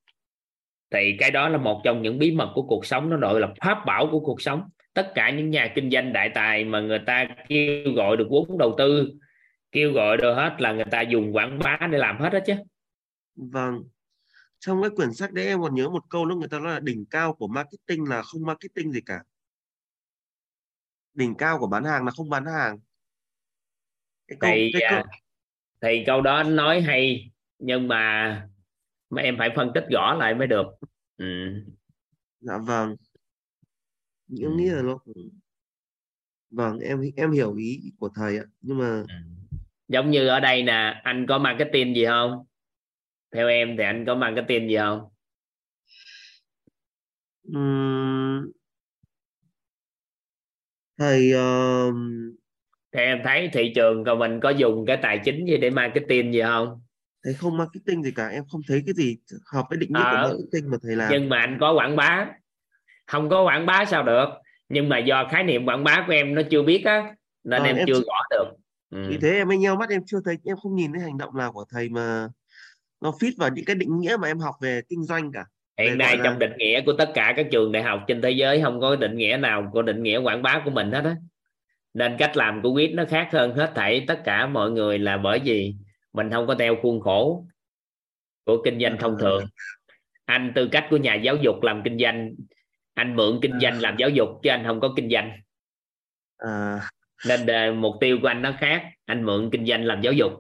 [0.92, 3.54] thì cái đó là một trong những bí mật của cuộc sống nó gọi là
[3.60, 4.62] pháp bảo của cuộc sống.
[4.94, 8.58] Tất cả những nhà kinh doanh đại tài mà người ta kêu gọi được vốn
[8.58, 9.12] đầu tư
[9.72, 12.54] kêu gọi được hết là người ta dùng quảng bá để làm hết đó chứ.
[13.34, 13.82] Vâng.
[14.58, 16.80] Trong cái quyển sách đấy em còn nhớ một câu lúc người ta nói là
[16.80, 19.22] đỉnh cao của marketing là không marketing gì cả.
[21.14, 22.78] Đỉnh cao của bán hàng là không bán hàng.
[24.28, 25.04] Cái câu, thì cái câu, à,
[25.80, 28.48] thì câu đó nói hay nhưng mà
[29.12, 30.66] mà em phải phân tích rõ lại mới được.
[31.16, 31.26] Ừ.
[32.40, 32.96] dạ vâng.
[34.30, 34.36] Ừ.
[34.42, 34.98] em nghĩ là nó
[36.50, 38.44] vâng em em hiểu ý của thầy ạ.
[38.60, 39.14] Nhưng mà Ừ.
[39.88, 42.44] giống như ở đây nè anh có marketing gì không?
[43.34, 45.08] Theo em thì anh có marketing gì không?
[50.98, 52.30] Thầy ờm,
[52.92, 56.32] theo em thấy thị trường của mình có dùng cái tài chính gì để marketing
[56.32, 56.81] gì không
[57.24, 57.56] thầy không?
[57.56, 59.16] Marketing gì cả em không thấy cái gì
[59.52, 60.28] hợp với định nghĩa của Ờ.
[60.28, 61.08] marketing mà thầy làm.
[61.12, 62.26] nhưng mà anh có quảng bá.
[63.06, 64.26] Không có quảng bá sao được.
[64.68, 67.66] Nhưng mà do khái niệm quảng bá của em nó chưa biết á nên Ờ,
[67.66, 68.44] em, em chưa rõ được.
[68.90, 69.06] Ừ.
[69.08, 71.36] vì thế em mới nheo mắt em chưa thấy em không nhìn thấy hành động
[71.36, 72.28] nào của thầy mà
[73.00, 75.44] nó fit vào những cái định nghĩa mà em học về kinh doanh cả.
[75.78, 78.62] Hiện nay trong định nghĩa của tất cả các trường đại học trên thế giới
[78.62, 81.16] không có định nghĩa nào của định nghĩa quảng bá của mình hết á.
[81.94, 85.16] Nên cách làm của quýt nó khác hơn hết thảy tất cả mọi người là
[85.16, 85.74] bởi vì
[86.12, 87.46] mình không có theo khuôn khổ
[88.44, 89.44] của kinh doanh thông thường.
[90.24, 92.34] Anh tư cách của nhà giáo dục làm kinh doanh
[92.94, 95.40] anh mượn kinh doanh làm giáo dục chứ anh không có kinh doanh.
[96.36, 96.90] À,
[97.26, 100.32] nên đề- mục tiêu của anh nó khác anh mượn kinh doanh làm giáo dục.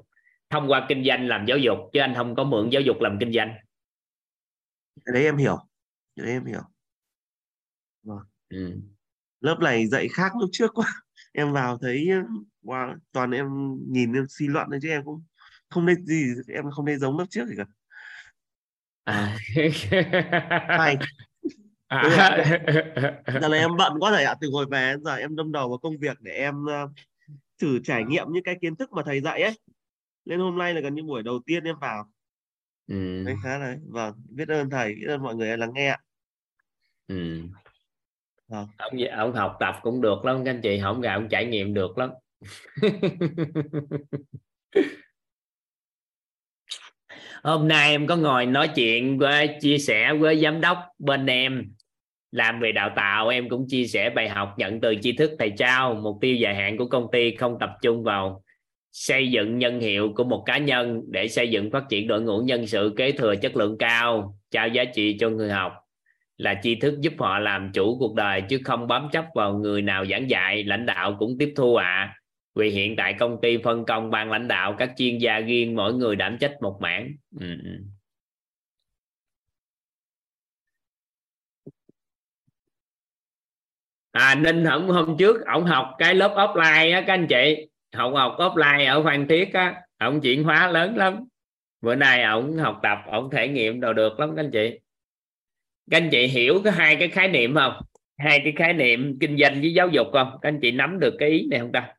[0.50, 3.16] Thông qua kinh doanh làm giáo dục chứ anh không có mượn giáo dục làm
[3.20, 3.54] kinh doanh.
[5.06, 5.56] Đấy em hiểu
[6.16, 6.60] đấy em hiểu.
[8.48, 8.80] Ừ.
[9.40, 10.86] lớp này dạy khác lúc trước quá.
[11.32, 12.08] Em vào thấy
[12.62, 13.46] wow, toàn em
[13.88, 15.22] nhìn em suy luận thôi chứ em cũng
[15.72, 17.64] không thấy gì em không thấy giống lớp trước gì cả
[19.04, 19.38] à.
[20.68, 20.96] hay
[21.86, 22.36] à.
[23.40, 25.78] giờ này em bận quá thầy ạ từ hồi về giờ em đâm đầu vào
[25.78, 26.88] công việc để em ờ,
[27.60, 29.58] thử trải nghiệm những cái kiến thức mà thầy dạy ấy
[30.24, 32.04] nên hôm nay là gần như buổi đầu tiên em vào
[32.86, 33.24] ừ.
[33.24, 35.98] đấy khá là vâng biết ơn thầy biết ơn mọi người đã lắng nghe ạ.
[37.08, 37.42] Ừ.
[38.48, 38.66] Vâng.
[38.78, 41.74] ông ông học tập cũng được lắm các anh chị không gà ông trải nghiệm
[41.74, 42.10] được lắm
[47.42, 51.72] hôm nay em có ngồi nói chuyện với, chia sẻ với giám đốc bên em.
[52.30, 55.50] Làm về đào tạo, em cũng chia sẻ bài học nhận từ tri thức thầy
[55.58, 55.94] trao.
[55.94, 58.42] Mục tiêu dài hạn của công ty không tập trung vào
[58.92, 62.40] xây dựng nhân hiệu của một cá nhân để xây dựng phát triển đội ngũ
[62.40, 65.72] nhân sự kế thừa chất lượng cao, trao giá trị cho người học.
[66.36, 69.82] Là tri thức giúp họ làm chủ cuộc đời chứ không bám chấp vào người
[69.82, 71.84] nào giảng dạy, lãnh đạo cũng tiếp thu ạ.
[71.84, 72.21] à
[72.54, 75.94] vì hiện tại công ty phân công ban lãnh đạo, các chuyên gia riêng, mỗi
[75.94, 77.12] người đảm trách một mảng.
[77.40, 77.46] Ừ.
[77.64, 77.70] ừ.
[84.12, 87.68] à ninh hôm hôm trước ổng học cái lớp offline á, các anh chị.
[87.94, 91.24] Học học offline ở phan thiết á, ổng chuyển hóa lớn lắm.
[91.80, 94.78] Bữa nay ổng học tập, ổng thể nghiệm đồ được lắm, các anh chị.
[95.90, 97.72] Các anh chị hiểu cái hai cái khái niệm không?
[98.18, 100.38] Hai cái khái niệm kinh doanh với giáo dục không?
[100.42, 101.94] Các anh chị nắm được cái ý này không ta?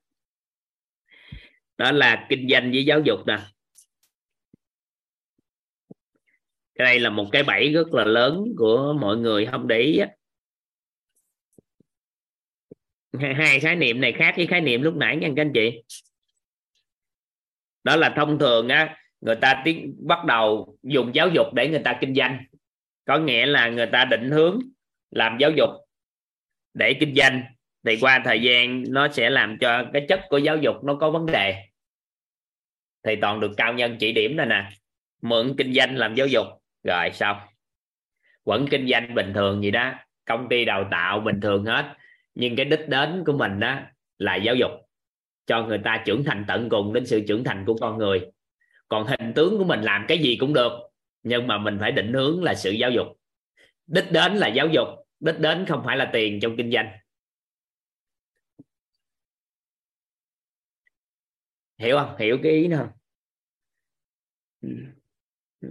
[1.78, 3.38] Đó là kinh doanh với giáo dục nè
[6.76, 9.98] cái đây là một cái bẫy rất là lớn của mọi người không để ý
[9.98, 10.08] á.
[13.20, 15.84] Hai, hai khái niệm này khác với khái niệm lúc nãy nha các anh chị.
[17.84, 21.82] Đó là thông thường á người ta tiến bắt đầu dùng giáo dục để người
[21.86, 22.44] ta kinh doanh.
[23.06, 24.60] Có nghĩa là người ta định hướng
[25.12, 25.70] làm giáo dục
[26.74, 27.44] để kinh doanh
[27.86, 31.10] thì qua thời gian, nó sẽ làm cho cái chất của giáo dục nó có
[31.10, 31.56] vấn đề.
[33.04, 34.70] Thì toàn được cao nhân chỉ điểm này nè.
[35.22, 36.46] Mượn kinh doanh làm giáo dục.
[36.84, 37.38] Rồi, xong.
[38.46, 39.94] Vẫn kinh doanh bình thường gì đó.
[40.26, 41.94] Công ty đào tạo bình thường hết.
[42.36, 43.80] Nhưng cái đích đến của mình đó
[44.18, 44.72] là giáo dục.
[45.48, 48.22] Cho người ta trưởng thành tận cùng đến sự trưởng thành của con người.
[48.88, 50.72] Còn hình tướng của mình làm cái gì cũng được.
[51.24, 53.08] Nhưng mà mình phải định hướng là sự giáo dục.
[53.88, 54.88] Đích đến là giáo dục.
[55.20, 56.88] Đích đến không phải là tiền trong kinh doanh.
[61.78, 62.18] Hiểu không?
[62.18, 62.90] Hiểu cái ý nữa không?
[64.62, 64.70] Ừ.
[65.62, 65.70] Ừ.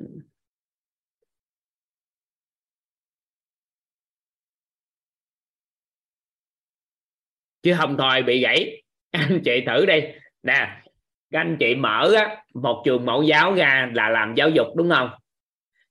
[7.62, 8.82] Chứ không thôi bị gãy.
[9.10, 10.00] Anh chị thử đi.
[10.42, 10.82] Nè
[11.30, 14.90] các anh chị mở á, một trường mẫu giáo ra là làm giáo dục đúng
[14.90, 15.10] không?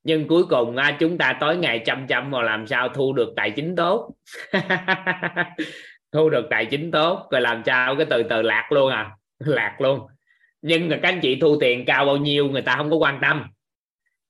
[0.04, 3.52] Nhưng cuối cùng chúng ta tối ngày chăm chăm vào làm sao thu được tài
[3.52, 4.12] chính tốt.
[6.12, 9.12] Thu được tài chính tốt rồi làm sao cái từ từ lạc luôn à.
[9.46, 10.08] lạc luôn.
[10.62, 13.20] Nhưng mà các anh chị thu tiền cao bao nhiêu người ta không có quan
[13.22, 13.44] tâm.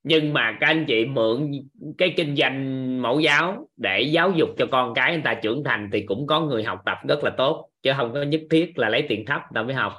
[0.04, 1.52] Nhưng mà các anh chị mượn
[1.98, 5.90] cái kinh doanh mẫu giáo để giáo dục cho con cái người ta trưởng thành
[5.94, 8.90] thì cũng có người học tập rất là tốt, chứ không có nhất thiết là
[8.90, 9.94] lấy tiền thấp ta mới học.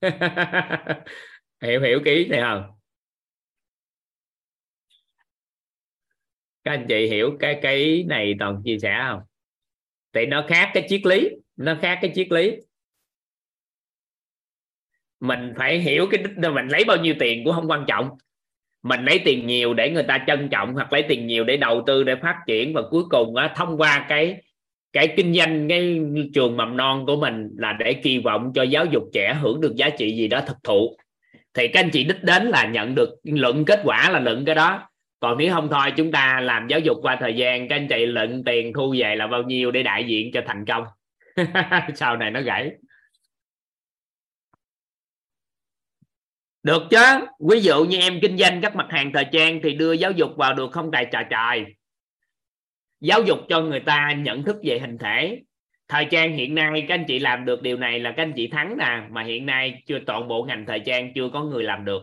[1.62, 2.62] Hiểu hiểu ký này không?
[6.64, 9.20] Các anh chị hiểu cái cái này toàn chia sẻ không?
[10.12, 12.56] Thì nó khác cái triết lý, nó khác cái triết lý
[15.20, 18.10] mình phải hiểu cái đích mình lấy bao nhiêu tiền cũng không quan trọng.
[18.82, 21.82] Mình lấy tiền nhiều để người ta trân trọng hoặc lấy tiền nhiều để đầu
[21.86, 24.36] tư để phát triển và cuối cùng á, thông qua cái
[24.92, 26.00] cái kinh doanh cái
[26.34, 29.76] trường mầm non của mình là để kỳ vọng cho giáo dục trẻ hưởng được
[29.76, 30.96] giá trị gì đó thực thụ.
[31.54, 34.54] Thì các anh chị đích đến là nhận được luận kết quả là luận cái
[34.54, 34.88] đó.
[35.20, 38.06] Còn nếu không thôi chúng ta làm giáo dục qua thời gian các anh chị
[38.06, 40.84] luận tiền thu về là bao nhiêu để đại diện cho thành công.
[41.94, 42.70] Sau này nó gãy.
[46.68, 47.26] Được chứ?
[47.50, 50.30] Ví dụ như em kinh doanh các mặt hàng thời trang thì đưa giáo dục
[50.36, 50.90] vào được không?
[50.90, 51.64] Tài trà trời
[53.00, 55.42] giáo dục cho người ta nhận thức về hình thể.
[55.88, 58.48] Thời trang hiện nay, các anh chị làm được điều này là các anh chị
[58.48, 61.84] thắng nè, mà hiện nay chưa toàn bộ ngành thời trang chưa có người làm
[61.84, 62.02] được.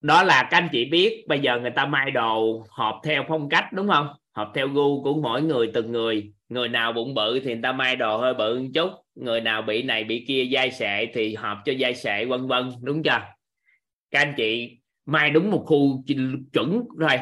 [0.00, 3.48] Đó là các anh chị biết, bây giờ người ta may đồ họp theo phong
[3.48, 4.08] cách, đúng không?
[4.32, 7.72] Họp theo gu của mỗi người, từng người người nào bụng bự thì người ta
[7.72, 8.90] may đồ hơi bự một chút.
[9.14, 12.70] Người nào bị này bị kia, dai sệ thì hợp cho dai sệ, vân vân,
[12.82, 13.20] đúng chưa?
[14.10, 16.04] Các anh chị may đúng một khu
[16.52, 17.18] chuẩn thôi.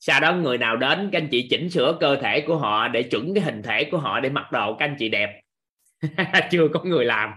[0.00, 3.02] Sau đó người nào đến, các anh chị chỉnh sửa cơ thể của họ để
[3.02, 5.40] chuẩn cái hình thể của họ để mặc đồ, các anh chị đẹp.
[6.50, 7.30] Chưa có người làm.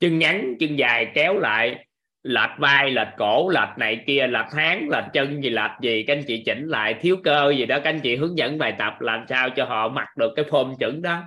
[0.00, 1.86] Chân ngắn, chân dài, kéo lại
[2.22, 6.02] lệch vai, lệch cổ, lệch này kia, lệch háng, lệch chân gì, lệch gì.
[6.02, 7.78] Các anh chị chỉnh lại, thiếu cơ gì đó.
[7.84, 10.74] Các anh chị hướng dẫn bài tập làm sao cho họ mặc được cái form
[10.76, 11.22] chuẩn đó.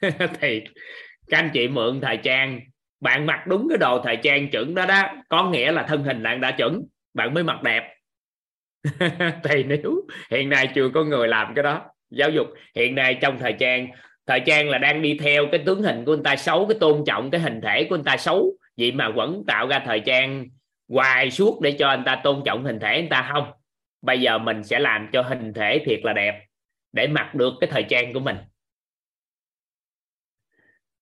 [0.40, 0.62] Thì
[1.28, 2.60] các anh chị mượn thời trang.
[3.00, 5.02] Bạn mặc đúng cái đồ thời trang chuẩn đó đó.
[5.28, 6.82] Có nghĩa là thân hình bạn đã chuẩn.
[7.14, 7.94] Bạn mới mặc đẹp.
[9.44, 13.38] Thì nếu hiện nay chưa có người làm cái đó, giáo dục, hiện nay trong
[13.38, 13.88] thời trang
[14.28, 17.04] thời trang là đang đi theo cái tướng hình của người ta xấu, cái tôn
[17.06, 20.48] trọng cái hình thể của người ta xấu vậy mà vẫn tạo ra thời trang
[20.88, 23.52] hoài suốt để cho anh ta tôn trọng hình thể anh ta không?
[24.02, 26.44] Bây giờ mình sẽ làm cho hình thể thiệt là đẹp
[26.92, 28.36] để mặc được cái thời trang của mình.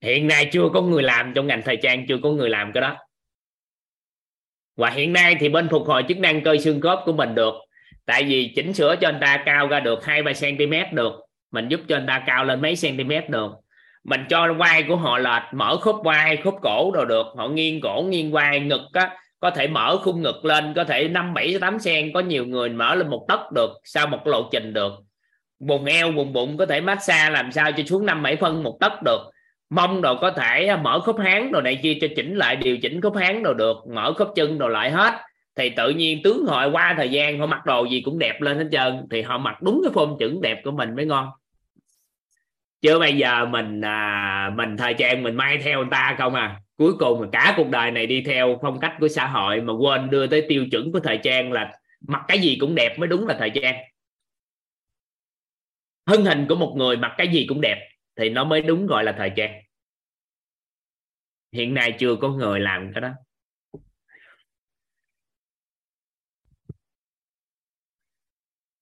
[0.01, 2.81] Hiện nay chưa có người làm trong ngành thời trang, chưa có người làm cái
[2.81, 2.97] đó.
[4.77, 7.55] Và hiện nay thì bên phục hồi chức năng cơ xương khớp của mình được.
[8.05, 11.13] Tại vì chỉnh sửa cho anh ta cao ra được hai ba cm được.
[11.51, 13.51] Mình giúp cho anh ta cao lên mấy cm được
[14.09, 17.27] mình cho vai của họ lệch mở khớp vai khớp cổ rồi được.
[17.37, 19.11] Họ nghiêng cổ, nghiêng vai ngực á,
[19.41, 22.13] có thể mở khung ngực lên, có thể năm, bảy, tám sen.
[22.13, 24.93] Có nhiều người mở lên một tấc được, sau một lộ trình được.
[25.61, 28.77] Vùng eo vùng bụng, có thể massage làm sao cho xuống năm, bảy phân một
[28.81, 29.21] tấc được.
[29.71, 33.01] Mông đồ có thể mở khớp háng đồ này kia cho chỉnh lại, điều chỉnh
[33.01, 33.77] khớp háng đồ được.
[33.95, 35.15] Mở khớp chân đồ lại hết.
[35.57, 38.59] Thì tự nhiên tướng họ qua thời gian, họ mặc đồ gì cũng đẹp lên
[38.59, 39.07] hết trơn.
[39.11, 41.29] Thì họ mặc đúng cái form chuẩn đẹp của mình mới ngon
[42.87, 46.61] chứ bây giờ mình à, mình thời trang mình may theo người ta không à?
[46.77, 50.11] Cuối cùng cả cuộc đời này đi theo phong cách của xã hội mà quên
[50.11, 53.27] đưa tới tiêu chuẩn của thời trang là mặc cái gì cũng đẹp mới đúng
[53.27, 53.75] là thời trang.
[56.07, 59.05] Thân hình của một người mặc cái gì cũng đẹp thì nó mới đúng gọi
[59.05, 59.63] là thời trang.
[61.53, 63.11] Hiện nay chưa có người làm cái đó.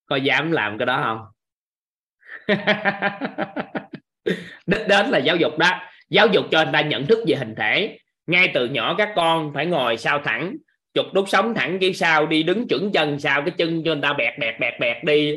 [0.06, 1.26] Có dám làm cái đó không?
[4.66, 5.70] đích đến là giáo dục đó.
[6.10, 7.98] Giáo dục cho anh ta nhận thức về hình thể.
[8.26, 10.56] Ngay từ nhỏ các con phải ngồi sao thẳng,
[10.94, 14.00] chụp đốt sống thẳng phía sao đi, đứng chuẩn chân sao cái chân cho anh
[14.00, 15.36] ta bẹt bẹt bẹt bẹt đi.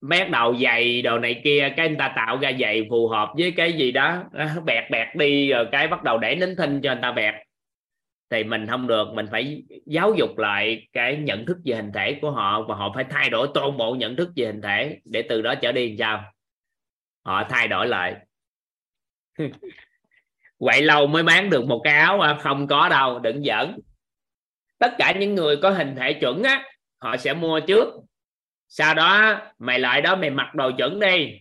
[0.00, 3.50] Mét đầu dày đồ này kia, cái anh ta tạo ra giày phù hợp với
[3.50, 4.24] cái gì đó.
[4.64, 7.34] Bẹt bẹt đi, rồi cái bắt đầu để nín thinh cho anh ta bẹt.
[8.30, 12.18] Thì mình không được, mình phải giáo dục lại cái nhận thức về hình thể
[12.22, 15.22] của họ và họ phải thay đổi toàn bộ nhận thức về hình thể để
[15.22, 16.24] từ đó trở đi làm sao?
[17.28, 18.16] Họ thay đổi lại.
[20.58, 23.78] Quậy lâu mới bán được một cái áo không có đâu, đừng giỡn.
[24.78, 26.64] Tất cả những người có hình thể chuẩn á,
[26.98, 27.94] họ sẽ mua trước.
[28.68, 31.40] Sau đó, mày lại đó, mày mặc đồ chuẩn đi.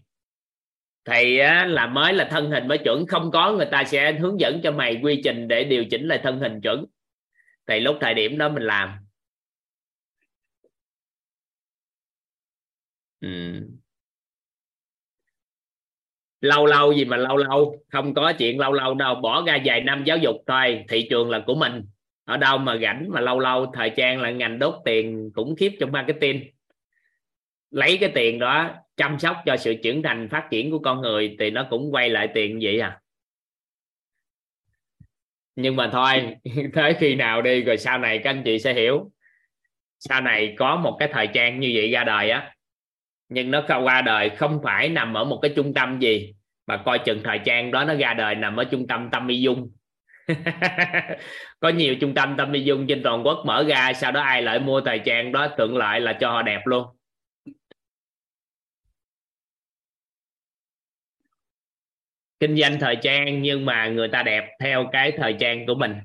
[1.06, 3.08] Thì là mới là thân hình mới chuẩn.
[3.08, 6.20] Không có, người ta sẽ hướng dẫn cho mày quy trình để điều chỉnh lại
[6.24, 6.86] thân hình chuẩn.
[7.68, 8.98] Thì lúc thời điểm đó mình làm.
[13.20, 13.28] Ừ
[16.42, 19.82] lâu lâu gì mà lâu lâu, không có chuyện lâu lâu đâu, bỏ ra vài
[19.82, 21.84] năm giáo dục thôi, thị trường là của mình.
[22.26, 25.72] Ở đâu mà rảnh mà lâu lâu, thời trang là ngành đốt tiền khủng khiếp
[25.80, 26.44] trong marketing.
[27.72, 31.36] Lấy cái tiền đó, chăm sóc cho sự trưởng thành, phát triển của con người
[31.40, 33.00] thì nó cũng quay lại tiền vậy à.
[35.56, 36.36] Nhưng mà thôi,
[36.74, 39.12] tới khi nào đi rồi sau này các anh chị sẽ hiểu.
[40.00, 42.57] Sau này có một cái thời trang như vậy ra đời á
[43.30, 46.34] nhưng nó qua đời không phải nằm ở một cái trung tâm gì,
[46.68, 49.42] mà coi chừng thời trang đó nó ra đời nằm ở trung tâm tâm y
[49.42, 49.72] dung.
[51.60, 54.42] Có nhiều trung tâm tâm y dung trên toàn quốc mở ra, sau đó ai
[54.42, 56.88] lại mua thời trang đó thuận lợi là cho họ đẹp luôn.
[62.40, 65.96] Kinh doanh thời trang nhưng mà người ta đẹp theo cái thời trang của mình.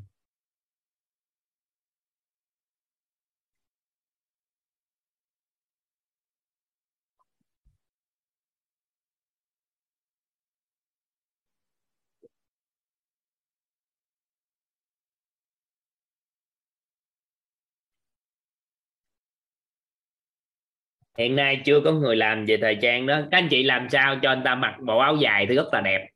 [21.18, 23.20] Hiện nay chưa có người làm về thời trang đó.
[23.30, 25.80] Các anh chị làm sao cho anh ta mặc bộ áo dài thì rất là
[25.80, 26.08] đẹp.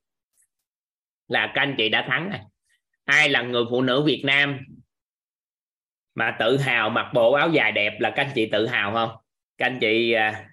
[1.28, 2.40] Là các anh chị đã thắng này
[3.06, 4.59] ai là người phụ nữ Việt Nam
[6.14, 9.10] mà tự hào mặc bộ áo dài đẹp là các anh chị tự hào không?
[9.59, 10.44] Các anh chị à,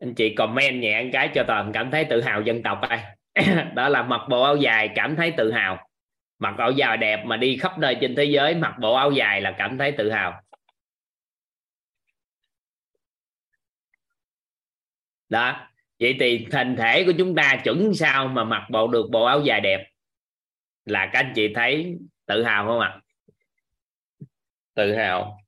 [0.00, 2.98] anh chị comment nhẹ cái cho toàn cảm thấy tự hào dân tộc đây.
[3.74, 5.86] Đó là mặc bộ áo dài cảm thấy tự hào.
[6.38, 9.40] Mặc áo dài đẹp mà đi khắp nơi trên thế giới mặc bộ áo dài
[9.40, 10.42] là cảm thấy tự hào.
[15.30, 15.66] Đó.
[16.00, 19.40] Vậy thì thành thể của chúng ta chuẩn sao mà mặc bộ được bộ áo
[19.40, 19.90] dài đẹp?
[20.84, 23.00] Là các anh chị thấy tự hào không ạ?
[24.74, 25.40] Tự hào.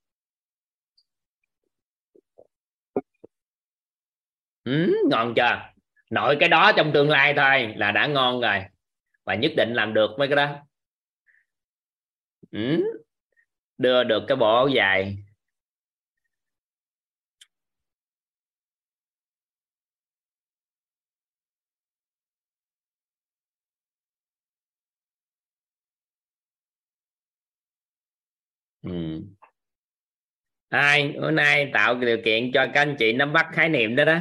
[4.64, 5.72] Ừ, ngon chưa?
[6.10, 8.62] Nội cái đó trong tương lai thôi là đã ngon rồi.
[9.24, 10.56] Và nhất định làm được mấy cái đó.
[12.50, 12.84] Ừ.
[13.78, 15.16] đưa được cái bộ áo dài.
[28.82, 29.22] Ừ.
[30.68, 34.04] ai bữa nay tạo điều kiện cho các anh chị nắm bắt khái niệm đó
[34.04, 34.18] đó.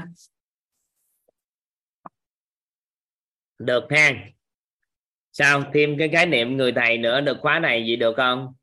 [3.57, 4.11] Được ha.
[5.31, 5.63] Sao?
[5.73, 8.53] Thêm cái khái niệm người thầy nữa được khóa này gì được không?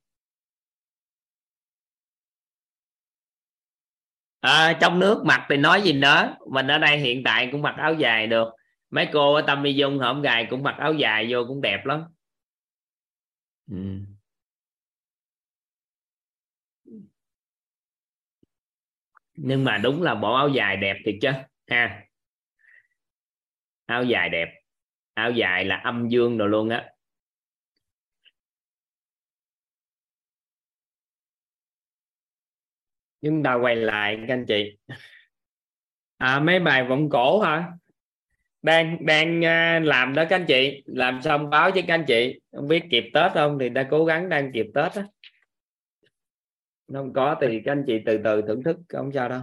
[4.41, 7.75] À, trong nước mặc thì nói gì nữa mình ở đây hiện tại cũng mặc
[7.79, 8.49] áo dài được.
[8.91, 11.85] Mấy cô ở tâm y dung hôm gài cũng mặc áo dài vô cũng đẹp
[11.85, 12.05] lắm.
[13.71, 13.77] Ừ.
[19.41, 21.29] nhưng mà đúng là bộ áo dài đẹp thiệt chứ
[21.67, 22.05] ha.
[23.87, 24.49] Áo dài đẹp.
[25.15, 26.91] Áo dài là âm dương rồi luôn á.
[33.23, 34.79] Chúng ta quay lại các anh chị.
[36.17, 37.73] À, mấy bài vọng cổ hả?
[38.63, 40.83] Đang đang à, làm đó các anh chị.
[40.87, 42.41] Làm xong báo với các anh chị.
[42.53, 44.93] Không biết kịp tết không thì đã cố gắng đang kịp tết
[46.89, 49.43] á không, có thì các anh chị từ từ thưởng thức, không sao đâu.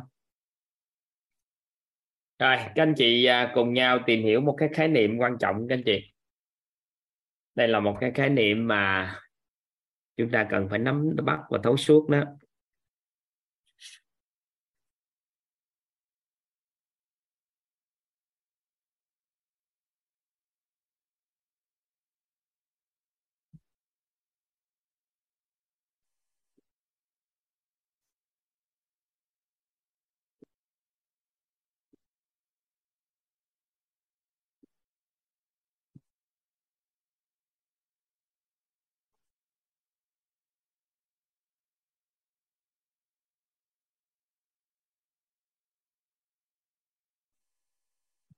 [2.39, 5.67] Rồi, các anh chị à, cùng nhau tìm hiểu một cái khái niệm quan trọng
[5.67, 6.11] các anh chị.
[7.55, 9.15] Đây là một cái khái niệm mà
[10.17, 12.23] chúng ta cần phải nắm bắt và thấu suốt đó.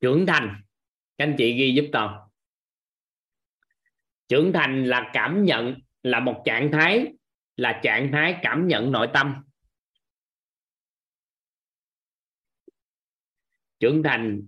[0.02, 0.61] Trưởng thành.
[1.18, 2.28] Các anh chị ghi giúp toàn
[4.28, 7.14] trưởng thành là cảm nhận là một trạng thái,
[7.56, 9.44] là trạng thái cảm nhận nội tâm.
[13.80, 14.48] Trưởng thành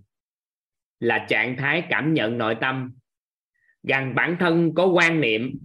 [1.00, 2.92] là trạng thái cảm nhận nội tâm.
[3.82, 5.58] Gần bản thân có quan niệm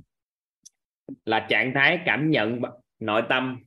[1.26, 2.62] là trạng thái cảm nhận
[3.00, 3.64] nội tâm.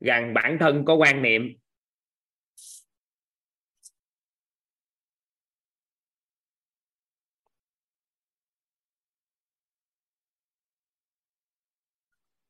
[0.00, 1.56] Gần bản thân có quan niệm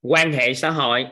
[0.08, 1.06] quan hệ xã hội.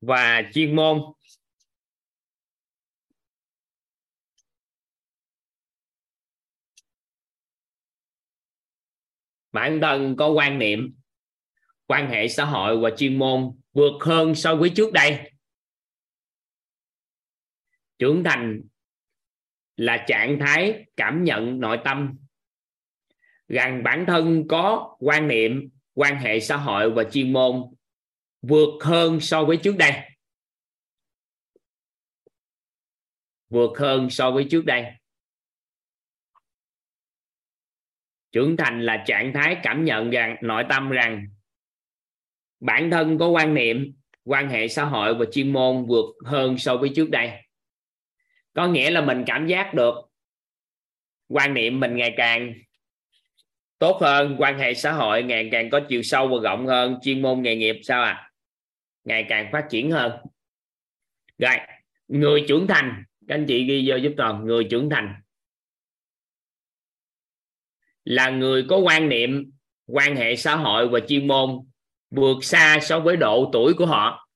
[0.00, 1.00] Và chuyên môn.
[9.52, 10.94] Bản thân có quan niệm,
[11.86, 15.30] quan hệ xã hội và chuyên môn vượt hơn so với trước đây
[18.00, 18.62] trưởng thành
[19.76, 22.18] là trạng thái cảm nhận nội tâm.
[23.48, 27.62] Rằng bản thân có quan niệm, quan hệ xã hội và chuyên môn
[28.42, 29.92] vượt hơn so với trước đây.
[33.48, 34.84] Vượt hơn so với trước đây.
[38.32, 41.26] Trưởng thành là trạng thái cảm nhận rằng nội tâm rằng
[42.60, 43.94] bản thân có quan niệm,
[44.24, 47.49] quan hệ xã hội và chuyên môn vượt hơn so với trước đây
[48.52, 49.94] có nghĩa là mình cảm giác được
[51.28, 52.54] quan niệm mình ngày càng
[53.78, 57.22] tốt hơn, quan hệ xã hội ngày càng có chiều sâu và rộng hơn, chuyên
[57.22, 58.30] môn nghề nghiệp, sao à
[59.04, 60.12] ngày càng phát triển hơn.
[61.38, 61.56] Rồi,
[62.08, 63.04] người trưởng thành.
[63.28, 65.14] Các anh chị ghi vô giúp toàn, người trưởng thành.
[68.04, 69.52] Là người có quan niệm,
[69.86, 71.50] quan hệ xã hội và chuyên môn
[72.10, 74.28] vượt xa so với độ tuổi của họ.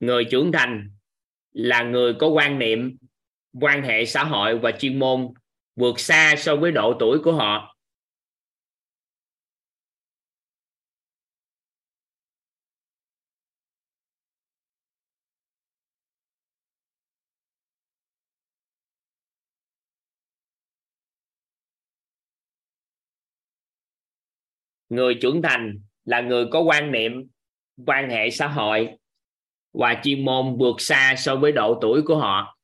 [0.00, 0.90] Người trưởng thành
[1.52, 2.96] là người có quan niệm,
[3.60, 5.34] quan hệ xã hội và chuyên môn
[5.76, 7.76] vượt xa so với độ tuổi của họ.
[24.88, 27.12] Người trưởng thành là người có quan niệm,
[27.86, 28.98] quan hệ xã hội
[29.80, 32.56] và chuyên môn vượt xa so với độ tuổi của họ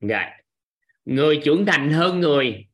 [0.00, 0.24] Rồi.
[1.04, 2.66] Người trưởng thành hơn người,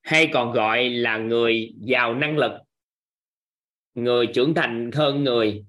[0.00, 2.52] hay còn gọi là người giàu năng lực.
[3.94, 5.64] Người trưởng thành hơn người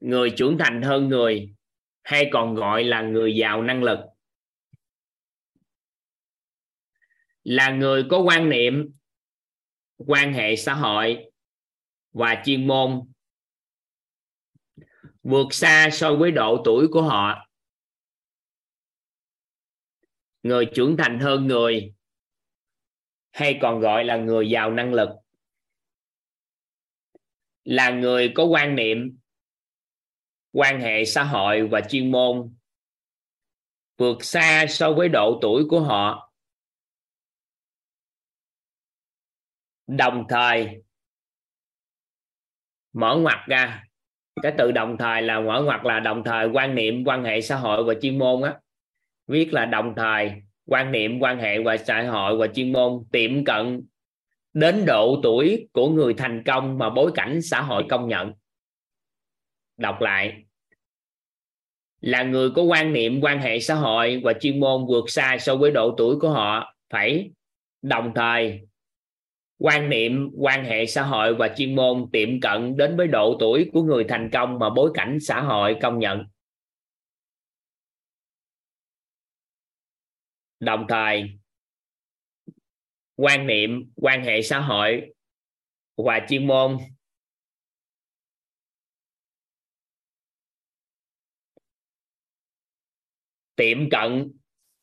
[0.00, 1.51] người trưởng thành hơn người
[2.02, 3.98] hay còn gọi là người giàu năng lực.
[7.42, 8.92] Là người có quan niệm,
[9.96, 11.30] quan hệ xã hội
[12.12, 13.12] và chuyên môn.
[15.22, 17.48] Vượt xa so với độ tuổi của họ.
[20.42, 21.94] Người trưởng thành hơn người,
[23.30, 25.08] hay còn gọi là người giàu năng lực.
[27.64, 29.18] Là người có quan niệm
[30.52, 32.54] quan hệ xã hội và chuyên môn
[33.98, 36.32] vượt xa so với độ tuổi của họ.
[39.86, 40.82] Đồng thời,
[42.92, 43.84] mở ngoặt ra.
[44.42, 47.56] Cái từ đồng thời là mở ngoặt là đồng thời quan niệm quan hệ xã
[47.56, 48.54] hội và chuyên môn á.
[49.26, 50.32] Viết là đồng thời
[50.66, 53.86] quan niệm quan hệ và xã hội và chuyên môn, tiệm cận
[54.52, 58.32] đến độ tuổi của người thành công mà bối cảnh xã hội công nhận
[59.82, 60.44] đọc lại.
[62.00, 65.56] Là người có quan niệm, quan hệ xã hội và chuyên môn vượt xa so
[65.56, 67.30] với độ tuổi của họ, phải
[67.82, 68.60] đồng thời
[69.58, 73.70] quan niệm, quan hệ xã hội và chuyên môn tiệm cận đến với độ tuổi
[73.72, 76.24] của người thành công mà bối cảnh xã hội công nhận.
[80.60, 81.30] Đồng thời,
[83.16, 85.14] quan niệm, quan hệ xã hội
[85.96, 86.78] và chuyên môn
[93.62, 94.32] tiệm cận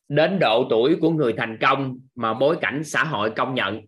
[0.08, 3.80] đến độ tuổi của người thành công mà bối cảnh xã hội công nhận.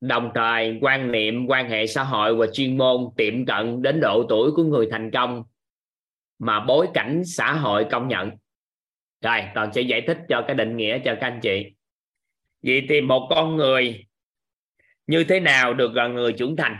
[0.00, 4.26] Đồng thời, quan niệm, quan hệ xã hội và chuyên môn tiệm cận đến độ
[4.28, 5.44] tuổi của người thành công
[6.38, 8.30] mà bối cảnh xã hội công nhận.
[9.20, 11.72] Rồi, toàn sẽ giải thích cho cái định nghĩa cho các anh chị.
[12.62, 14.07] Vậy thì một con người
[15.08, 16.76] như thế nào được là người trưởng thành?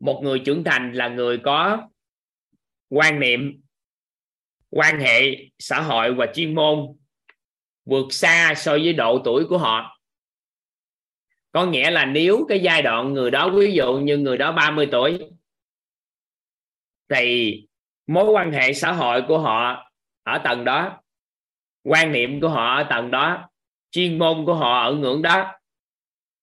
[0.00, 1.88] Một người trưởng thành là người có
[2.88, 3.62] quan niệm,
[4.70, 6.96] quan hệ, xã hội và chuyên môn
[7.84, 9.98] vượt xa so với độ tuổi của họ.
[11.52, 14.88] Có nghĩa là nếu cái giai đoạn người đó, ví dụ như người đó 30
[14.92, 15.18] tuổi,
[17.08, 17.56] thì
[18.06, 19.90] mối quan hệ xã hội của họ
[20.22, 21.02] ở tầng đó,
[21.84, 23.48] quan niệm của họ ở tầng đó,
[23.90, 25.52] chuyên môn của họ ở ngưỡng đó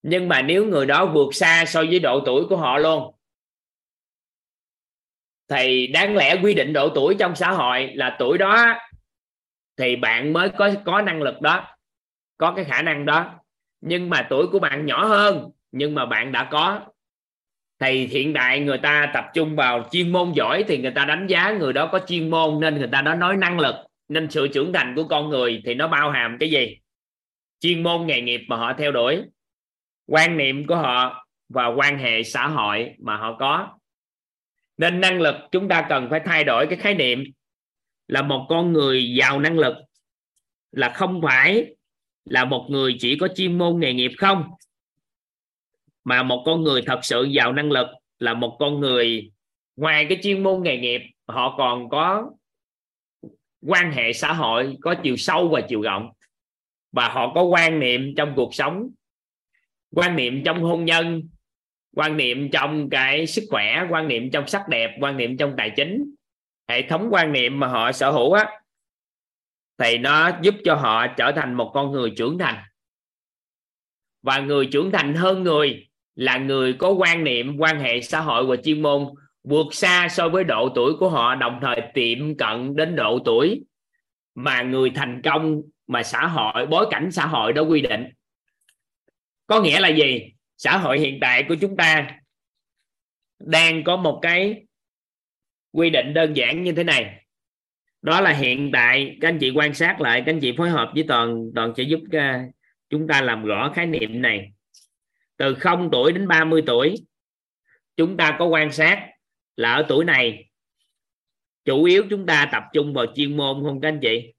[0.02, 3.16] nhưng mà nếu người đó vượt xa so với độ tuổi của họ luôn,
[5.48, 8.76] thì đáng lẽ quy định độ tuổi trong xã hội là tuổi đó
[9.78, 11.68] thì bạn mới có có năng lực đó,
[12.38, 13.32] có cái khả năng đó.
[13.82, 16.82] Nhưng mà tuổi của bạn nhỏ hơn, nhưng mà bạn đã có,
[17.80, 21.28] thì hiện đại người ta tập trung vào chuyên môn giỏi thì người ta đánh
[21.28, 23.76] giá người đó có chuyên môn nên người ta đó nói năng lực,
[24.08, 26.78] nên sự trưởng thành của con người thì nó bao hàm cái gì?
[27.60, 29.24] Chuyên môn nghề nghiệp mà họ theo đuổi
[30.10, 33.78] quan niệm của họ và quan hệ xã hội mà họ có.
[34.78, 37.24] Nên năng lực chúng ta cần phải thay đổi cái khái niệm
[38.08, 39.76] là một con người giàu năng lực,
[40.72, 41.76] là không phải
[42.26, 44.44] là một người chỉ có chuyên môn nghề nghiệp không,
[46.04, 47.88] mà một con người thật sự giàu năng lực,
[48.20, 49.32] là một con người
[49.76, 52.32] ngoài cái chuyên môn nghề nghiệp, họ còn có
[53.68, 56.10] quan hệ xã hội có chiều sâu và chiều rộng.
[56.92, 58.90] Và họ có quan niệm trong cuộc sống
[59.96, 61.24] quan niệm trong hôn nhân,
[61.96, 65.70] quan niệm trong cái sức khỏe, quan niệm trong sắc đẹp, quan niệm trong tài
[65.76, 66.16] chính.
[66.68, 68.46] Hệ thống quan niệm mà họ sở hữu á,
[69.78, 72.64] thì nó giúp cho họ trở thành một con người trưởng thành.
[74.22, 78.46] Và người trưởng thành hơn người là người có quan niệm, quan hệ xã hội
[78.46, 79.08] và chuyên môn
[79.44, 83.64] vượt xa so với độ tuổi của họ, đồng thời tiệm cận đến độ tuổi
[84.36, 88.08] mà người thành công, mà xã hội, bối cảnh xã hội đó quy định
[89.50, 90.34] có nghĩa là gì?
[90.58, 92.20] Xã hội hiện tại của chúng ta
[93.40, 94.66] đang có một cái
[95.72, 97.26] quy định đơn giản như thế này.
[98.02, 100.92] Đó là hiện tại các anh chị quan sát lại các anh chị phối hợp
[100.94, 102.54] với toàn toàn sẽ giúp uh,
[102.90, 104.52] chúng ta làm rõ khái niệm này.
[105.38, 106.96] Từ 0 tuổi đến 30 tuổi
[107.98, 109.10] chúng ta có quan sát
[109.56, 110.46] là ở tuổi này
[111.66, 114.34] chủ yếu chúng ta tập trung vào chuyên môn không các anh chị?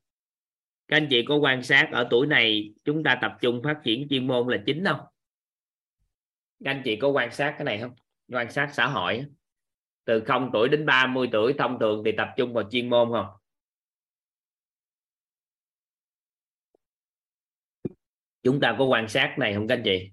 [0.90, 4.06] Các anh chị có quan sát ở tuổi này chúng ta tập trung phát triển
[4.10, 5.00] chuyên môn là chính không?
[6.64, 7.94] Các anh chị có quan sát cái này không?
[8.32, 9.24] Quan sát xã hội
[10.04, 13.26] từ 0 tuổi đến 30 tuổi, thông thường thì tập trung vào chuyên môn không?
[18.42, 20.10] Chúng ta có quan sát này không các anh chị?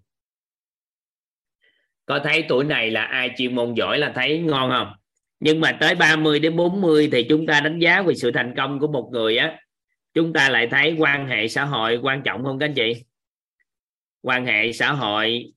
[2.06, 4.94] Có thấy tuổi này là ai chuyên môn giỏi là thấy ngon không?
[5.40, 8.80] Nhưng mà tới 30 đến 40 thì chúng ta đánh giá về sự thành công
[8.80, 9.60] của một người á
[10.18, 13.04] chúng ta lại thấy quan hệ xã hội quan trọng không, các anh chị?
[14.22, 15.54] Quan hệ xã hội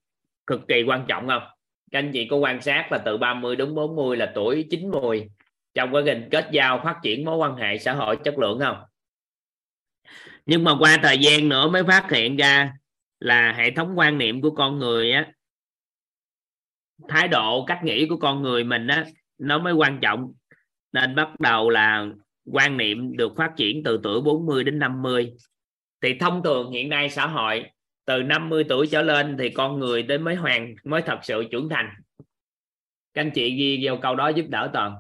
[0.47, 1.43] cực kỳ quan trọng không?
[1.91, 5.29] Các anh chị có quan sát là từ 30 đến 40 là tuổi chín mùi
[5.75, 8.77] trong quá trình kết giao phát triển mối quan hệ xã hội chất lượng không?
[10.47, 12.73] Nhưng mà qua thời gian nữa mới phát hiện ra
[13.21, 15.33] là hệ thống quan niệm của con người á,
[17.09, 19.05] thái độ, cách nghĩ của con người mình á,
[19.39, 20.33] nó mới quan trọng.
[20.93, 22.07] Nên bắt đầu là
[22.45, 25.33] quan niệm được phát triển từ tuổi 40 đến 50
[26.01, 27.71] thì thông thường hiện nay xã hội,
[28.05, 31.69] từ 50 tuổi trở lên thì con người đến mới hoàn, mới thật sự trưởng
[31.69, 31.95] thành.
[33.15, 34.97] Các anh chị ghi vào câu đó giúp đỡ toàn.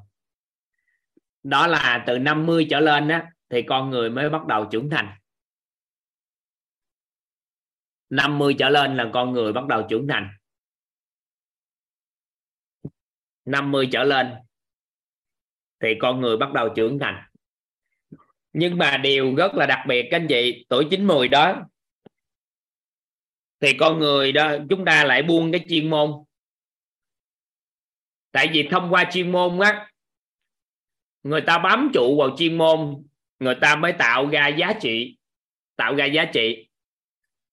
[1.43, 5.17] Đó là từ 50 trở lên á, thì con người mới bắt đầu trưởng thành.
[8.11, 10.31] 50 trở lên là con người bắt đầu trưởng thành.
[13.45, 14.35] 50 trở lên
[15.81, 17.30] thì con người bắt đầu trưởng thành
[18.53, 21.67] nhưng mà điều rất là đặc biệt, các anh chị, tuổi 90 đó,
[23.61, 26.11] thì con người đó, chúng ta lại buông cái chuyên môn.
[28.33, 29.91] Tại vì thông qua chuyên môn á,
[31.23, 33.05] người ta bám trụ vào chuyên môn,
[33.39, 35.17] người ta mới tạo ra giá trị,
[35.77, 36.69] tạo ra giá trị.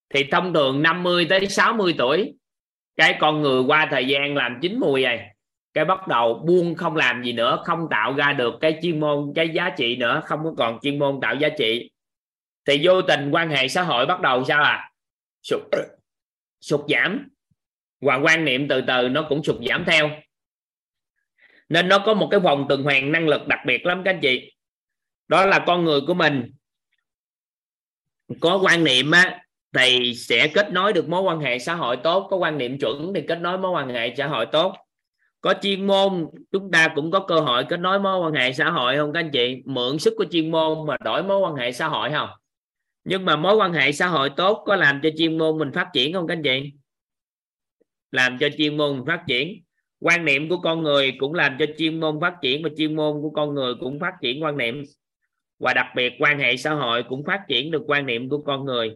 [0.08, 2.34] Thì thông thường 50 tới 60 tuổi,
[2.96, 5.34] cái con người qua thời gian làm chín mùi này
[5.78, 9.32] cái bắt đầu buông không làm gì nữa không tạo ra được cái chuyên môn
[9.34, 11.90] cái giá trị nữa không có còn chuyên môn tạo giá trị.
[12.64, 14.90] Thì vô tình quan hệ xã hội bắt đầu sao à?
[15.42, 15.62] Sụt
[16.60, 17.28] sụt giảm.
[18.00, 20.10] Và quan niệm từ từ nó cũng sụt giảm theo.
[21.68, 24.20] Nên nó có một cái vòng tuần hoàn năng lực đặc biệt lắm các anh
[24.20, 24.52] chị.
[25.28, 26.52] Đó là con người của mình.
[28.40, 29.42] Có quan niệm á,
[29.76, 32.26] thì sẽ kết nối được mối quan hệ xã hội tốt.
[32.30, 34.87] Có quan niệm chuẩn thì kết nối mối quan hệ xã hội tốt
[35.40, 38.70] có chuyên môn, chúng ta cũng có cơ hội kết nối mối quan hệ xã
[38.70, 39.62] hội không các anh chị?
[39.64, 42.28] Mượn sức của chuyên môn mà đổi mối quan hệ xã hội không?
[43.04, 45.88] Nhưng mà mối quan hệ xã hội tốt có làm cho chuyên môn mình phát
[45.92, 46.72] triển không các anh chị?
[48.10, 49.62] Làm cho chuyên môn mình phát triển.
[50.00, 53.22] Quan niệm của con người cũng làm cho chuyên môn phát triển và chuyên môn
[53.22, 54.82] của con người cũng phát triển quan niệm.
[55.58, 58.64] Và đặc biệt quan hệ xã hội cũng phát triển được quan niệm của con
[58.64, 58.94] người.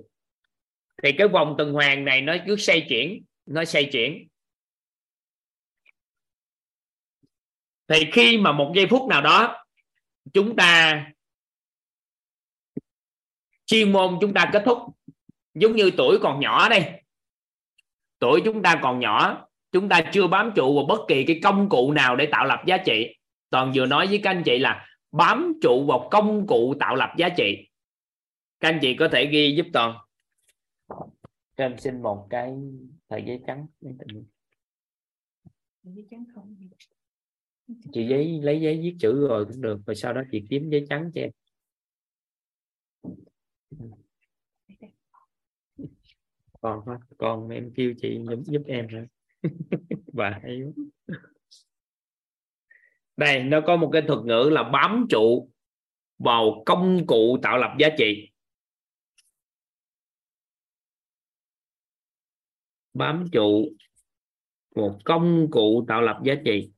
[1.02, 4.28] Thì cái vòng tuần hoàn này nó cứ xoay chuyển, nó xoay chuyển.
[7.88, 9.64] Thì khi mà một giây phút nào đó,
[10.32, 11.06] chúng ta
[13.66, 14.78] chuyên môn chúng ta kết thúc,
[15.54, 17.02] giống như tuổi còn nhỏ đây.
[18.18, 21.68] Tuổi chúng ta còn nhỏ, chúng ta chưa bám trụ vào bất kỳ cái công
[21.68, 23.16] cụ nào để tạo lập giá trị.
[23.50, 27.14] Toàn vừa nói với các anh chị là bám trụ vào công cụ tạo lập
[27.18, 27.68] giá trị.
[28.60, 29.96] Các anh chị có thể ghi giúp toàn.
[31.56, 32.52] Cho em xin một cái
[33.08, 33.66] tờ giấy trắng.
[35.82, 36.56] Giấy trắng không?
[37.92, 40.86] Chị giấy, lấy giấy viết chữ rồi cũng được, rồi sau đó chị kiếm giấy
[40.90, 41.30] trắng cho em.
[46.60, 46.84] Còn
[47.18, 49.06] còn em kêu chị giúp giúp em hả
[50.12, 50.62] và hay
[53.16, 55.48] đây, nó có một cái thuật ngữ là bám trụ
[56.18, 58.28] vào công cụ tạo lập giá trị.
[62.94, 63.68] Bám trụ
[64.74, 66.71] một công cụ tạo lập giá trị.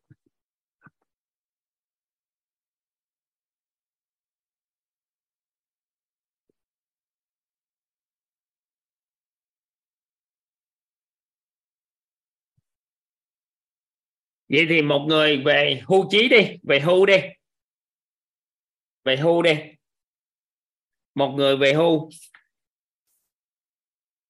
[14.49, 17.17] Vậy thì một người về hưu trí đi, về hưu đi.
[19.05, 19.55] Về hưu đi.
[21.15, 22.11] Một người về hưu.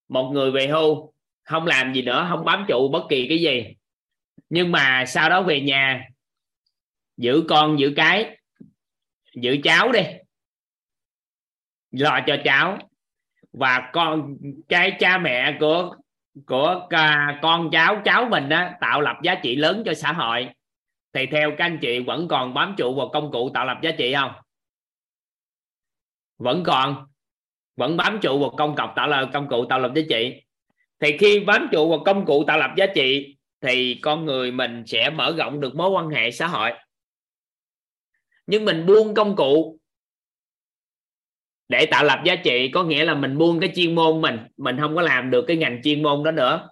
[0.09, 1.13] Một người về hưu.
[1.43, 3.75] Không làm gì nữa, không bám trụ bất kỳ cái gì.
[4.49, 6.09] Nhưng mà sau đó về nhà,
[7.17, 8.39] giữ con, giữ cái,
[9.35, 10.01] giữ cháu đi.
[11.91, 12.79] Lo cho cháu.
[13.53, 14.37] Và con,
[14.69, 15.97] cái cha mẹ của
[16.47, 20.49] của à, con cháu cháu mình đó tạo lập giá trị lớn cho xã hội.
[21.13, 23.91] Thì theo các anh chị vẫn còn bám trụ vào công cụ tạo lập giá
[23.99, 24.33] trị không?
[26.39, 27.07] Vẫn còn.
[27.77, 30.43] Vẫn bám trụ vào công cọc tạo lập, công cụ tạo lập giá trị.
[31.01, 34.85] Thì khi bám trụ vào công cụ tạo lập giá trị, thì con người mình
[34.87, 36.71] sẽ mở rộng được mối quan hệ xã hội.
[38.47, 39.79] Nhưng mình buông công cụ
[41.69, 44.77] để tạo lập giá trị, có nghĩa là mình buông cái chuyên môn mình mình
[44.81, 46.69] không có làm được cái ngành chuyên môn đó nữa.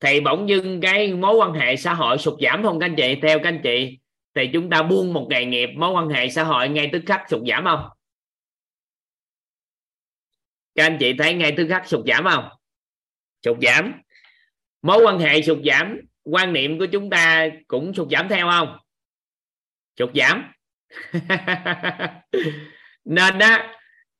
[0.00, 3.18] Thì bỗng dưng cái mối quan hệ xã hội sụt giảm không các anh chị?
[3.22, 3.98] Theo các anh chị,
[4.34, 7.22] thì chúng ta buông một nghề nghiệp, mối quan hệ xã hội ngay tức khắc
[7.30, 7.88] sụt giảm không?
[10.74, 12.48] Các anh chị thấy ngay tức khắc sụt giảm không?
[13.44, 13.92] Sụt giảm.
[14.82, 18.78] Mối quan hệ sụt giảm, quan niệm của chúng ta cũng sụt giảm theo không?
[19.98, 20.52] Sụt giảm.
[23.06, 23.58] nên đó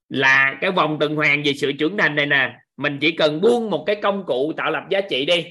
[0.09, 3.71] là cái vòng tuần hoàn về sự trưởng thành này nè, mình chỉ cần buông
[3.71, 5.47] một cái công cụ tạo lập giá trị đi.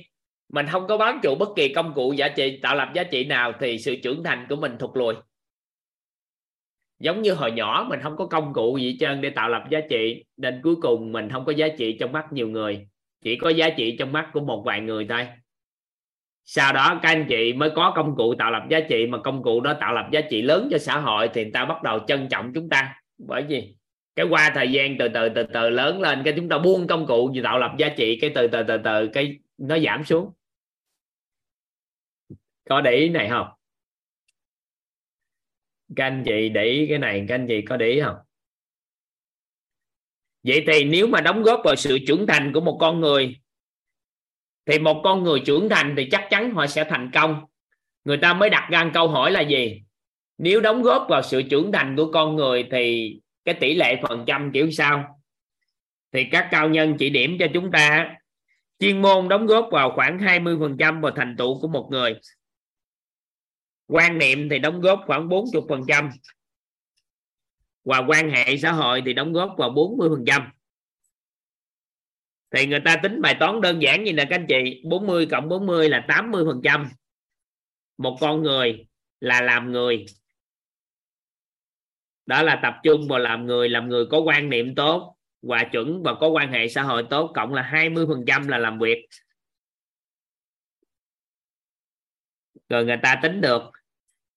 [0.54, 3.26] Mình không có bám trụ bất kỳ công cụ giá trị, tạo lập giá trị
[3.26, 5.14] nào thì sự trưởng thành của mình thụt lùi.
[7.00, 9.80] Giống như hồi nhỏ mình không có công cụ gì trơn để tạo lập giá
[9.90, 12.88] trị, nên cuối cùng mình không có giá trị trong mắt nhiều người,
[13.24, 15.28] chỉ có giá trị trong mắt của một vài người thôi.
[16.46, 19.44] Sau đó các anh chị mới có công cụ tạo lập giá trị, mà công
[19.44, 22.00] cụ đó tạo lập giá trị lớn cho xã hội thì người ta bắt đầu
[22.08, 23.76] trân trọng chúng ta bởi vì
[24.16, 27.08] cái qua thời gian từ từ từ từ lớn lên, cái chúng ta buông công
[27.08, 30.34] cụ gì tạo lập giá trị, cái từ từ từ từ, cái nó giảm xuống.
[32.70, 33.48] Có để ý này không?
[35.96, 38.16] Các anh chị để ý cái này, các anh chị có để ý không?
[40.44, 43.40] Vậy thì nếu mà đóng góp vào sự trưởng thành của một con người,
[44.66, 47.46] thì một con người trưởng thành thì chắc chắn họ sẽ thành công.
[48.04, 49.82] Người ta mới đặt ra câu hỏi là gì?
[50.38, 54.24] Nếu đóng góp vào sự trưởng thành của con người thì cái tỷ lệ phần
[54.28, 55.22] trăm kiểu sao?
[56.12, 58.16] Thì các cao nhân chỉ điểm cho chúng ta,
[58.80, 62.20] chuyên môn đóng góp vào khoảng 20 phần trăm vào thành tựu của một người.
[63.88, 66.10] Quan niệm thì đóng góp khoảng 40 phần trăm.
[67.84, 70.50] Và quan hệ xã hội thì đóng góp vào 40 phần trăm.
[72.52, 75.50] Thì người ta tính bài toán đơn giản như là các anh chị 40 cộng
[75.50, 76.90] 40 là 80 phần trăm.
[77.98, 78.86] Một con người
[79.20, 80.06] là làm người
[82.26, 86.04] đó là tập trung vào làm người làm người có quan niệm tốt và chuẩn
[86.04, 89.06] và có quan hệ xã hội tốt, cộng là 20 phần trăm là làm việc.
[92.70, 93.64] Rồi người ta tính được.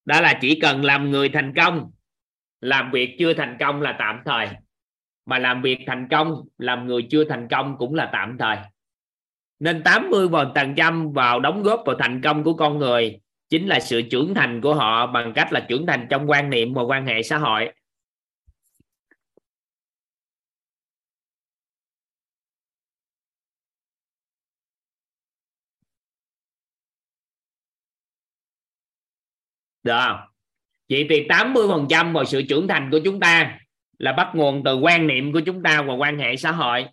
[0.05, 1.91] Đó là chỉ cần làm người thành công,
[2.61, 4.47] làm việc chưa thành công là tạm thời.
[5.25, 8.57] Mà làm việc thành công, làm người chưa thành công cũng là tạm thời.
[9.59, 13.79] Nên 80 phần trăm vào đóng góp vào thành công của con người chính là
[13.79, 17.05] sự trưởng thành của họ bằng cách là trưởng thành trong quan niệm và quan
[17.05, 17.71] hệ xã hội.
[29.89, 30.17] Được không?
[30.89, 33.59] Vậy thì 80 phần trăm vào sự trưởng thành của chúng ta
[33.99, 36.85] là bắt nguồn từ quan niệm của chúng ta và quan hệ xã hội.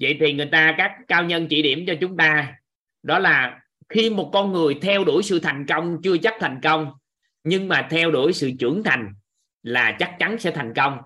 [0.00, 2.54] Vậy thì người ta, các cao nhân chỉ điểm cho chúng ta
[3.02, 6.92] đó là khi một con người theo đuổi sự thành công, chưa chắc thành công,
[7.44, 9.14] nhưng mà theo đuổi sự trưởng thành
[9.62, 10.98] là chắc chắn sẽ thành công.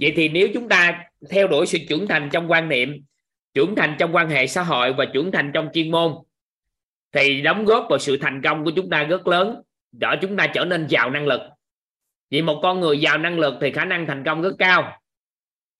[0.00, 3.04] Vậy thì nếu chúng ta theo đuổi sự trưởng thành trong quan niệm,
[3.54, 6.12] trưởng thành trong quan hệ xã hội và trưởng thành trong chuyên môn,
[7.12, 9.62] thì đóng góp vào sự thành công của chúng ta rất lớn
[9.92, 11.40] để chúng ta trở nên giàu năng lực.
[12.30, 15.00] Vì một con người giàu năng lực thì khả năng thành công rất cao.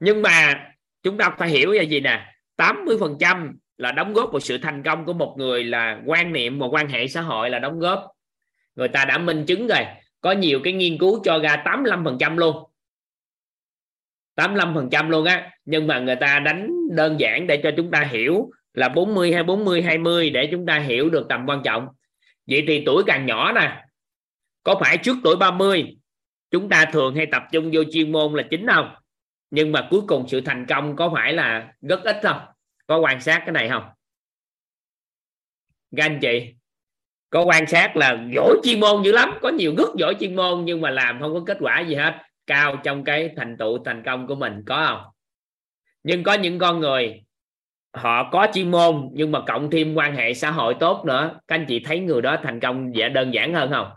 [0.01, 0.67] Nhưng mà
[1.03, 2.35] chúng ta phải hiểu là gì nè?
[2.57, 6.33] 80 phần trăm là đóng góp vào sự thành công của một người là quan
[6.33, 8.13] niệm và quan hệ xã hội là đóng góp.
[8.75, 9.87] Người ta đã minh chứng rồi.
[10.21, 12.57] Có nhiều cái nghiên cứu cho ra 85 phần trăm luôn.
[14.35, 15.51] 85 phần trăm luôn á.
[15.65, 19.43] Nhưng mà người ta đánh đơn giản để cho chúng ta hiểu là 40 hay
[19.43, 21.89] 40 20 để chúng ta hiểu được tầm quan trọng.
[22.47, 23.85] Vậy thì tuổi càng nhỏ nè
[24.63, 25.97] có phải trước tuổi 30
[26.51, 28.95] chúng ta thường hay tập trung vô chuyên môn là chính không?
[29.51, 32.41] Nhưng mà cuối cùng sự thành công có phải là rất ít không?
[32.87, 33.83] Có quan sát cái này không?
[35.97, 36.55] Các anh chị,
[37.31, 40.65] có quan sát là giỏi chuyên môn dữ lắm, có nhiều rất giỏi chuyên môn
[40.65, 42.15] nhưng mà làm không có kết quả gì hết.
[42.47, 45.13] Cao trong cái thành tựu thành công của mình có không?
[46.03, 47.23] Nhưng có những con người,
[47.93, 51.41] họ có chuyên môn nhưng mà cộng thêm quan hệ xã hội tốt nữa.
[51.49, 53.91] Các anh chị thấy người đó thành công dễ, đơn giản hơn không?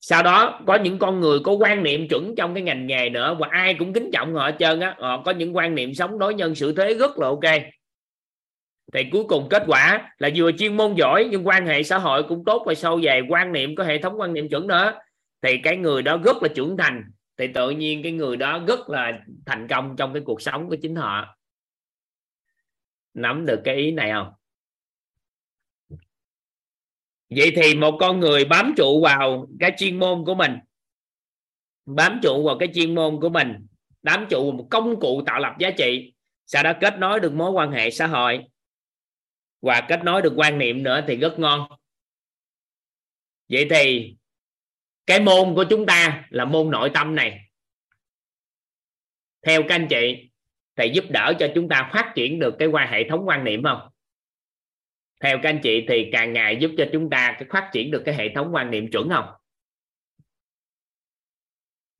[0.00, 3.36] Sau đó có những con người có quan niệm chuẩn trong cái ngành nghề nữa
[3.40, 4.96] và ai cũng kính trọng họ hết trơn á.
[4.98, 7.62] Họ có những quan niệm sống đối nhân xử thế rất là ok.
[8.92, 12.22] Thì cuối cùng kết quả là vừa chuyên môn giỏi nhưng quan hệ xã hội
[12.22, 14.94] cũng tốt và sâu dày, quan niệm có hệ thống quan niệm chuẩn nữa.
[15.42, 17.04] Thì cái người đó rất là trưởng thành.
[17.38, 20.76] Thì tự nhiên cái người đó rất là thành công trong cái cuộc sống của
[20.82, 21.36] chính họ.
[23.14, 24.32] Nắm được cái ý này không?
[27.36, 30.52] Vậy thì một con người bám trụ vào cái chuyên môn của mình,
[31.86, 33.66] bám trụ vào cái chuyên môn của mình,
[34.02, 36.12] bám trụ vào một công cụ tạo lập giá trị,
[36.46, 38.44] sau đó kết nối được mối quan hệ xã hội
[39.62, 41.68] và kết nối được quan niệm nữa thì rất ngon.
[43.48, 44.14] Vậy thì
[45.06, 47.40] cái môn của chúng ta là môn nội tâm này.
[49.46, 50.30] Theo các anh chị,
[50.76, 53.62] thì giúp đỡ cho chúng ta phát triển được cái quan hệ thống quan niệm
[53.62, 53.80] không?
[55.20, 58.02] Theo các anh chị thì càng ngày giúp cho chúng ta cái phát triển được
[58.06, 59.24] cái hệ thống quan niệm chuẩn không?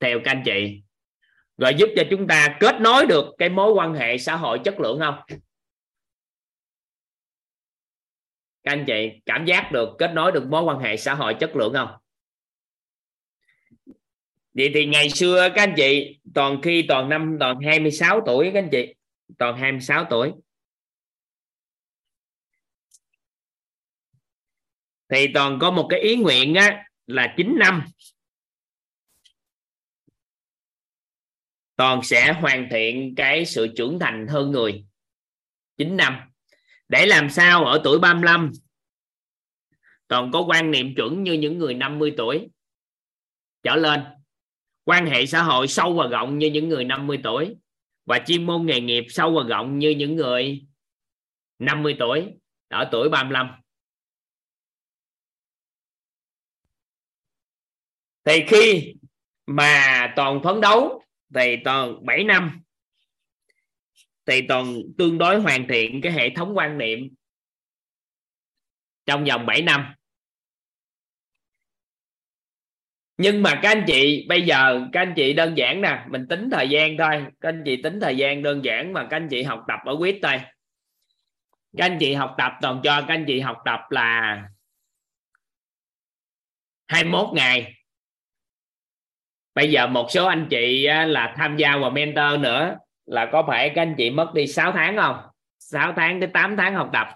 [0.01, 0.83] Theo các anh chị,
[1.57, 4.81] rồi giúp cho chúng ta kết nối được cái mối quan hệ xã hội chất
[4.81, 5.15] lượng không?
[8.63, 11.57] Các anh chị, cảm giác được kết nối được mối quan hệ xã hội chất
[11.57, 11.91] lượng không?
[14.55, 18.63] Vậy thì ngày xưa các anh chị, toàn khi toàn năm, toàn 26 tuổi các
[18.63, 18.95] anh chị,
[19.39, 20.33] toàn 26 tuổi
[25.11, 27.83] thì toàn có một cái ý nguyện á, là 9 năm.
[31.77, 34.85] Toàn sẽ hoàn thiện cái sự trưởng thành hơn người.
[35.77, 36.21] 9 năm.
[36.89, 38.53] Để làm sao ở tuổi 35
[40.09, 42.49] toàn có quan niệm chuẩn như những người 50 tuổi.
[43.63, 44.01] Trở lên.
[44.85, 47.57] Quan hệ xã hội sâu và rộng như những người 50 tuổi.
[48.07, 50.67] Và chuyên môn nghề nghiệp sâu và rộng như những người
[51.59, 52.27] 50 tuổi
[52.69, 53.51] ở tuổi 35
[58.25, 58.95] thì khi
[59.47, 61.03] mà toàn phấn đấu
[61.35, 62.61] thì toàn 7 năm,
[64.27, 67.15] thì toàn tương đối hoàn thiện cái hệ thống quan niệm
[69.07, 69.95] trong vòng 7 năm.
[73.17, 76.49] Nhưng mà các anh chị, bây giờ các anh chị đơn giản nè, mình tính
[76.53, 77.25] thời gian thôi.
[77.41, 79.97] Các anh chị tính thời gian đơn giản mà các anh chị học tập ở
[79.99, 80.39] quýt đây.
[81.77, 84.43] Các anh chị học tập, toàn cho các anh chị học tập là
[86.87, 87.80] 21 ngày
[89.55, 93.73] bây giờ một số anh chị là tham gia vào mentor nữa là có phải
[93.75, 95.17] các anh chị mất đi 6 tháng không?
[95.59, 97.09] 6 tháng tới 8 tháng học tập.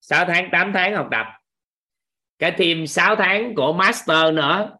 [0.00, 1.26] 6 tháng 8 tháng học tập.
[2.38, 4.76] Cái thêm 6 tháng của master nữa.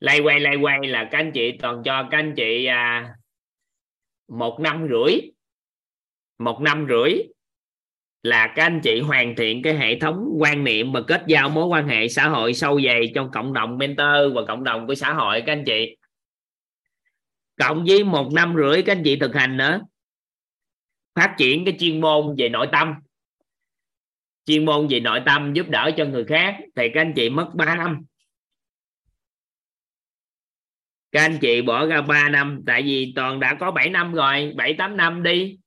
[0.00, 3.14] Lay quay lay quay là các anh chị toàn cho các anh chị à,
[4.28, 5.20] một năm rưỡi.
[6.38, 7.12] Một năm rưỡi
[8.22, 11.66] là các anh chị hoàn thiện cái hệ thống quan niệm và kết giao mối
[11.66, 15.12] quan hệ xã hội sâu dày trong cộng đồng mentor và cộng đồng của xã
[15.12, 15.96] hội, các anh chị.
[17.56, 19.80] Cộng với một năm rưỡi, các anh chị thực hành nữa.
[21.14, 22.94] Phát triển cái chuyên môn về nội tâm.
[24.46, 27.50] Chuyên môn về nội tâm giúp đỡ cho người khác thì các anh chị mất
[27.54, 28.04] 3 năm.
[31.12, 34.52] Các anh chị bỏ ra 3 năm, tại vì toàn đã có 7 năm rồi
[34.56, 35.58] 7 8 năm đi.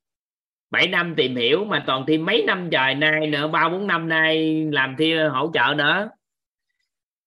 [0.71, 4.09] 7 năm tìm hiểu mà toàn thêm mấy năm trời nay nữa, ba bốn năm
[4.09, 6.09] nay làm thi hỗ trợ nữa.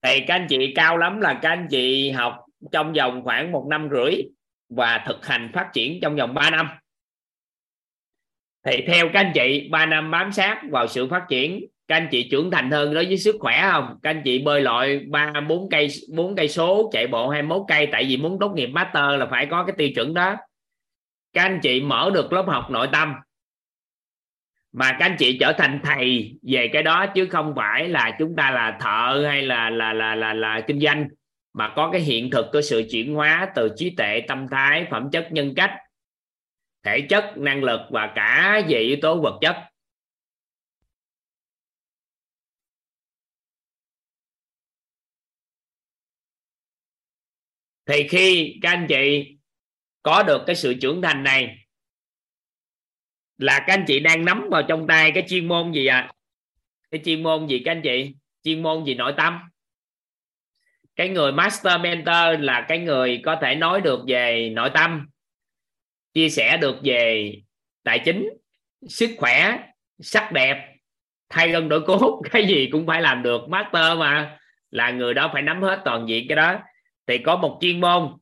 [0.03, 3.67] Thì các anh chị cao lắm là các anh chị học trong vòng khoảng một
[3.71, 4.15] năm rưỡi
[4.69, 6.69] và thực hành phát triển trong vòng 3 năm.
[8.67, 12.09] Thì theo các anh chị 3 năm bám sát vào sự phát triển, các anh
[12.11, 13.99] chị trưởng thành hơn đối với sức khỏe không?
[14.03, 17.89] Các anh chị bơi lội ba, bốn cây bốn cây số, chạy bộ 21 cây,
[17.93, 20.37] tại vì muốn tốt nghiệp master là phải có cái tiêu chuẩn đó.
[21.33, 23.15] Các anh chị mở được lớp học nội tâm
[24.75, 28.37] mà các anh chị trở thành thầy về cái đó chứ không phải là chúng
[28.37, 31.09] ta là thợ hay là là là là, là, kinh doanh
[31.53, 35.09] mà có cái hiện thực của sự chuyển hóa từ trí tuệ tâm thái phẩm
[35.13, 35.71] chất nhân cách
[36.83, 39.57] thể chất năng lực và cả về yếu tố vật chất.
[47.87, 49.37] Thì khi các anh chị
[50.03, 51.64] có được cái sự trưởng thành này
[53.39, 56.15] là các anh chị đang nắm vào trong tay cái chuyên môn gì à
[56.95, 58.15] cái chuyên môn gì các anh chị?
[58.43, 59.39] Chuyên môn gì nội tâm?
[60.97, 65.09] Cái người master mentor là cái người có thể nói được về nội tâm,
[66.13, 67.33] chia sẻ được về
[67.83, 68.29] tài chính,
[68.89, 69.59] sức khỏe,
[70.01, 70.75] sắc đẹp,
[71.29, 73.49] thay gân đổi cốt, cái gì cũng phải làm được.
[73.49, 74.39] Master mà,
[74.71, 76.59] là người đó phải nắm hết toàn diện cái đó.
[77.07, 78.13] Thì có một chuyên môn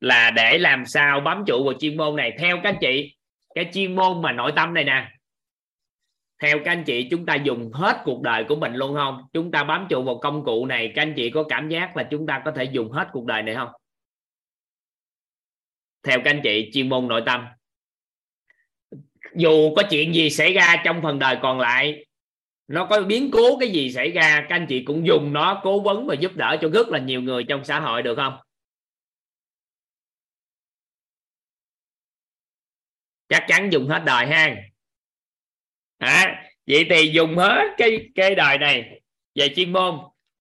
[0.00, 2.32] là để làm sao bám trụ vào chuyên môn này.
[2.38, 3.15] Theo các anh chị
[3.56, 5.10] cái chuyên môn mà nội tâm này nè.
[6.42, 9.22] Theo các anh chị, chúng ta dùng hết cuộc đời của mình luôn không?
[9.32, 12.08] Chúng ta bám trụ vào công cụ này, các anh chị có cảm giác là
[12.10, 13.68] chúng ta có thể dùng hết cuộc đời này không?
[16.02, 17.46] Theo các anh chị, chuyên môn nội tâm.
[19.34, 22.06] Dù có chuyện gì xảy ra trong phần đời còn lại,
[22.68, 25.80] nó có biến cố cái gì xảy ra, các anh chị cũng dùng nó cố
[25.80, 28.36] vấn và giúp đỡ cho rất là nhiều người trong xã hội được không?
[33.28, 34.56] Chắc chắn dùng hết đời ha
[35.98, 39.00] à, vậy thì dùng hết cái cái đời này
[39.34, 39.98] về chuyên môn.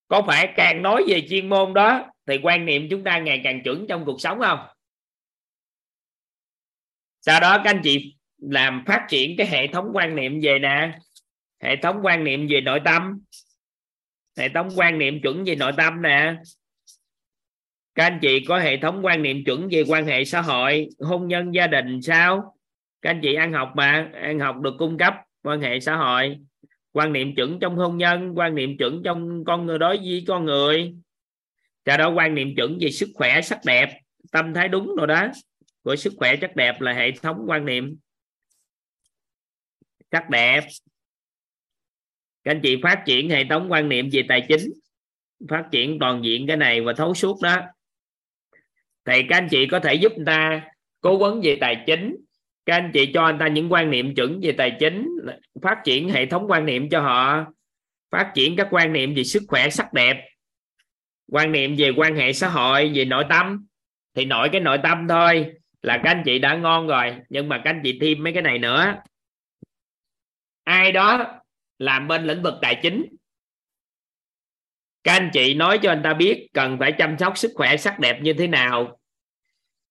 [0.08, 3.64] Có phải càng nói về chuyên môn đó thì quan niệm chúng ta ngày càng
[3.64, 4.60] chuẩn trong cuộc sống không?
[7.22, 11.00] Sau đó các anh chị làm phát triển cái hệ thống quan niệm về nè.
[11.64, 13.20] Hệ thống quan niệm về nội tâm.
[14.38, 16.36] Hệ thống quan niệm chuẩn về nội tâm nè.
[17.96, 21.28] Các anh chị có hệ thống quan niệm chuẩn về quan hệ xã hội hôn
[21.28, 22.55] nhân gia đình sao?
[23.06, 25.14] Các anh chị ăn học mà, ăn học được cung cấp
[25.44, 26.38] quan hệ xã hội,
[26.92, 30.46] quan niệm chuẩn trong hôn nhân, quan niệm chuẩn trong con người, đối với con
[30.46, 30.94] người.
[31.86, 34.00] Cho đó quan niệm chuẩn về sức khỏe, sắc đẹp,
[34.32, 35.28] tâm thái đúng rồi đó.
[35.84, 37.98] Của sức khỏe, sắc đẹp là hệ thống quan niệm.
[40.12, 40.62] Sắc đẹp.
[42.44, 44.74] Các anh chị phát triển hệ thống quan niệm về tài chính,
[45.50, 47.58] phát triển toàn diện cái này và thấu suốt đó.
[49.06, 50.70] Thì các anh chị có thể giúp người ta
[51.02, 52.25] cố vấn về tài chính
[52.66, 55.10] các anh chị cho anh ta những quan niệm chuẩn về tài chính,
[55.62, 57.46] phát triển hệ thống quan niệm cho họ.
[58.12, 60.30] Phát triển các quan niệm về sức khỏe, sắc đẹp.
[61.32, 63.66] Quan niệm về quan hệ xã hội, về nội tâm.
[64.16, 67.16] Thì nội cái nội tâm thôi, là các anh chị đã ngon rồi.
[67.30, 68.96] Nhưng mà các anh chị thêm mấy cái này nữa.
[70.64, 71.40] Ai đó
[71.80, 73.06] làm bên lĩnh vực tài chính.
[75.04, 78.00] Các anh chị nói cho anh ta biết cần phải chăm sóc sức khỏe, sắc
[78.00, 79.00] đẹp như thế nào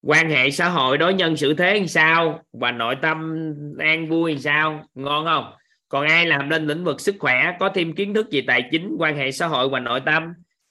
[0.07, 2.43] quan hệ xã hội đối nhân xử thế làm sao?
[2.53, 3.37] Và nội tâm
[3.79, 4.85] an vui làm sao?
[4.95, 5.53] Ngon không?
[5.89, 8.97] Còn ai làm lên lĩnh vực sức khỏe, có thêm kiến thức về tài chính,
[8.99, 10.23] quan hệ xã hội và nội tâm?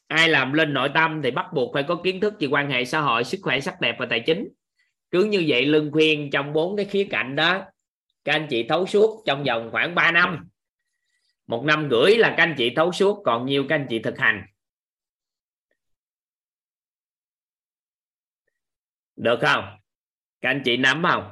[0.07, 2.85] Ai làm lên nội tâm thì bắt buộc phải có kiến thức về quan hệ
[2.85, 4.49] xã hội, sức khỏe, sắc đẹp và tài chính.
[5.11, 7.61] Cứ như vậy lương khuyên trong bốn cái khía cạnh đó,
[8.25, 10.47] các anh chị thấu suốt trong vòng khoảng 3 năm.
[11.47, 14.19] Một năm rưỡi là các anh chị thấu suốt, còn nhiều các anh chị thực
[14.19, 14.43] hành.
[19.15, 19.65] Được không?
[20.41, 21.31] Các anh chị nắm không?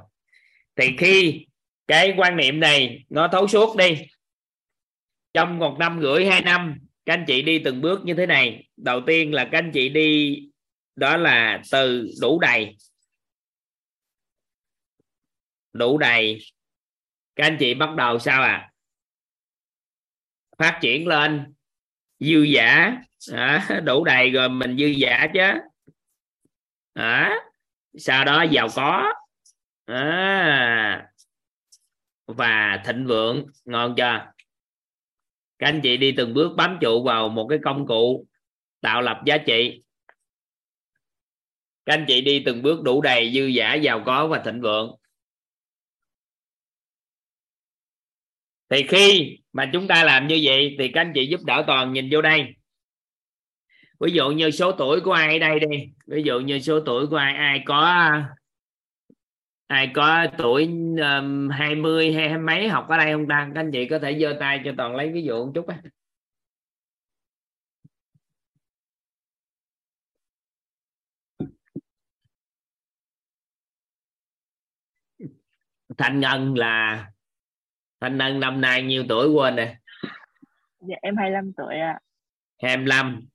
[0.76, 1.46] Thì khi
[1.88, 4.06] cái quan niệm này nó thấu suốt đi
[5.34, 8.70] trong một năm rưỡi hai năm các anh chị đi từng bước như thế này.
[8.78, 10.40] Đầu tiên là các anh chị đi
[10.96, 12.78] đó là từ đủ đầy.
[15.74, 16.40] Đủ đầy.
[17.36, 18.72] Các anh chị bắt đầu sao à
[20.58, 21.54] phát triển lên
[22.20, 22.98] dư giả.
[23.34, 25.60] À, đủ đầy rồi mình dư giả chứ.
[26.94, 27.36] À,
[27.98, 29.14] sau đó giàu có.
[29.86, 31.12] À,
[32.26, 33.46] và thịnh vượng.
[33.66, 34.32] Ngon chưa?
[35.60, 38.28] Các anh chị đi từng bước bám trụ vào một cái công cụ
[38.82, 39.84] tạo lập giá trị.
[41.86, 44.96] Các anh chị đi từng bước đủ đầy dư giả giàu có và thịnh vượng.
[48.70, 51.94] Thì khi mà chúng ta làm như vậy thì các anh chị giúp đỡ toàn
[51.94, 52.46] nhìn vô đây
[54.02, 55.94] ví dụ như số tuổi của ai đây đi?
[56.08, 57.34] Ví dụ như số tuổi của ai?
[57.34, 58.12] Ai có
[59.68, 60.66] ai có tuổi
[61.20, 63.52] um, 20 hay mấy học ở đây không ta?
[63.56, 65.82] Các anh chị có thể giơ tay cho toàn lấy ví dụ một chút á.
[75.98, 77.06] Thanh Ngân là
[78.02, 79.78] Thanh Ngân năm nay nhiêu tuổi quên nè?
[80.80, 81.92] Dạ em 25 tuổi ạ.
[81.92, 82.00] À.
[82.62, 83.31] 25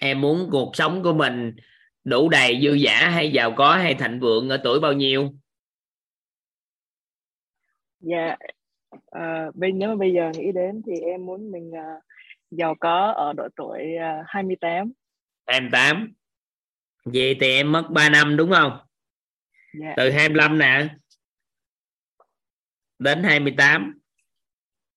[0.00, 1.56] em muốn cuộc sống của mình
[2.04, 5.30] đủ đầy dư giả hay giàu có hay thịnh vượng ở tuổi bao nhiêu?
[8.00, 8.36] Dạ
[8.96, 12.02] uh, bây nếu mà bây giờ nghĩ đến thì em muốn mình uh,
[12.50, 14.92] giàu có ở độ tuổi uh, 28
[15.46, 16.12] 28
[17.04, 18.78] vậy thì em mất 3 năm đúng không?
[19.80, 19.94] Dạ.
[19.96, 20.88] từ 25 nè
[22.98, 24.00] đến 28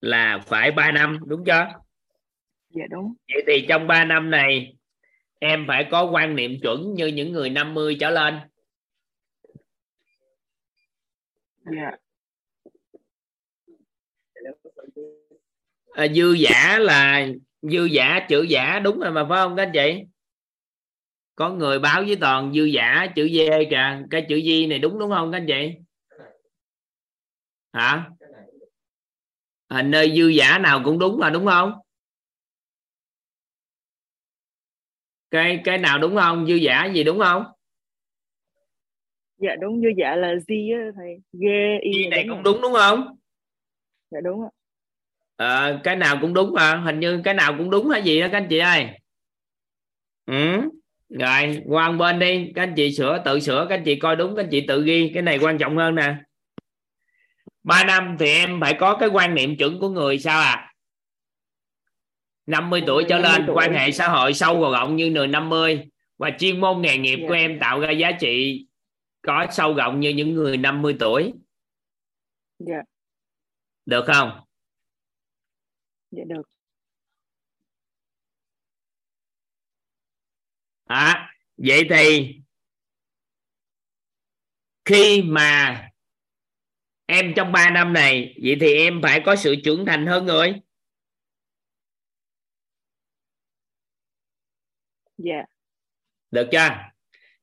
[0.01, 1.67] là phải 3 năm đúng chưa?
[2.69, 3.13] Dạ đúng.
[3.33, 4.74] Vậy thì trong 3 năm này
[5.45, 8.39] em phải có quan niệm chuẩn như những người 50 trở lên.
[11.65, 11.91] Dạ.
[15.93, 17.27] À, dư giả là
[17.61, 20.03] dư giả chữ giả đúng rồi mà phải không các anh chị?
[21.35, 23.37] Có người báo với toàn dư giả chữ d
[23.69, 25.71] kìa cái chữ di này đúng đúng không các anh chị?
[27.73, 28.09] Hả?
[29.69, 31.73] Hình nơi dư giả nào cũng đúng mà đúng không
[35.35, 36.47] cái cái nào đúng không?
[36.47, 37.43] Dư giả gì đúng không?
[39.37, 41.15] Dạ đúng dư giả là gì á thầy.
[41.33, 41.45] G
[41.81, 43.17] y này cũng đúng đúng không?
[44.11, 44.49] Dạ đúng ạ.
[45.37, 48.27] À, cái nào cũng đúng mà hình như cái nào cũng đúng hay gì đó
[48.31, 48.87] các anh chị ơi.
[50.25, 50.61] Ừ.
[51.09, 52.51] rồi qua bên đi.
[52.55, 53.65] Các anh chị sửa tự sửa.
[53.69, 55.11] Các anh chị coi đúng các anh chị tự ghi.
[55.13, 56.15] Cái này quan trọng hơn nè.
[57.63, 60.64] 3 năm thì em phải có cái quan niệm chuẩn của người sao à
[62.45, 63.55] 50 tuổi trở lên tuổi.
[63.55, 67.15] quan hệ xã hội sâu và rộng như người 50 và chuyên môn nghề nghiệp
[67.15, 67.27] yeah.
[67.27, 68.65] của em tạo ra giá trị
[69.21, 71.33] có sâu rộng như những người 50 tuổi
[72.67, 72.85] yeah.
[73.85, 74.31] được không
[76.11, 76.41] dạ được
[80.85, 82.35] à, vậy thì
[84.85, 85.81] khi mà
[87.05, 90.53] em trong 3 năm này vậy thì em phải có sự trưởng thành hơn người
[95.17, 95.45] dạ.
[96.31, 96.69] Được chưa?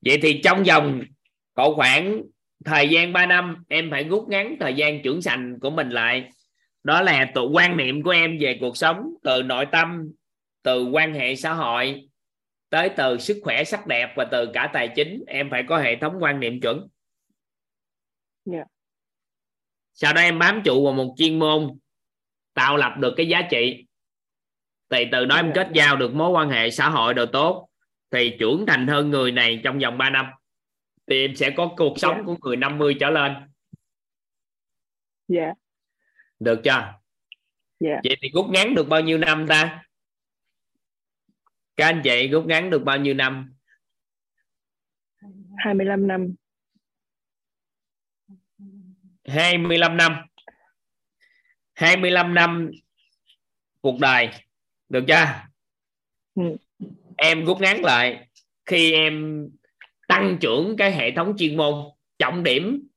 [0.01, 1.03] Vậy thì trong vòng
[1.55, 2.23] cỡ khoảng
[2.65, 6.31] thời gian 3 năm em phải rút ngắn thời gian trưởng thành của mình lại.
[6.85, 10.13] Đó là tự quan niệm của em về cuộc sống từ nội tâm
[10.63, 12.09] từ quan hệ xã hội
[12.71, 15.25] tới từ sức khỏe sắc đẹp và từ cả tài chính.
[15.27, 16.87] Em phải có hệ thống quan niệm chuẩn.
[18.45, 18.65] Dạ.
[19.93, 21.79] Sau đó em bám trụ vào một chuyên môn
[22.55, 23.87] tạo lập được cái giá trị
[24.93, 25.53] thì từ đó em Dạ.
[25.55, 27.69] kết giao được mối quan hệ xã hội đồ tốt.
[28.11, 30.27] Thì trưởng thành hơn người này trong vòng 3 năm.
[31.07, 32.23] Thì em sẽ có cuộc sống Dạ.
[32.27, 33.33] của người 50 trở lên.
[35.29, 35.53] Dạ.
[36.41, 36.95] Được chưa?
[37.81, 38.01] Dạ.
[38.05, 39.85] Vậy thì rút ngắn được bao nhiêu năm ta?
[41.77, 43.55] Các anh chị rút ngắn được bao nhiêu năm?
[45.57, 46.35] 25 năm.
[49.25, 50.27] 25 năm.
[51.75, 52.71] 25 năm
[53.81, 54.31] cuộc đời
[54.93, 55.25] được chưa
[56.35, 56.57] Ừ.
[57.17, 58.27] em rút ngắn lại
[58.67, 59.47] khi em
[60.09, 61.75] tăng trưởng cái hệ thống chuyên môn
[62.19, 62.89] trọng điểm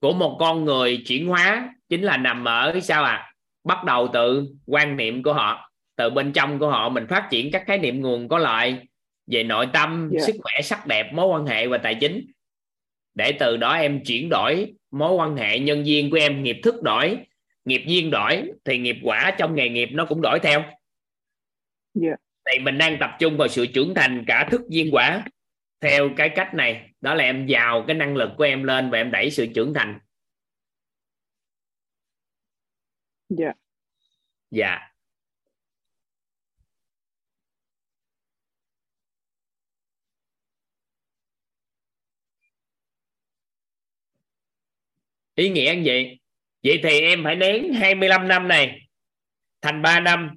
[0.00, 3.32] của một con người chuyển hóa chính là nằm ở sao à
[3.64, 7.50] bắt đầu từ quan niệm của họ từ bên trong của họ mình phát triển
[7.50, 8.76] các khái niệm nguồn có lợi
[9.26, 10.26] về nội tâm Dạ.
[10.26, 12.26] sức khỏe sắc đẹp mối quan hệ và tài chính
[13.14, 16.82] để từ đó em chuyển đổi mối quan hệ nhân viên của em nghiệp thức
[16.82, 17.18] đổi
[17.64, 20.64] nghiệp duyên đổi thì nghiệp quả trong nghề nghiệp nó cũng đổi theo
[22.02, 22.16] dạ.
[22.46, 25.24] Thì mình đang tập trung vào sự trưởng thành cả thức duyên quả.
[25.80, 28.98] Theo cái cách này đó là em giàu cái năng lực của em lên và
[28.98, 29.98] em đẩy sự trưởng thành.
[33.28, 33.52] Dạ.
[34.50, 34.78] Dạ.
[45.34, 46.20] Ý nghĩa như vậy.
[46.62, 48.88] Vậy thì em phải nén 25 năm này
[49.62, 50.36] thành 3 năm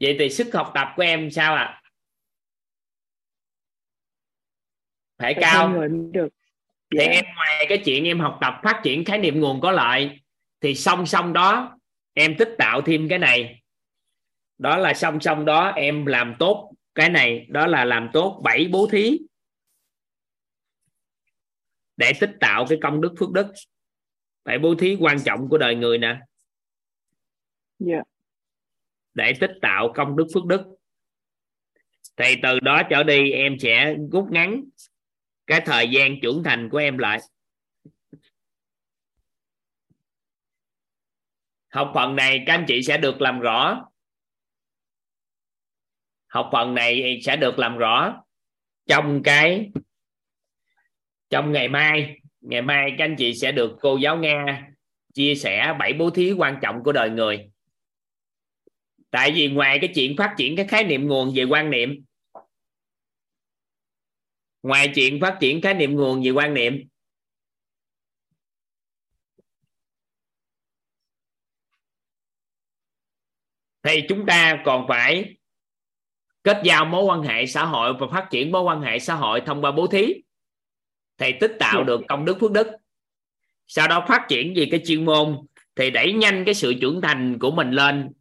[0.00, 1.82] vậy thì sức học tập của em sao ạ?
[5.18, 5.70] Phải phải cao.
[5.70, 6.28] người được.
[6.90, 7.10] Thì dạ.
[7.10, 10.20] em ngoài cái chuyện em học tập phát triển khái niệm nguồn có lợi
[10.60, 11.78] thì song song đó
[12.12, 13.62] em tích tạo thêm cái này.
[14.58, 18.68] Đó là song song đó em làm tốt cái này đó là làm tốt bảy
[18.72, 19.18] bố thí
[21.96, 23.46] để tích tạo cái công đức phước đức.
[24.44, 26.20] Bảy bố thí quan trọng của đời người nè.
[27.78, 28.02] Dạ
[29.14, 30.60] để tích tạo công đức phước đức.
[32.16, 34.64] Thì từ đó trở đi, em sẽ rút ngắn
[35.46, 37.18] cái thời gian trưởng thành của em lại.
[41.68, 43.88] Học phần này các anh chị sẽ được làm rõ.
[46.26, 48.22] Học phần này sẽ được làm rõ
[48.86, 49.70] trong cái,
[51.30, 52.20] trong ngày mai.
[52.40, 54.68] Ngày mai các anh chị sẽ được cô giáo nga
[55.14, 57.50] chia sẻ bảy bố thí quan trọng của đời người
[59.14, 62.04] tại vì ngoài cái chuyện phát triển cái khái niệm nguồn về quan niệm,
[64.62, 66.88] ngoài chuyện phát triển khái niệm nguồn về quan niệm,
[73.82, 75.36] thì chúng ta còn phải
[76.42, 79.42] kết giao mối quan hệ xã hội và phát triển mối quan hệ xã hội
[79.46, 80.14] thông qua bố thí,
[81.18, 82.66] thì tích tạo được công đức phước đức.
[83.66, 85.38] Sau đó phát triển về cái chuyên môn,
[85.76, 88.12] thì đẩy nhanh cái sự trưởng thành của mình lên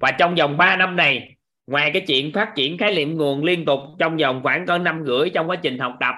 [0.00, 3.64] và trong vòng 3 năm này, ngoài cái chuyện phát triển khái niệm nguồn liên
[3.64, 6.14] tục trong vòng khoảng có năm rưỡi trong quá trình học tập,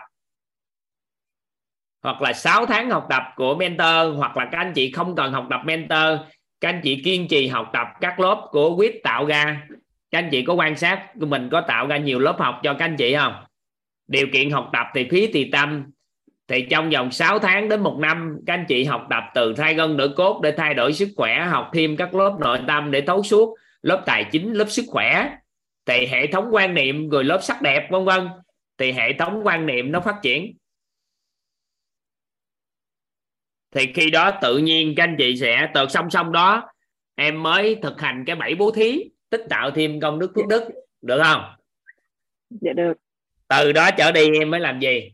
[2.02, 5.32] hoặc là 6 tháng học tập của mentor, hoặc là các anh chị không cần
[5.32, 6.20] học tập mentor,
[6.60, 9.62] các anh chị kiên trì học tập các lớp của quyết tạo ra,
[10.10, 12.84] các anh chị có quan sát mình có tạo ra nhiều lớp học cho các
[12.84, 13.34] anh chị không?
[14.06, 15.84] Điều kiện học tập thì phí thì tâm.
[16.48, 19.74] Thì trong vòng 6 tháng đến một năm, các anh chị học tập từ thay
[19.74, 23.00] gân đổi cốt để thay đổi sức khỏe, học thêm các lớp nội tâm để
[23.00, 25.36] thấu suốt lớp tài chính lớp sức khỏe
[25.86, 28.28] thì hệ thống quan niệm rồi lớp sắc đẹp vân vân
[28.78, 30.56] thì hệ thống quan niệm nó phát triển.
[33.74, 36.70] Thì khi đó tự nhiên các anh chị sẽ từ song song đó
[37.14, 40.62] em mới thực hành cái bảy bố thí tích tạo thêm công đức phước đức
[41.02, 41.42] được không?
[42.50, 42.94] Dạ được.
[43.48, 45.12] Từ đó trở đi em mới làm gì?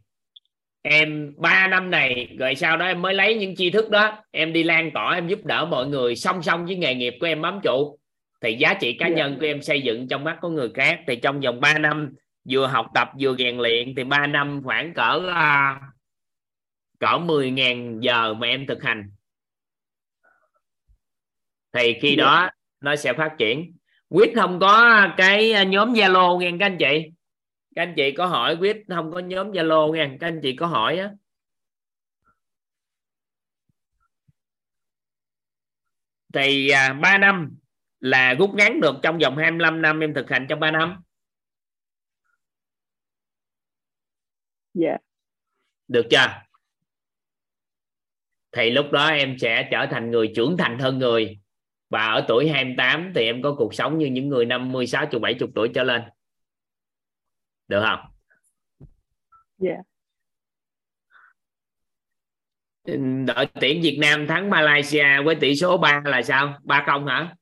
[0.82, 4.52] Em 3 năm này rồi sau đó em mới lấy những tri thức đó em
[4.52, 7.42] đi lan tỏa em giúp đỡ mọi người song song với nghề nghiệp của em
[7.42, 7.99] bám trụ
[8.40, 9.16] thì giá trị cá Dạ.
[9.16, 12.14] nhân của em xây dựng trong mắt của người khác thì trong vòng 3 năm
[12.50, 15.80] vừa học tập vừa rèn luyện thì 3 năm khoảng cỡ à,
[16.98, 19.10] cỡ 10.000 giờ mà em thực hành
[21.72, 22.24] thì khi Dạ.
[22.24, 22.48] đó
[22.80, 23.76] nó sẽ phát triển
[24.08, 27.10] quyết không có cái nhóm zalo nghe các anh chị
[27.74, 30.66] các anh chị có hỏi quyết không có nhóm zalo nha các anh chị có
[30.66, 31.10] hỏi á
[36.34, 37.56] thì à, 3 năm
[38.00, 41.02] là rút ngắn được trong vòng 25 năm em thực hành trong 3 năm?
[44.74, 44.96] Dạ.
[45.88, 46.42] Được chưa?
[48.52, 51.40] Thì lúc đó em sẽ trở thành người trưởng thành hơn người.
[51.88, 55.48] Và ở tuổi 28 thì em có cuộc sống như những người 50, 60, 70
[55.54, 56.02] tuổi trở lên.
[57.68, 58.00] Được không?
[59.58, 59.76] Dạ.
[63.26, 66.58] Đội tuyển Việt Nam thắng Malaysia với tỷ số 3 là sao?
[66.64, 67.34] ba không hả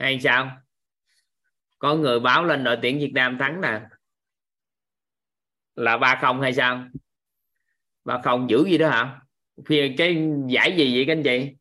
[0.00, 0.60] hay sao?
[1.78, 3.80] Có người báo lên đội tuyển Việt Nam thắng nè.
[5.74, 6.86] Là ba không hay sao?
[8.04, 9.20] Ba không giữ gì đó hả?
[9.66, 11.56] Phía cái giải gì vậy các anh chị?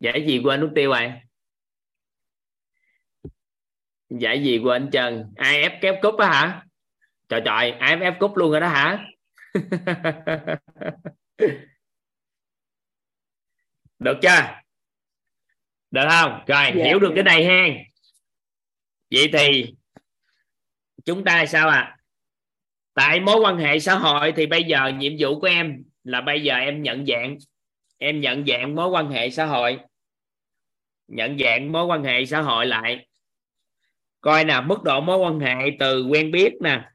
[0.00, 1.12] Giải gì quên nút tiêu rồi?
[4.08, 6.64] Giải gì quên trần AF kép cúp á hả?
[7.28, 9.06] Trời trời AFF cúp luôn rồi đó hả?
[13.98, 14.60] Được chưa?
[15.90, 16.32] Được không?
[16.46, 17.22] Rồi Dạ, hiểu được dạ.
[17.22, 17.68] cái này ha.
[19.10, 19.74] Vậy thì
[21.04, 21.76] chúng ta sao ạ?
[21.76, 21.98] À?
[22.98, 26.42] tại mối quan hệ xã hội thì bây giờ nhiệm vụ của em là bây
[26.42, 27.38] giờ em nhận dạng
[27.98, 29.78] em nhận dạng mối quan hệ xã hội.
[31.08, 33.08] Nhận dạng mối quan hệ xã hội lại.
[34.20, 36.90] Coi nào mức độ mối quan hệ từ quen biết nè.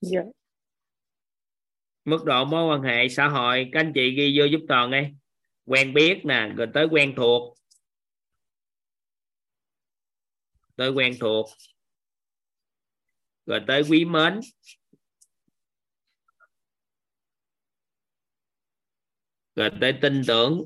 [0.00, 0.20] Dạ.
[2.04, 5.02] Mức độ mối quan hệ xã hội các anh chị ghi vô giúp toàn đi.
[5.66, 7.56] Quen biết nè rồi tới quen thuộc
[10.82, 11.46] tới quen thuộc.
[13.46, 14.40] Rồi tới quý mến.
[19.54, 20.64] Rồi tới tin tưởng.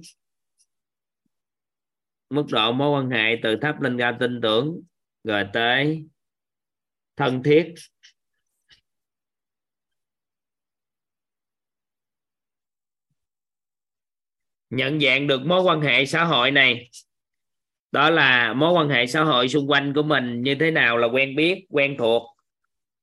[2.31, 4.83] Mức độ mối quan hệ từ thấp lên cao tin tưởng.
[5.25, 6.07] Rồi tới
[7.17, 7.75] thân thiết.
[14.71, 16.91] Nhận dạng được mối quan hệ xã hội này
[17.97, 21.07] đó là mối quan hệ xã hội xung quanh của mình như thế nào là
[21.07, 22.23] quen biết quen thuộc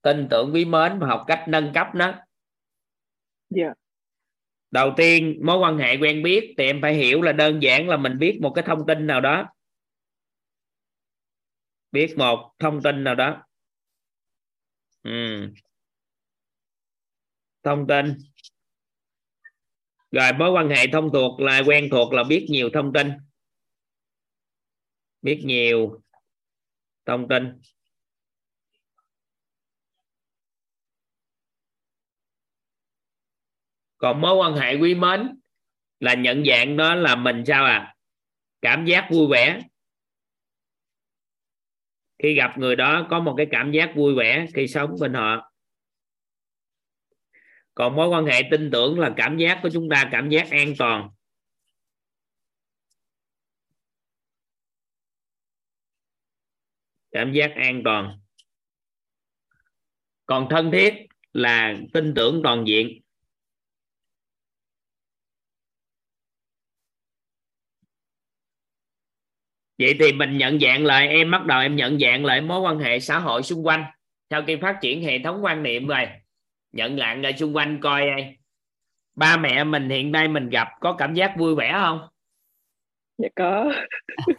[0.02, 2.14] tin tưởng quý mến và học cách nâng cấp nó.
[3.50, 3.74] Dạ.
[4.72, 7.98] Đầu tiên mối quan hệ quen biết thì em phải hiểu là đơn giản là
[7.98, 9.46] mình biết một cái thông tin nào đó.
[11.92, 13.44] Biết một thông tin nào đó.
[15.04, 15.50] Ừ.
[17.64, 18.14] thông tin.
[20.12, 23.12] Rồi mối quan hệ thông thuộc là quen thuộc là biết nhiều thông tin
[25.24, 26.02] biết nhiều.
[27.06, 27.62] Thông tin.
[33.98, 35.40] Còn mối quan hệ quý mến
[36.00, 37.96] là nhận dạng đó là mình sao à?
[38.62, 39.62] Cảm giác vui vẻ.
[42.20, 45.52] Khi gặp người đó có một cái cảm giác vui vẻ khi sống bên họ.
[47.76, 50.74] Còn mối quan hệ tin tưởng là cảm giác của chúng ta cảm giác an
[50.78, 51.10] toàn.
[57.14, 58.20] Cảm giác an toàn.
[60.26, 60.94] Còn thân thiết
[61.34, 63.00] là tin tưởng toàn diện.
[69.78, 72.80] Vậy thì mình nhận dạng lại, em bắt đầu em nhận dạng lại mối quan
[72.80, 73.84] hệ xã hội xung quanh.
[74.30, 76.08] Sau khi phát triển hệ thống quan niệm rồi,
[76.72, 78.38] nhận dạng lại xung quanh coi ai.
[79.16, 82.13] Ba mẹ mình hiện nay mình gặp có cảm giác vui vẻ không?
[83.24, 83.72] Dạ có.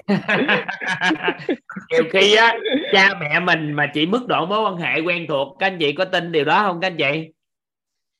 [1.90, 2.54] Nhiều khi á
[2.92, 5.92] cha mẹ mình mà chỉ mức độ mối quan hệ quen thuộc các anh chị
[5.92, 7.32] có tin điều đó không các anh chị?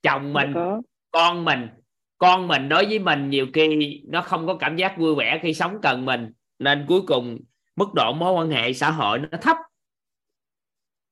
[0.03, 0.83] Chồng dạ mình có.
[1.11, 1.69] con mình.
[2.19, 5.55] Con mình đối với mình nhiều khi nó không có cảm giác vui vẻ khi
[5.55, 7.39] sống cần mình nên cuối cùng
[7.77, 9.57] mức độ mối quan hệ xã hội nó thấp.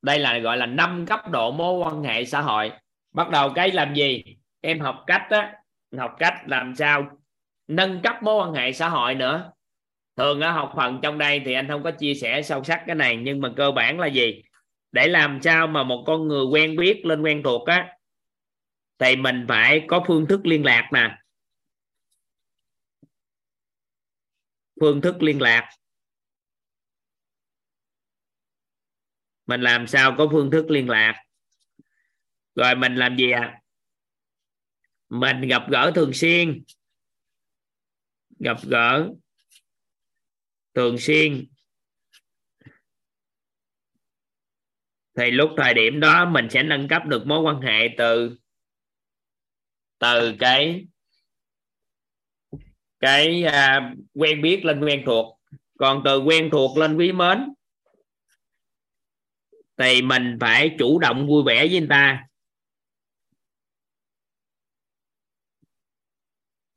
[0.01, 2.71] Đây là gọi là năm cấp độ mối quan hệ xã hội.
[3.13, 4.23] Bắt đầu cái làm gì?
[4.61, 5.53] Em học cách á
[5.97, 7.22] học cách làm sao
[7.67, 9.51] nâng cấp mối quan hệ xã hội nữa.
[10.15, 12.95] Thường ở học phần trong đây thì anh không có chia sẻ sâu sắc cái
[12.95, 14.43] này, nhưng mà cơ bản là gì?
[14.91, 17.97] Để làm sao mà một con người quen biết lên quen thuộc á,
[18.99, 21.17] thì mình phải có phương thức liên lạc nè.
[24.79, 25.69] Phương thức liên lạc.
[29.45, 31.23] Mình làm sao có phương thức liên lạc?
[32.55, 33.41] Rồi mình làm gì ạ?
[33.41, 33.59] À?
[35.13, 36.63] mình gặp gỡ thường xuyên
[38.43, 39.09] gặp gỡ
[40.73, 41.47] thường xuyên.
[45.17, 48.37] Thì lúc thời điểm đó mình sẽ nâng cấp được mối quan hệ từ
[49.99, 50.85] từ cái
[52.99, 55.39] cái à, quen biết lên quen thuộc.
[55.77, 57.53] Còn từ quen thuộc lên quý mến
[59.77, 62.27] thì mình phải chủ động vui vẻ với người ta.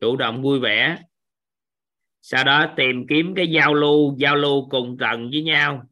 [0.00, 0.98] Chủ động vui vẻ
[2.28, 5.82] sau đó tìm kiếm cái giao lưu giao lưu cùng tầng với nhau.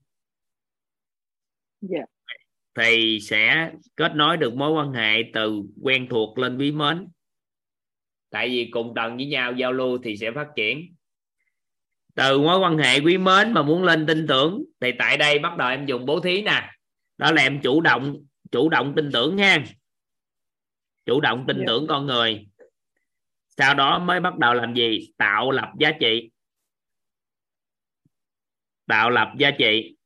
[1.80, 1.98] Dạ.
[2.74, 7.08] Thì sẽ kết nối được mối quan hệ từ quen thuộc lên quý mến.
[8.30, 10.94] Tại vì cùng tầng với nhau giao lưu thì sẽ phát triển.
[12.14, 15.56] Từ mối quan hệ quý mến mà muốn lên tin tưởng thì tại đây bắt
[15.56, 16.70] đầu em dùng bố thí nè.
[17.18, 18.16] Đó là em chủ động
[18.50, 19.64] chủ động tin tưởng ha.
[21.06, 21.64] Chủ động tin Dạ.
[21.66, 22.46] tưởng con người
[23.58, 25.12] sau đó mới bắt đầu làm gì?
[25.16, 26.30] Tạo lập giá trị.
[28.86, 29.96] Tạo lập giá trị.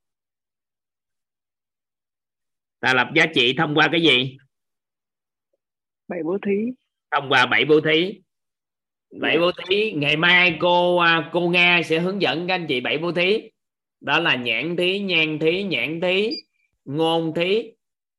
[2.80, 4.36] Tạo lập giá trị thông qua cái gì?
[6.08, 6.72] Bảy bố thí.
[7.10, 8.20] Thông qua bảy bố thí.
[9.20, 12.80] Bảy bố thí ngày mai cô à, cô nga sẽ hướng dẫn các anh chị
[12.80, 13.50] bảy bố thí.
[14.00, 16.30] Đó là nhãn thí nhan thí nhãn thí
[16.84, 17.72] ngôn thí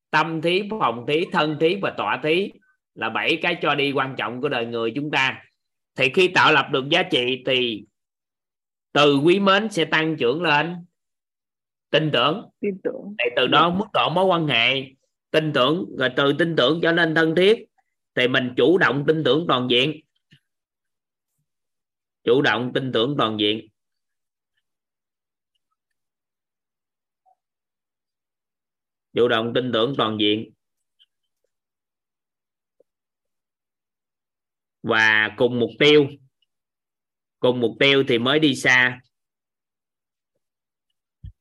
[0.09, 2.51] tâm thí phòng thí thân thí và tọa thí
[2.99, 5.43] là bảy cái cho đi quan trọng của đời người chúng ta.
[5.95, 7.85] Thì khi tạo lập được giá trị thì
[8.91, 10.75] từ quý mến sẽ tăng trưởng lên.
[11.89, 12.49] Tin tưởng.
[12.59, 13.15] Tin tưởng.
[13.19, 14.83] Thì từ đó mức độ mối quan hệ
[15.31, 17.65] tin tưởng rồi từ tin tưởng trở nên thân thiết
[18.15, 20.01] thì mình chủ động tin tưởng toàn diện.
[22.23, 23.67] Chủ động tin tưởng toàn diện.
[29.13, 30.51] Chủ động tin tưởng toàn diện
[34.83, 36.08] và cùng mục tiêu.
[37.40, 38.99] Cùng mục tiêu thì mới đi xa.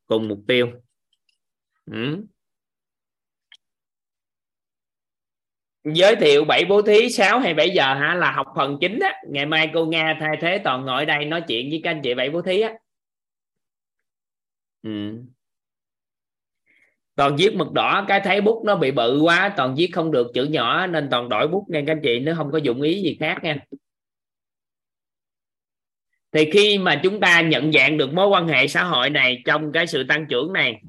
[0.07, 0.73] Cùng mục tiêu.
[1.87, 2.25] Ừ.
[5.95, 8.15] giới thiệu bảy bố thí 6 hay 7 giờ hả?
[8.15, 9.15] Là học phần chính á.
[9.29, 12.15] Ngày mai cô Nga thay thế toàn ngồi đây nói chuyện với các anh chị
[12.15, 12.73] bảy bố thí á.
[14.83, 14.91] Ừ
[17.19, 20.31] toàn viết mực đỏ, cái thấy bút nó bị bự quá, toàn viết không được,
[20.35, 23.03] chữ nhỏ, nên toàn đổi bút nha các anh chị nó không có dụng ý
[23.03, 23.57] gì khác nha.
[26.33, 29.73] Thì khi mà chúng ta nhận dạng được mối quan hệ xã hội này trong
[29.73, 30.81] cái sự tăng trưởng này,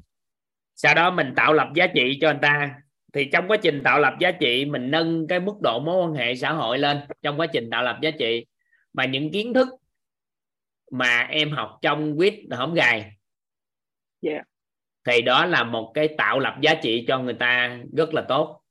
[0.74, 2.74] sau đó mình tạo lập giá trị cho anh ta,
[3.12, 6.14] thì trong quá trình tạo lập giá trị, mình nâng cái mức độ mối quan
[6.14, 8.46] hệ xã hội lên trong quá trình tạo lập giá trị.
[8.92, 9.68] Mà những kiến thức
[10.90, 13.12] mà em học trong quýt hổng gài.
[14.20, 14.49] Yeah
[15.10, 18.62] thì đó là một cái tạo lập giá trị cho người ta rất là tốt.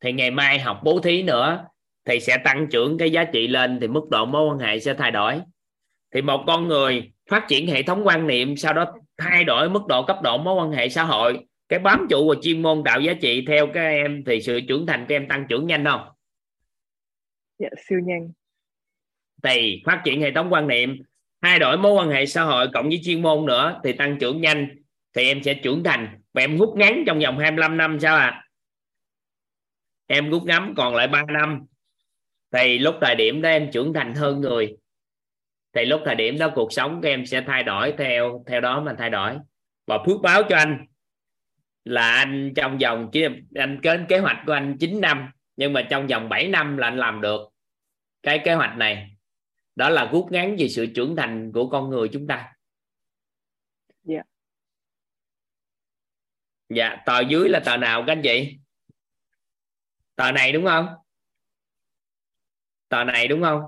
[0.00, 1.64] Thì ngày mai học bố thí nữa
[2.04, 4.94] thì sẽ tăng trưởng cái giá trị lên thì mức độ mối quan hệ sẽ
[4.94, 5.40] thay đổi.
[6.14, 8.86] Thì một con người phát triển hệ thống quan niệm sau đó
[9.18, 12.42] thay đổi mức độ cấp độ mối quan hệ xã hội cái bám trụ vào
[12.42, 15.46] chuyên môn tạo giá trị theo các em thì sự trưởng thành của em tăng
[15.48, 16.08] trưởng nhanh không?
[17.58, 18.32] Dạ siêu nhanh.
[19.42, 21.02] Thì phát triển hệ thống quan niệm
[21.42, 24.40] thay đổi mối quan hệ xã hội cộng với chuyên môn nữa thì tăng trưởng
[24.40, 24.83] nhanh
[25.14, 28.26] thì em sẽ trưởng thành và em rút ngắn trong vòng 25 năm sao ạ?
[28.26, 28.44] À?
[30.06, 31.60] em rút ngắn còn lại 3 năm.
[32.52, 34.76] Thì lúc thời điểm đó em trưởng thành hơn người.
[35.72, 38.80] Thì lúc thời điểm đó cuộc sống của em sẽ thay đổi theo theo đó
[38.80, 39.36] mà thay đổi.
[39.86, 40.86] Và phước báo cho anh
[41.84, 43.10] là anh trong vòng
[43.54, 46.86] anh kế kế hoạch của anh 9 năm, nhưng mà trong vòng 7 năm là
[46.86, 47.40] anh làm được
[48.22, 49.16] cái kế hoạch này.
[49.76, 52.50] Đó là rút ngắn về sự trưởng thành của con người chúng ta
[54.02, 54.22] Dạ
[56.68, 58.58] dạ tờ dưới là tờ nào các anh chị?
[60.16, 60.86] Tờ này đúng không?
[62.88, 63.60] Tờ này đúng không?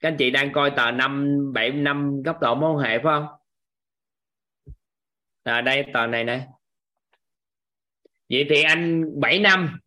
[0.00, 3.02] Các anh chị đang coi tờ năm bảy năm góc độ mối quan hệ phải
[3.04, 3.26] không?
[5.42, 6.46] À, đây tờ này nè.
[8.30, 9.80] Vậy thì anh 7 năm.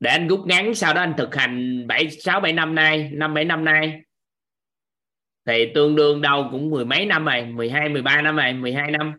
[0.00, 3.34] Để anh rút ngắn sau đó anh thực hành 7 6 7 năm nay, năm
[3.34, 4.00] 7 năm nay.
[5.46, 9.14] Thì tương đương đâu cũng mười mấy năm rồi, 12 13 năm rồi, 12 năm.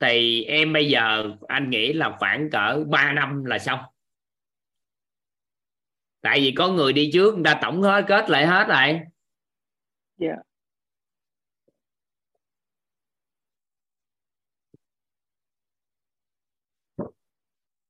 [0.00, 3.80] Thì em bây giờ anh nghĩ là khoảng cỡ 3 năm là xong.
[6.20, 9.00] Tại vì có người đi trước người ta tổng hết kết lại hết rồi.
[10.16, 10.36] dạ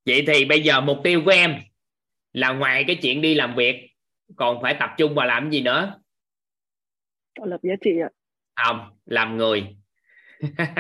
[0.07, 1.55] Vậy thì bây giờ mục tiêu của em
[2.33, 3.91] là ngoài cái chuyện đi làm việc
[4.37, 6.01] còn phải tập trung vào làm gì nữa?
[7.35, 8.11] tạo lập giá trị ạ
[8.65, 9.77] Không, làm người.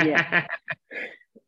[0.06, 0.46] Dạ.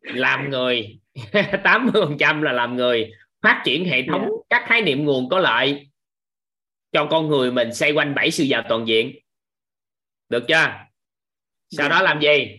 [0.02, 0.98] làm người.
[1.14, 3.10] 80% là làm người.
[3.42, 5.88] Phát triển hệ thống các khái niệm nguồn có lợi
[6.92, 9.18] cho con người mình xoay quanh bảy sự giàu toàn diện.
[10.28, 10.54] Được chưa?
[10.54, 10.86] Sau
[11.70, 11.88] Dạ.
[11.88, 12.58] đó làm gì?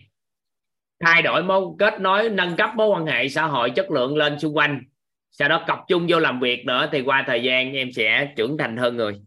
[1.00, 4.38] Thay đổi mối kết nối nâng cấp mối quan hệ xã hội chất lượng lên
[4.38, 4.82] xung quanh.
[5.30, 8.58] Sau đó cọc chung vô làm việc nữa thì qua thời gian em sẽ trưởng
[8.58, 9.20] thành hơn người.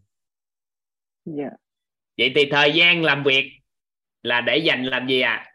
[1.24, 1.50] Dạ.
[2.18, 3.52] Vậy thì thời gian làm việc
[4.22, 5.47] là để dành làm gì à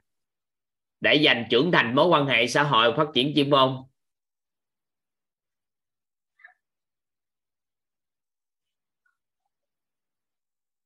[1.03, 3.77] để dành trưởng thành mối quan hệ xã hội phát triển chuyên môn.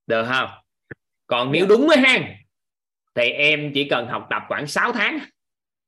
[0.07, 0.49] Được không?
[1.27, 2.37] Còn nếu đúng mới ha
[3.15, 5.19] thì em chỉ cần học tập khoảng 6 tháng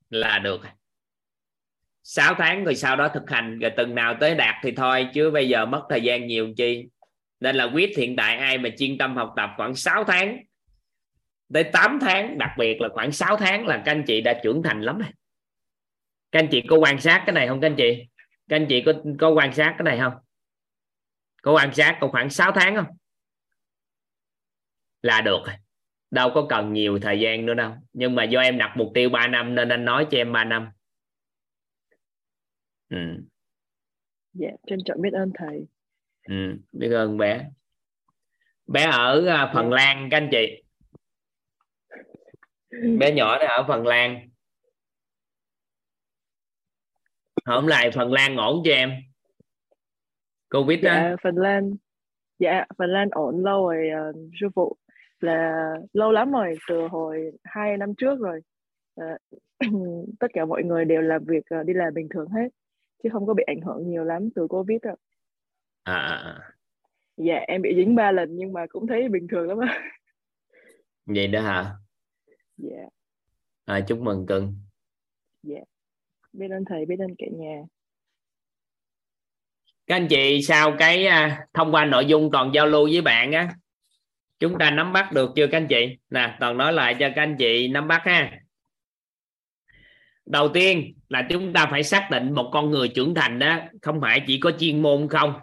[0.09, 0.61] là được.
[2.03, 5.31] 6 tháng rồi sau đó thực hành rồi từng nào tới đạt thì thôi chứ
[5.31, 6.87] bây giờ mất thời gian nhiều chi.
[7.39, 10.37] Nên là quyết hiện tại ai mà chuyên tâm học tập khoảng 6 tháng
[11.53, 14.63] tới 8 tháng đặc biệt là khoảng 6 tháng là các anh chị đã trưởng
[14.63, 15.09] thành lắm rồi.
[16.31, 18.07] Các anh chị có quan sát cái này không các anh chị?
[18.49, 20.13] Các anh chị có có quan sát cái này không?
[21.41, 22.85] Có quan sát còn khoảng 6 tháng không?
[25.01, 25.41] Là được
[26.11, 27.73] đâu có cần nhiều thời gian nữa đâu.
[27.93, 30.43] Nhưng mà do em đặt mục tiêu 3 năm nên anh nói cho em 3
[30.43, 30.69] năm.
[32.89, 32.97] Ừ.
[34.33, 35.67] dạ trân trọng biết ơn thầy.
[36.27, 36.57] Ừ.
[36.71, 37.45] biết ơn bé.
[38.67, 40.63] Bé ở uh, Phần Lan các anh chị
[42.71, 44.29] bé nhỏ đó ở Phần Lan.
[47.45, 48.91] Hôm lại Phần Lan ổn cho em?
[50.49, 51.75] Covid dạ đó Phần Lan.
[52.39, 54.75] Dạ Phần Lan ổn lâu rồi uh, sư phụ.
[55.19, 58.39] Là lâu lắm rồi từ hồi hai năm trước rồi.
[59.01, 59.39] Uh,
[60.19, 62.47] tất cả mọi người đều làm việc uh, đi làm bình thường hết
[63.03, 64.95] chứ không có bị ảnh hưởng nhiều lắm từ covid đâu.
[65.83, 66.53] À, à, à.
[67.17, 69.91] dạ em bị dính ba lần nhưng mà cũng thấy bình thường lắm á.
[71.05, 71.75] Vậy đó hả
[72.59, 72.83] dạ
[73.65, 74.55] à, chúc mừng cưng?
[75.43, 75.59] Dạ
[76.33, 77.61] biết ơn thầy biết ơn cả nhà.
[79.87, 83.31] Các anh chị sau cái à, thông qua nội dung toàn giao lưu với bạn
[83.31, 83.55] á
[84.39, 85.97] chúng ta nắm bắt được chưa các anh chị?
[86.09, 88.39] Nè toàn nói lại cho các anh chị nắm bắt ha.
[90.25, 94.01] Đầu tiên là chúng ta phải xác định một con người trưởng thành đó không
[94.01, 95.33] phải chỉ có chuyên môn không?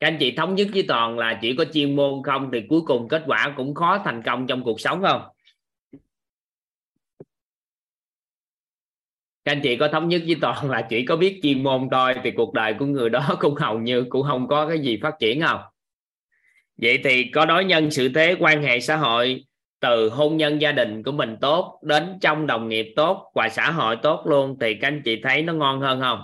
[0.00, 2.80] Các anh chị thống nhất với toàn là chỉ có chuyên môn không thì cuối
[2.86, 5.22] cùng kết quả cũng khó thành công trong cuộc sống không
[9.44, 12.14] các anh chị có thống nhất với toàn là chỉ có biết chuyên môn thôi,
[12.24, 15.14] thì cuộc đời của người đó cũng hầu như cũng không có cái gì phát
[15.18, 15.60] triển không
[16.82, 19.44] vậy thì có đối nhân sự thế, quan hệ xã hội
[19.80, 23.70] từ hôn nhân gia đình của mình tốt đến trong đồng nghiệp tốt và xã
[23.70, 26.22] hội tốt luôn, thì các anh chị thấy nó ngon hơn không?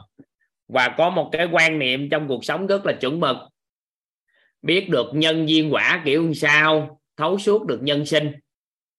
[0.69, 3.37] Và có một cái quan niệm trong cuộc sống rất là chuẩn mực.
[4.63, 8.33] Biết được nhân duyên quả kiểu sao, thấu suốt được nhân sinh.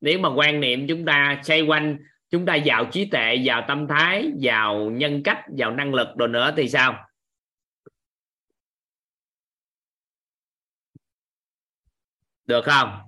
[0.01, 1.97] Nếu mà quan niệm chúng ta xoay quanh
[2.30, 6.27] chúng ta giàu trí tuệ giàu tâm thái giàu nhân cách giàu năng lực đồ
[6.27, 7.07] nữa thì sao?
[12.45, 12.99] Được không?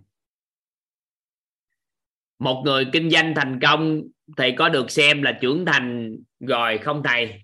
[2.39, 4.01] Một người kinh doanh thành công
[4.37, 7.43] thì có được xem là trưởng thành rồi không thầy?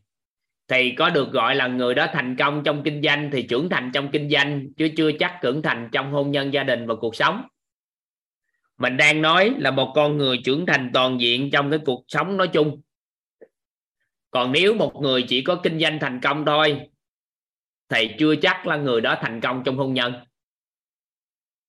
[0.67, 3.91] Thì có được gọi là người đó thành công trong kinh doanh thì trưởng thành
[3.93, 7.15] trong kinh doanh chứ chưa chắc trưởng thành trong hôn nhân gia đình và cuộc
[7.15, 7.41] sống
[8.77, 12.37] mình đang nói là một con người trưởng thành toàn diện trong cái cuộc sống
[12.37, 12.81] nói chung.
[14.31, 16.89] Còn nếu một người chỉ có kinh doanh thành công thôi,
[17.89, 20.13] thì chưa chắc là người đó thành công trong hôn nhân.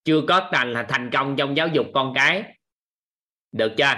[0.05, 2.57] Chưa có thành là thành công trong giáo dục con cái.
[3.53, 3.95] Được chưa?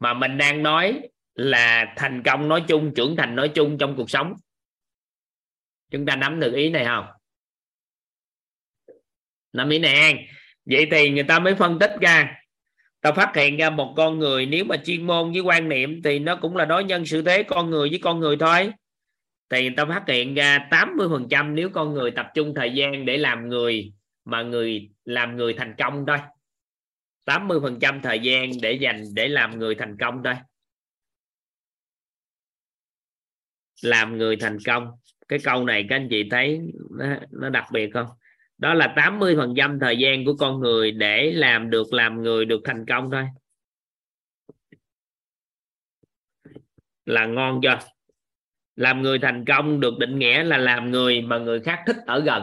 [0.00, 1.00] Mà mình đang nói
[1.34, 4.34] là thành công nói chung, trưởng thành nói chung trong cuộc sống.
[5.90, 7.06] Chúng ta nắm được ý này không?
[9.52, 10.28] Nắm ý này.
[10.64, 12.41] Vậy thì người ta mới phân tích ra
[13.02, 16.18] ta phát hiện ra một con người nếu mà chuyên môn với quan niệm thì
[16.18, 18.72] nó cũng là đối nhân sự thế con người với con người thôi.
[19.50, 23.18] Thì người ta phát hiện ra 80% nếu con người tập trung thời gian để
[23.18, 23.92] làm người
[24.24, 26.18] mà người làm người thành công thôi.
[27.26, 30.34] 80% thời gian để dành để làm người thành công thôi.
[33.82, 34.86] Làm người thành công.
[35.28, 38.06] Cái câu này các anh chị thấy nó, nó đặc biệt không?
[38.62, 42.44] Đó là 80 phần trăm thời gian của con người để làm được, làm người
[42.44, 43.26] được thành công thôi.
[47.04, 47.78] Là ngon chưa?
[48.76, 52.20] Làm người thành công được định nghĩa là làm người mà người khác thích ở
[52.20, 52.42] gần.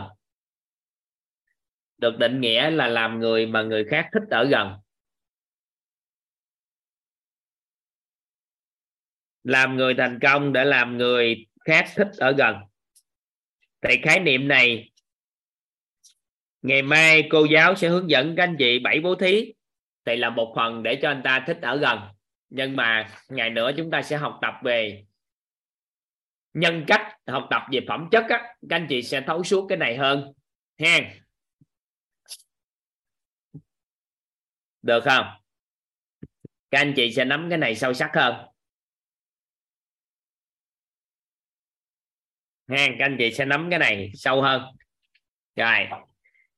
[1.98, 4.74] Được định nghĩa là làm người mà người khác thích ở gần.
[9.44, 12.56] Làm người thành công để làm người khác thích ở gần.
[13.82, 14.89] Thì khái niệm này
[16.62, 19.54] ngày mai cô giáo sẽ hướng dẫn các anh chị bảy bố thí.
[20.06, 22.00] Thì là một phần để cho anh ta thích ở gần.
[22.50, 25.06] Nhưng mà ngày nữa chúng ta sẽ học tập về
[26.54, 28.56] nhân cách, học tập về phẩm chất á.
[28.70, 30.34] Các anh chị sẽ thấu suốt cái này hơn.
[30.80, 31.00] Ha.
[34.82, 35.26] Được không?
[36.72, 38.36] Các anh chị sẽ nắm cái này sâu sắc hơn.
[42.68, 44.62] Ha, các anh chị sẽ nắm cái này sâu hơn.
[45.56, 45.88] Rồi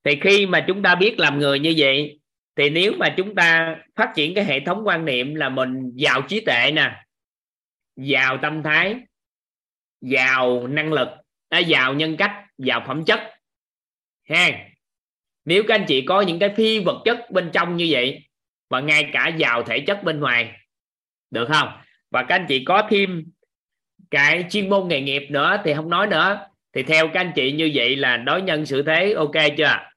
[0.04, 2.20] thì khi mà chúng ta biết làm người như vậy
[2.56, 6.22] thì nếu mà chúng ta phát triển cái hệ thống quan niệm là mình giàu
[6.22, 7.04] trí tuệ nè
[7.96, 8.96] giàu tâm thái
[10.02, 11.08] giàu năng lực
[11.50, 13.20] à, giàu nhân cách giàu phẩm chất
[14.30, 14.50] ha.
[15.46, 18.20] Nếu các anh chị có những cái phi vật chất bên trong như vậy
[18.70, 20.52] và ngay cả giàu thể chất bên ngoài
[21.32, 21.70] được không?
[22.12, 23.24] Và các anh chị có thêm
[24.12, 26.46] cái chuyên môn nghề nghiệp nữa thì không nói nữa.
[26.74, 29.91] Thì theo các anh chị như vậy là đối nhân xử thế ok chưa?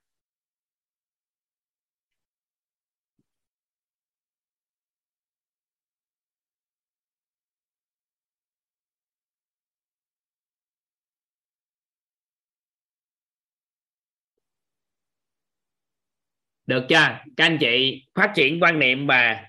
[16.66, 17.18] Được chưa?
[17.36, 19.44] Các anh chị, phát triển quan niệm và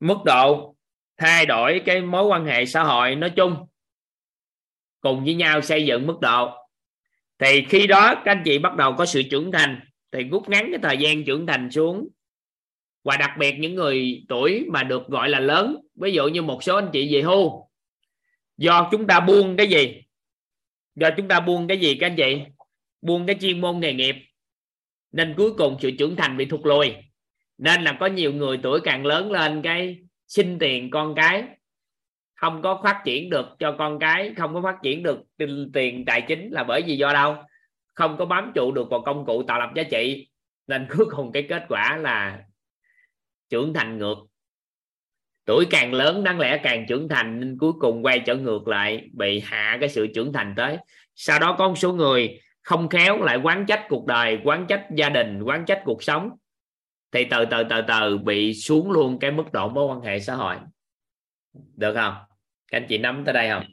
[0.00, 0.74] mức độ
[1.16, 3.66] thay đổi cái mối quan hệ xã hội nói chung
[5.00, 6.50] cùng với nhau xây dựng mức độ.
[7.38, 9.80] Thì khi đó các anh chị bắt đầu có sự trưởng thành.
[10.12, 12.08] Thì rút ngắn cái thời gian trưởng thành xuống.
[13.04, 16.62] Và đặc biệt những người tuổi mà được gọi là lớn, ví dụ như một
[16.62, 17.68] số anh chị về hưu.
[18.56, 20.02] Do chúng ta buông cái gì?
[20.94, 22.40] Do chúng ta buông cái gì các anh chị?
[23.02, 24.16] Buông cái chuyên môn nghề nghiệp
[25.14, 26.94] nên cuối cùng sự trưởng thành bị thụt lùi.
[27.58, 31.44] Nên là có nhiều người tuổi càng lớn lên cái xin tiền con cái,
[32.34, 35.20] không có phát triển được cho con cái, không có phát triển được
[35.72, 37.36] tiền tài chính là bởi vì do đâu?
[37.94, 40.28] Không có bám trụ được vào công cụ tạo lập giá trị.
[40.66, 42.42] Nên cuối cùng cái kết quả là
[43.50, 44.18] trưởng thành ngược.
[45.46, 49.08] Tuổi càng lớn, đáng lẽ càng trưởng thành, nên cuối cùng quay trở ngược lại,
[49.12, 50.76] bị hạ cái sự trưởng thành tới.
[51.14, 54.88] Sau đó có một số người không khéo lại quán trách cuộc đời, quán trách
[54.96, 56.30] gia đình, quán trách cuộc sống,
[57.12, 60.34] thì từ từ từ từ bị xuống luôn cái mức độ mối quan hệ xã
[60.34, 60.56] hội.
[61.52, 62.14] Được không?
[62.68, 63.64] Các anh chị nắm tới đây không?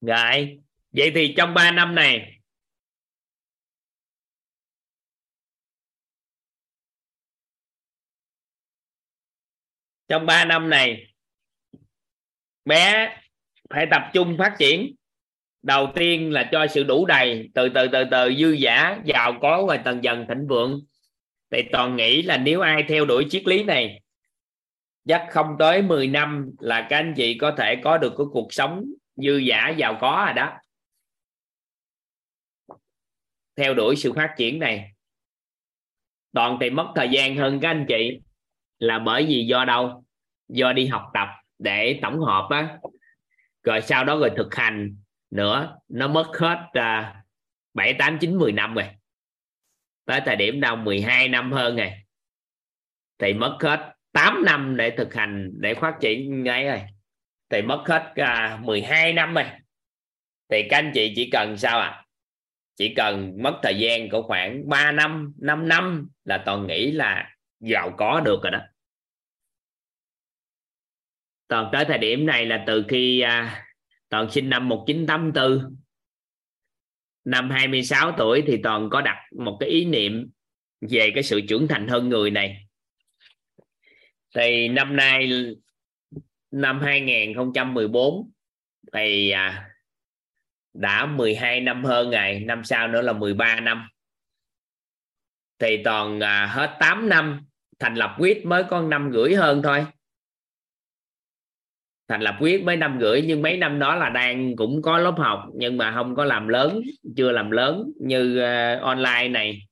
[0.00, 0.60] Rồi,
[0.92, 2.40] vậy thì trong 3 năm này,
[10.08, 11.09] trong 3 năm này
[12.64, 13.16] bé
[13.70, 14.94] phải tập trung phát triển.
[15.62, 19.66] Đầu tiên là cho sự đủ đầy, từ từ từ từ, dư giả, giàu có
[19.66, 20.80] và dần dần thịnh vượng.
[21.50, 24.02] Thì toàn nghĩ là nếu ai theo đuổi triết lý này,
[25.08, 28.52] chắc không tới 10 năm là các anh chị có thể có được cái cuộc
[28.52, 28.84] sống
[29.16, 30.58] dư giả, giàu có rồi đó.
[33.56, 34.92] Theo đuổi sự phát triển này,
[36.32, 38.20] toàn thì mất thời gian hơn các anh chị
[38.78, 40.04] là bởi vì do đâu?
[40.48, 41.28] Do đi học tập
[41.60, 42.78] để tổng hợp á
[43.62, 44.96] rồi sau đó rồi thực hành
[45.30, 45.76] nữa.
[45.88, 47.22] Nó mất hết à,
[47.74, 48.84] bảy tám chín mười năm rồi.
[50.04, 51.92] Tới thời điểm đâu 12 năm hơn rồi
[53.18, 56.82] thì mất hết 8 năm để thực hành để phát triển ngay rồi.
[57.48, 59.44] Thì mất hết à, uh, 12 năm rồi.
[60.48, 61.88] Thì các anh chị chỉ cần sao ạ?
[61.88, 62.04] À
[62.80, 67.30] chỉ cần mất thời gian của khoảng 3 năm 5 năm là toàn nghĩ là
[67.60, 68.58] giàu có được rồi đó
[71.50, 73.64] toàn tới thời điểm này là từ khi à,
[74.08, 75.76] toàn sinh năm 1984
[77.24, 80.30] năm 26 tuổi thì toàn có đặt một cái ý niệm
[80.80, 82.66] về cái sự trưởng thành hơn người này.
[84.34, 85.30] Thì năm nay
[86.50, 88.30] năm 2014
[88.92, 89.70] thì à,
[90.74, 93.88] đã 12 năm hơn ngày năm sau nữa là 13 năm.
[95.58, 97.46] Thì toàn à, hết 8 năm
[97.78, 99.86] thành lập quyết mới có năm rưỡi hơn thôi
[102.10, 105.14] thành lập quyết mấy năm rưỡi nhưng mấy năm đó là đang cũng có lớp
[105.18, 106.80] học nhưng mà không có làm lớn
[107.16, 109.62] chưa làm lớn như uh, online này.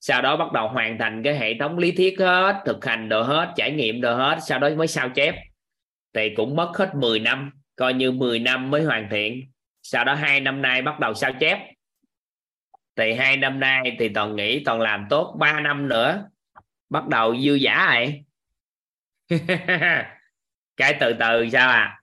[0.00, 3.22] Sau đó bắt đầu hoàn thành cái hệ thống lý thuyết hết thực hành đồ
[3.22, 5.34] hết trải nghiệm đồ hết sau đó mới sao chép.
[6.14, 9.50] Thì cũng mất hết 10 năm coi như 10 năm mới hoàn thiện.
[9.82, 11.58] Sau đó hai năm nay bắt đầu sao chép.
[12.96, 16.24] Thì hai năm nay thì toàn nghĩ toàn làm tốt 3 năm nữa
[16.90, 18.24] bắt đầu dư giả rồi.
[20.76, 22.00] cái từ từ sao à,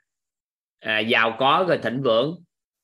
[0.79, 2.43] à giàu có rồi thịnh vượng.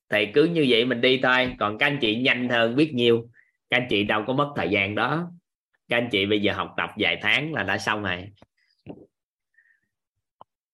[0.10, 1.56] Thì cứ như vậy mình đi thôi.
[1.60, 3.30] Còn các anh chị nhanh hơn biết nhiều.
[3.70, 5.32] Các anh chị đâu có mất thời gian đó.
[5.90, 8.30] Các anh chị bây giờ học tập vài tháng là đã xong rồi.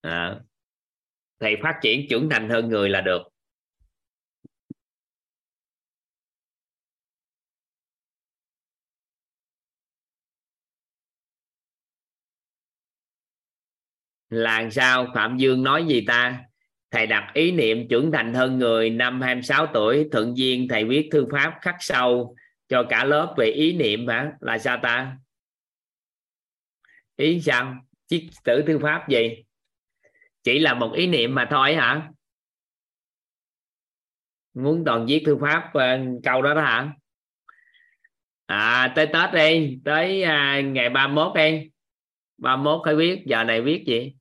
[0.01, 0.35] À,
[1.39, 3.21] thì phát triển trưởng thành hơn người là được.
[14.29, 15.07] Là sao?
[15.15, 16.43] Phạm dương nói gì ta?
[16.91, 21.09] Thầy đặt ý niệm trưởng thành hơn người năm 26 tuổi thuận duyên thầy viết
[21.11, 22.35] thư pháp khắc sâu
[22.67, 24.31] cho cả lớp về ý niệm hả?
[24.39, 25.17] Là sao ta?
[27.15, 27.75] Ý sao?
[28.07, 29.43] Chiếc tử thư pháp gì?
[30.43, 32.09] Chỉ là một ý niệm mà thôi hả?
[34.53, 36.93] Muốn toàn viết thư pháp uh, câu đó đó hả?
[38.45, 41.69] À tới tết đi tới uh, ngày 31 đi.
[42.37, 44.15] 31 phải viết, giờ này viết gì?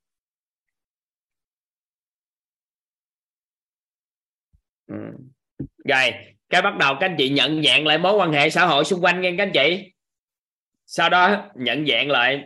[4.87, 4.95] Ừ.
[5.85, 6.13] rồi,
[6.49, 9.05] cái bắt đầu các anh chị nhận dạng lại mối quan hệ xã hội xung
[9.05, 9.93] quanh nghe các anh chị.
[10.87, 12.45] Sau đó nhận dạng lại,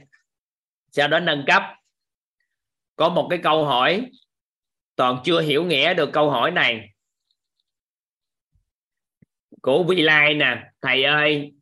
[0.91, 1.63] sau đó nâng cấp.
[2.97, 4.11] Có một cái câu hỏi,
[4.97, 6.89] toàn chưa hiểu nghĩa được câu hỏi này.
[9.63, 11.53] Của Vi Lai nè, thầy ơi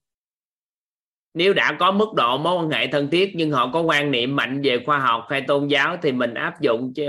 [1.36, 4.36] nếu đã có mức độ mối quan hệ thân thiết nhưng họ có quan niệm
[4.36, 7.08] mạnh về khoa học hay tôn giáo thì mình áp dụng chứ.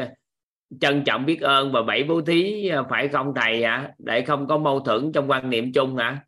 [0.81, 4.47] Trân trọng biết ơn và bảy bố thí à, phải không thầy hả để không
[4.47, 6.19] có mâu thuẫn trong quan niệm chung hả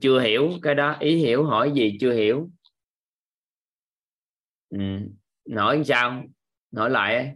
[0.00, 0.96] chưa hiểu cái đó.
[1.00, 2.50] Ý hiểu hỏi gì chưa hiểu?
[4.70, 4.78] Ừ.
[5.56, 6.22] hỏi sao?
[6.76, 7.34] Hỏi lại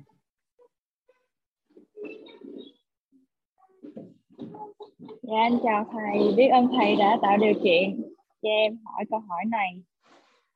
[5.23, 8.16] Dạ anh chào thầy, biết ơn thầy đã tạo điều kiện
[8.47, 9.83] cho em hỏi câu hỏi này.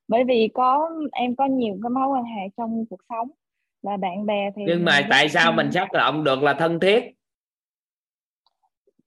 [0.09, 3.31] Bởi vì có em có nhiều cái mối quan hệ trong cuộc sống
[3.83, 7.15] là bạn bè thì nhưng mà tại sao mình xác định được là thân thiết?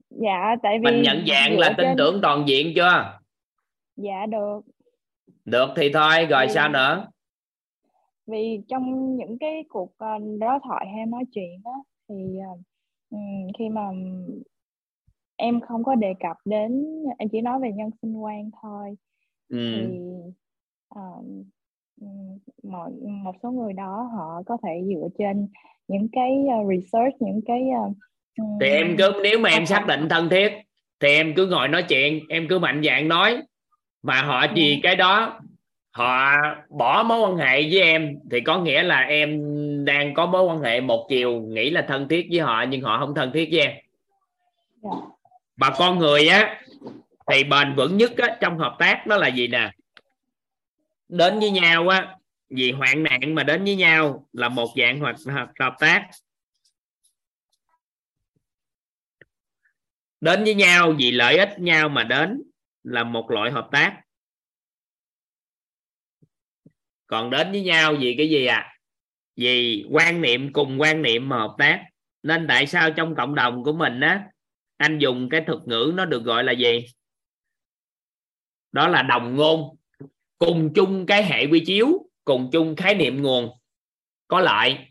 [0.09, 1.97] Dạ tại vì mình nhận dạng là tin trên...
[1.97, 3.19] tưởng toàn diện chưa?
[3.95, 4.59] Dạ được.
[5.45, 6.53] Được thì thôi rồi vì...
[6.53, 7.07] sao nữa?
[8.27, 12.15] Vì trong những cái cuộc ờ, đối thoại hay nói chuyện đó thì
[12.51, 12.59] uh,
[13.57, 13.81] khi mà
[15.35, 16.85] em không có đề cập đến
[17.17, 18.95] em chỉ nói về nhân sinh quan thôi.
[19.49, 19.87] Ừ.
[19.87, 19.99] thì
[20.99, 21.25] uh,
[22.63, 25.47] một một số người đó họ có thể dựa trên
[25.87, 26.31] những cái
[26.61, 27.97] uh, research những cái uh,
[28.61, 30.51] thì em cứ nếu mà em xác định thân thiết
[30.99, 33.41] thì em cứ ngồi nói chuyện em cứ mạnh dạng nói.
[34.03, 35.39] Mà họ gì cái đó
[35.91, 36.31] họ
[36.69, 39.41] bỏ mối quan hệ với em thì có nghĩa là em
[39.85, 42.99] đang có mối quan hệ một chiều nghĩ là thân thiết với họ nhưng họ
[42.99, 43.71] không thân thiết với em.
[44.83, 45.12] Yeah.
[45.57, 45.69] Dạ.
[45.69, 46.61] mà con người á
[47.32, 49.72] thì bền vững nhất á, trong hợp tác đó là gì nè?
[51.09, 52.17] Đến với nhau á
[52.49, 55.15] vì hoạn nạn mà đến với nhau là một dạng hoặc
[55.59, 56.09] hợp tác.
[60.22, 62.43] Đến với nhau vì lợi ích nhau mà đến
[62.83, 64.01] là một loại hợp tác.
[67.07, 68.69] Còn đến với nhau vì cái gì à
[69.35, 71.85] vì quan niệm cùng quan niệm mà hợp tác.
[72.23, 74.32] Nên tại sao trong cộng đồng của mình á
[74.83, 76.85] anh dùng cái thuật ngữ nó được gọi là gì?
[78.71, 79.75] Đó là đồng ngôn.
[80.37, 83.49] Cùng chung cái hệ quy chiếu, cùng chung khái niệm nguồn.
[84.27, 84.87] Có lại,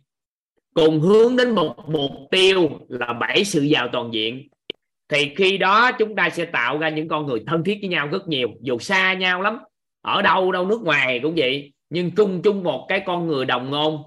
[0.75, 4.49] cùng hướng đến một mục tiêu là bảy sự giàu toàn diện.
[5.09, 8.09] Thì khi đó chúng ta sẽ tạo ra những con người thân thiết với nhau
[8.09, 8.49] rất nhiều.
[8.61, 9.59] Dù xa nhau lắm,
[10.01, 11.73] ở đâu đâu nước ngoài cũng vậy.
[11.91, 14.03] Nhưng chung chung một cái con người đồng ngôn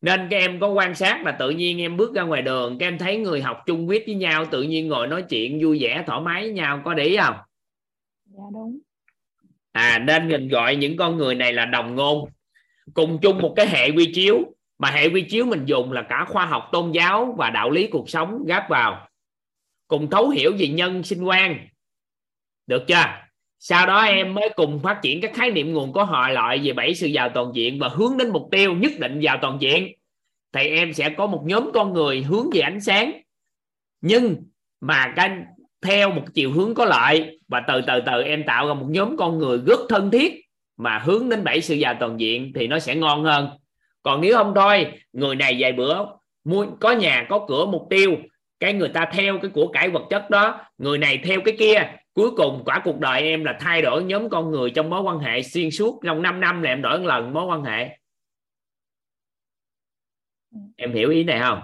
[0.00, 2.86] nên các em có quan sát là tự nhiên em bước ra ngoài đường các
[2.86, 6.04] em thấy người học chung quyết với nhau tự nhiên ngồi nói chuyện vui vẻ
[6.06, 7.36] thoải mái với nhau có để ý không?
[8.26, 8.78] Dạ đúng.
[9.72, 12.28] À nên mình gọi những con người này là đồng ngôn.
[12.94, 14.38] Cùng chung một cái hệ quy chiếu
[14.78, 17.86] mà hệ quy chiếu mình dùng là cả khoa học tôn giáo và đạo lý
[17.86, 19.08] cuộc sống gáp vào.
[19.88, 21.68] Cùng thấu hiểu về nhân sinh quan.
[22.66, 23.27] Được chưa
[23.58, 26.72] sau đó em mới cùng phát triển các khái niệm nguồn có họ loại về
[26.72, 29.92] bảy sự giàu toàn diện và hướng đến mục tiêu nhất định giàu toàn diện.
[30.52, 33.12] Thì em sẽ có một nhóm con người hướng về ánh sáng.
[34.00, 34.36] Nhưng
[34.80, 35.30] mà cái,
[35.82, 39.16] theo một chiều hướng có lợi và từ từ từ em tạo ra một nhóm
[39.16, 40.34] con người rất thân thiết
[40.76, 43.48] mà hướng đến bảy sự giàu toàn diện thì nó sẽ ngon hơn.
[44.02, 46.04] Còn nếu không thôi, người này vài bữa
[46.44, 48.16] mua, có nhà, có cửa, mục tiêu,
[48.60, 51.74] cái người ta theo cái của cải vật chất đó, người này theo cái kia
[52.18, 55.18] cuối cùng cả cuộc đời em là thay đổi nhóm con người trong mối quan
[55.18, 56.00] hệ xuyên suốt.
[56.04, 57.98] Trong 5 năm là em đổi một lần mối quan hệ.
[60.76, 61.60] Em hiểu ý này không?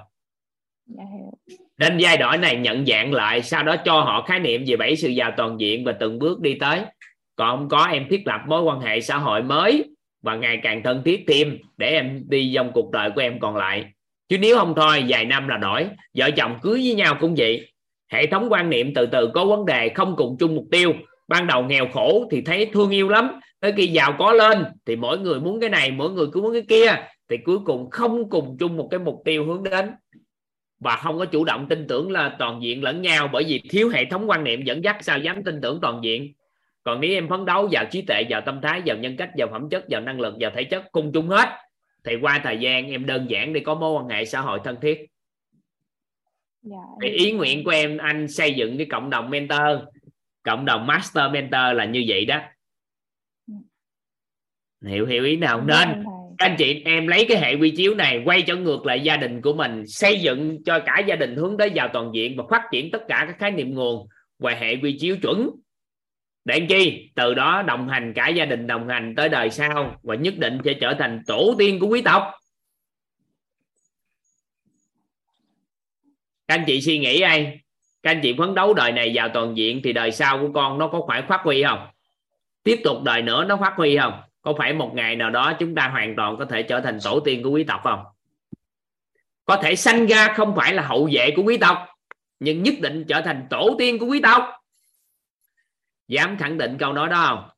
[0.87, 1.05] Dạ,
[1.79, 4.97] nên giai đoạn này nhận dạng lại sau đó cho họ khái niệm về bảy
[4.97, 6.81] sự giàu toàn diện và từng bước đi tới.
[7.37, 9.85] Còn không có em thiết lập mối quan hệ xã hội mới
[10.23, 13.57] và ngày càng thân thiết thêm để em đi trong cuộc đời của em còn
[13.57, 13.85] lại.
[14.29, 15.89] Chứ nếu không thôi vài năm là đổi.
[16.15, 17.74] Vợ chồng cưới với nhau cũng vậy
[18.09, 20.93] hệ thống quan niệm từ từ có vấn đề, không cùng chung mục tiêu.
[21.29, 24.97] Ban đầu nghèo khổ thì thấy thương yêu lắm, tới khi giàu có lên thì
[24.97, 26.95] mỗi người muốn cái này, mỗi người cứ muốn cái kia,
[27.31, 29.91] thì cuối cùng không cùng chung một cái mục tiêu hướng đến.
[30.81, 33.89] Và không có chủ động tin tưởng là toàn diện lẫn nhau, bởi vì thiếu
[33.89, 36.33] hệ thống quan niệm dẫn dắt sao dám tin tưởng toàn diện.
[36.83, 39.49] Còn nếu em phấn đấu vào trí tuệ, vào tâm thái, vào nhân cách, vào
[39.51, 41.49] phẩm chất, vào năng lực, vào thể chất cùng chung hết,
[42.05, 44.77] thì qua thời gian em đơn giản để có mối quan hệ xã hội thân
[44.83, 45.07] thiết
[46.65, 49.79] dạ, thì ý nguyện của em anh xây dựng cái cộng đồng mentor
[50.43, 52.41] cộng đồng master mentor là như vậy đó.
[53.47, 53.55] Ừ.
[54.89, 56.05] hiểu hiểu ý nào nên
[56.39, 59.17] các anh chị em lấy cái hệ quy chiếu này quay trở ngược lại gia
[59.17, 62.45] đình của mình xây dựng cho cả gia đình hướng tới vào toàn diện và
[62.51, 65.51] phát triển tất cả các khái niệm nguồn và hệ quy chiếu chuẩn.
[66.45, 67.11] Để làm chi?
[67.15, 70.59] Từ đó đồng hành cả gia đình đồng hành tới đời sau và nhất định
[70.65, 72.23] sẽ trở thành tổ tiên của quý tộc
[76.49, 77.65] các anh chị suy nghĩ ai
[78.05, 80.79] các anh chị phấn đấu đời này vào toàn diện thì đời sau của con
[80.79, 81.87] nó có phải phát huy không?
[82.63, 84.23] Tiếp tục đời nữa nó phát huy không?
[84.43, 87.21] Có phải một ngày nào đó chúng ta hoàn toàn có thể trở thành tổ
[87.21, 88.05] tiên của quý tộc không?
[89.45, 91.87] Có thể sanh ra không phải là hậu vệ của quý tộc,
[92.41, 94.45] nhưng nhất định trở thành tổ tiên của quý tộc.
[96.09, 97.49] Dám khẳng định câu nói đó không?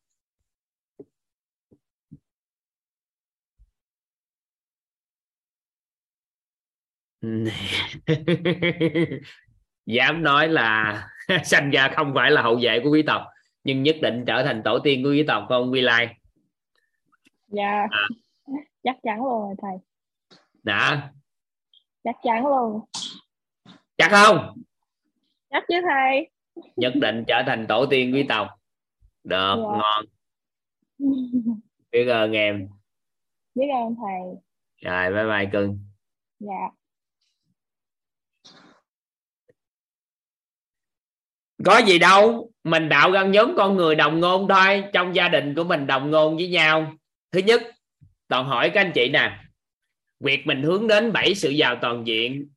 [9.87, 11.09] dám nói là
[11.45, 13.23] sanh ra không phải là hậu vệ của quý tộc
[13.65, 16.17] nhưng nhất định trở thành tổ tiên của quý tộc không Vi Lai?
[17.49, 17.87] Dạ.
[17.91, 18.09] À.
[18.83, 19.77] chắc chắn luôn rồi thầy.
[20.63, 21.11] Đã.
[22.05, 22.81] Chắc chắn luôn
[23.99, 24.63] chắc không?
[25.51, 26.31] Chắc chứ thầy.
[26.77, 28.49] Nhất định trở thành tổ tiên quý tộc.
[29.25, 29.79] Được Dạ.
[29.79, 30.05] ngon.
[31.93, 32.69] Biết ơn em.
[33.55, 34.21] Biết ơn thầy.
[34.83, 35.79] Rồi bye bye cưng.
[36.39, 36.69] Dạ
[41.67, 45.55] có gì đâu, mình đạo ra nhóm con người đồng ngôn thôi, trong gia đình
[45.55, 46.93] của mình đồng ngôn với nhau.
[47.33, 47.63] Thứ nhất,
[48.29, 49.39] toàn hỏi các anh chị nè,
[50.21, 52.49] việc mình hướng đến bảy sự giàu toàn diện,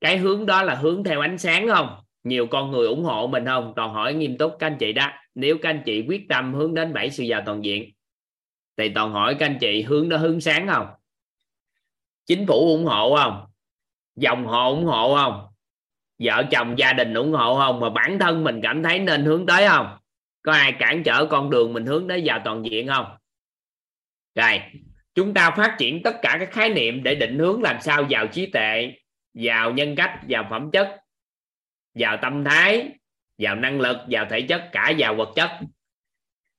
[0.00, 2.00] cái hướng đó là hướng theo ánh sáng không?
[2.24, 3.72] Nhiều con người ủng hộ mình không?
[3.76, 5.12] Toàn hỏi nghiêm túc các anh chị đó.
[5.34, 7.90] Nếu các anh chị quyết tâm hướng đến bảy sự giàu toàn diện,
[8.76, 10.86] thì toàn hỏi các anh chị hướng đó hướng sáng không?
[12.26, 13.46] Chính phủ ủng hộ không?
[14.16, 15.49] Dòng họ ủng hộ không?
[16.24, 17.80] Vợ chồng gia đình ủng hộ không?
[17.80, 19.98] Mà bản thân mình cảm thấy nên hướng tới không?
[20.42, 23.06] Có ai cản trở con đường mình hướng tới vào toàn diện không?
[24.34, 24.60] Rồi,
[25.14, 28.26] chúng ta phát triển tất cả các khái niệm để định hướng làm sao vào
[28.26, 28.92] trí tuệ
[29.34, 31.00] vào nhân cách vào phẩm chất
[31.94, 32.88] vào tâm thái
[33.38, 35.50] vào năng lực vào thể chất, cả vào vật chất.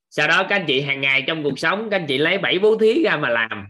[0.10, 2.60] Sau đó các anh chị hàng ngày trong cuộc sống, các anh chị lấy bảy
[2.60, 3.68] bố thí ra mà làm.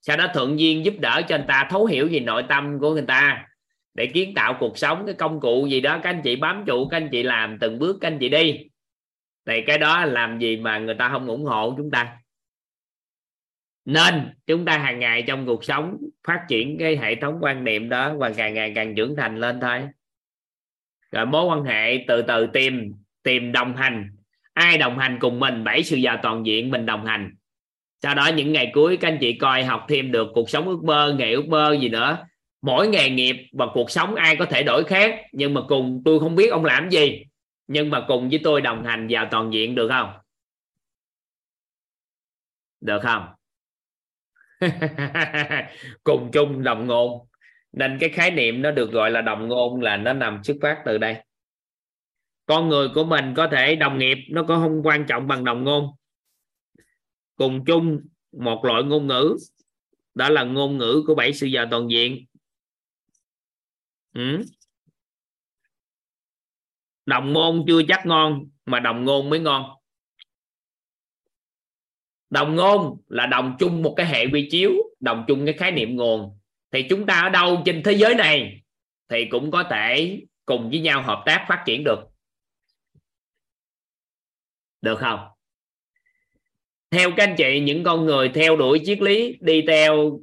[0.00, 2.92] Sau đó thuận duyên giúp đỡ cho người ta, thấu hiểu về nội tâm của
[2.92, 3.47] người ta
[3.98, 6.88] để kiến tạo cuộc sống, cái công cụ gì đó, các anh chị bám trụ,
[6.88, 8.58] các anh chị làm từng bước, các anh chị đi.
[9.46, 12.16] Thì cái đó làm gì mà người ta không ủng hộ chúng ta?
[13.84, 14.14] Nên
[14.46, 15.96] chúng ta hàng ngày trong cuộc sống
[16.26, 19.60] phát triển cái hệ thống quan niệm đó và càng ngày càng trưởng thành lên
[19.60, 19.80] thôi.
[21.12, 24.10] Rồi mối quan hệ từ từ tìm tìm đồng hành.
[24.52, 27.34] Ai đồng hành cùng mình, bảy sự giàu toàn diện mình đồng hành.
[28.02, 30.84] Sau đó những ngày cuối, các anh chị coi học thêm được cuộc sống ước
[30.84, 32.27] mơ, nghề ước mơ gì nữa
[32.62, 36.20] mỗi nghề nghiệp và cuộc sống ai có thể đổi khác, nhưng mà cùng tôi
[36.20, 37.24] không biết ông làm gì.
[37.66, 40.12] Nhưng mà cùng với tôi đồng hành vào toàn diện được không?
[42.80, 43.26] Được không?
[46.04, 47.26] Cùng chung đồng ngôn.
[47.72, 50.82] Nên cái khái niệm nó được gọi là đồng ngôn là nó nằm xuất phát
[50.84, 51.16] từ đây.
[52.46, 55.64] Con người của mình có thể đồng nghiệp, nó có không quan trọng bằng đồng
[55.64, 55.90] ngôn.
[57.36, 58.00] Cùng chung
[58.32, 59.36] một loại ngôn ngữ,
[60.14, 62.24] đó là ngôn ngữ của bảy sự giờ toàn diện
[64.18, 64.42] ừ.
[67.06, 69.70] đồng ngôn chưa chắc ngon, mà đồng ngôn mới ngon.
[72.30, 75.96] Đồng ngôn là đồng chung một cái hệ quy chiếu, đồng chung cái khái niệm
[75.96, 76.38] nguồn.
[76.70, 78.62] Thì chúng ta ở đâu trên thế giới này
[79.08, 82.00] thì cũng có thể cùng với nhau hợp tác phát triển được.
[84.80, 85.20] Được không?
[86.90, 90.20] Theo các anh chị, những con người theo đuổi triết lý đi theo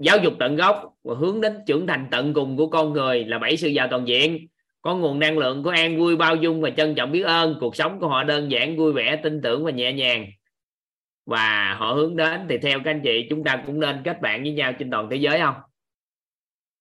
[0.00, 3.38] giáo dục tận gốc và hướng đến trưởng thành tận cùng của con người là
[3.38, 4.46] bảy sự giàu toàn diện.
[4.82, 7.56] Có nguồn năng lượng của an vui, bao dung và trân trọng biết ơn.
[7.60, 10.26] Cuộc sống của họ đơn giản, vui vẻ, tin tưởng và nhẹ nhàng.
[11.26, 14.42] Và họ hướng đến, thì theo các anh chị, chúng ta cũng nên kết bạn
[14.42, 15.54] với nhau trên toàn thế giới không?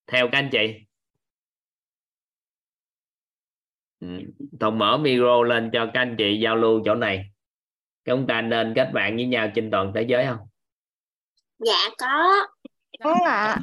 [0.08, 0.74] Theo các anh chị.
[4.00, 4.08] Ừ,
[4.60, 7.26] tôi mở micro lên cho các anh chị giao lưu chỗ này.
[8.06, 10.38] Chúng ta nên kết bạn với nhau trên toàn thế giới không?
[11.60, 12.48] Dạ có.
[13.04, 13.58] Có ạ.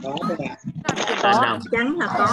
[1.22, 2.26] không chắn là có.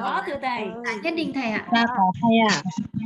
[0.00, 0.68] Có thưa thầy.
[1.02, 1.66] Nhất định thầy ạ.
[1.70, 2.62] Có thầy ạ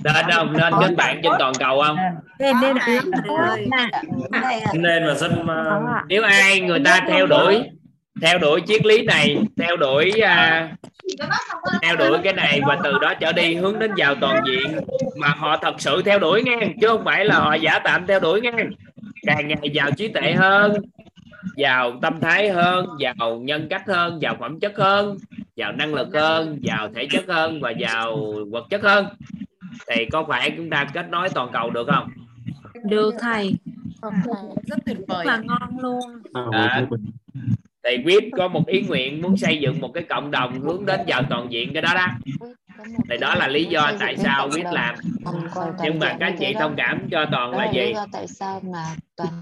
[0.07, 1.97] nên không nên kết bạn trên toàn cầu không?
[2.39, 3.01] Nên nên ơi?
[4.73, 5.33] nên mà xin
[6.09, 7.63] nếu ai người ta theo đuổi
[8.23, 10.69] theo đuổi triết lý này theo đuổi à,
[11.83, 14.81] theo đuổi cái này và từ đó trở đi hướng đến giàu toàn diện
[15.17, 18.21] mà họ thật sự theo đuổi nghe chứ không phải là họ giả tạm theo
[18.21, 18.53] đuổi nghe.
[19.27, 20.73] Càng ngày giàu trí tuệ hơn
[21.57, 25.17] giàu tâm thái hơn giàu nhân cách hơn giàu phẩm chất hơn
[25.57, 29.07] giàu năng lực hơn giàu thể chất hơn và giàu vật chất hơn.
[29.89, 32.09] Thì có phải chúng ta kết nối toàn cầu được không?
[32.85, 33.55] Được thầy.
[34.67, 35.27] Rất tuyệt vời.
[35.27, 36.01] Là ngon luôn.
[36.53, 36.87] À,
[37.85, 41.01] thì quyết có một ý nguyện muốn xây dựng một cái cộng đồng hướng đến
[41.07, 42.07] giàu toàn diện cái đó đó.
[43.11, 44.95] Thì đó là lý do tại sao quyết làm.
[45.83, 47.93] Nhưng mà các chị thông cảm cho toàn là gì?
[48.13, 48.85] tại sao mà
[49.17, 49.33] toàn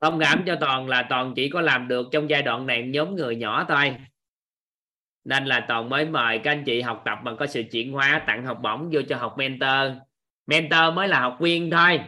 [0.00, 3.14] thông cảm cho toàn là toàn chỉ có làm được trong giai đoạn này nhóm
[3.14, 3.96] người nhỏ thôi.
[5.24, 8.24] Nên là toàn mới mời các anh chị học tập mà có sự chuyển hóa,
[8.26, 9.98] tặng học bổng vô cho học mentor.
[10.46, 12.00] Mentor mới là học viên thôi.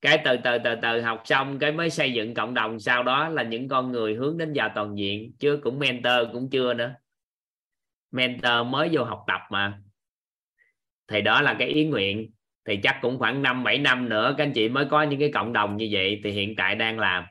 [0.00, 3.28] Cái từ từ từ từ học xong cái mới xây dựng cộng đồng, sau đó
[3.28, 6.94] là những con người hướng đến vào toàn diện, chứ cũng mentor cũng chưa nữa.
[8.10, 9.78] Mentor mới vô học tập mà.
[11.08, 12.30] Thì đó là cái ý nguyện
[12.66, 15.30] thì chắc cũng khoảng 5 7 năm nữa các anh chị mới có những cái
[15.34, 17.24] cộng đồng như vậy thì hiện tại đang làm,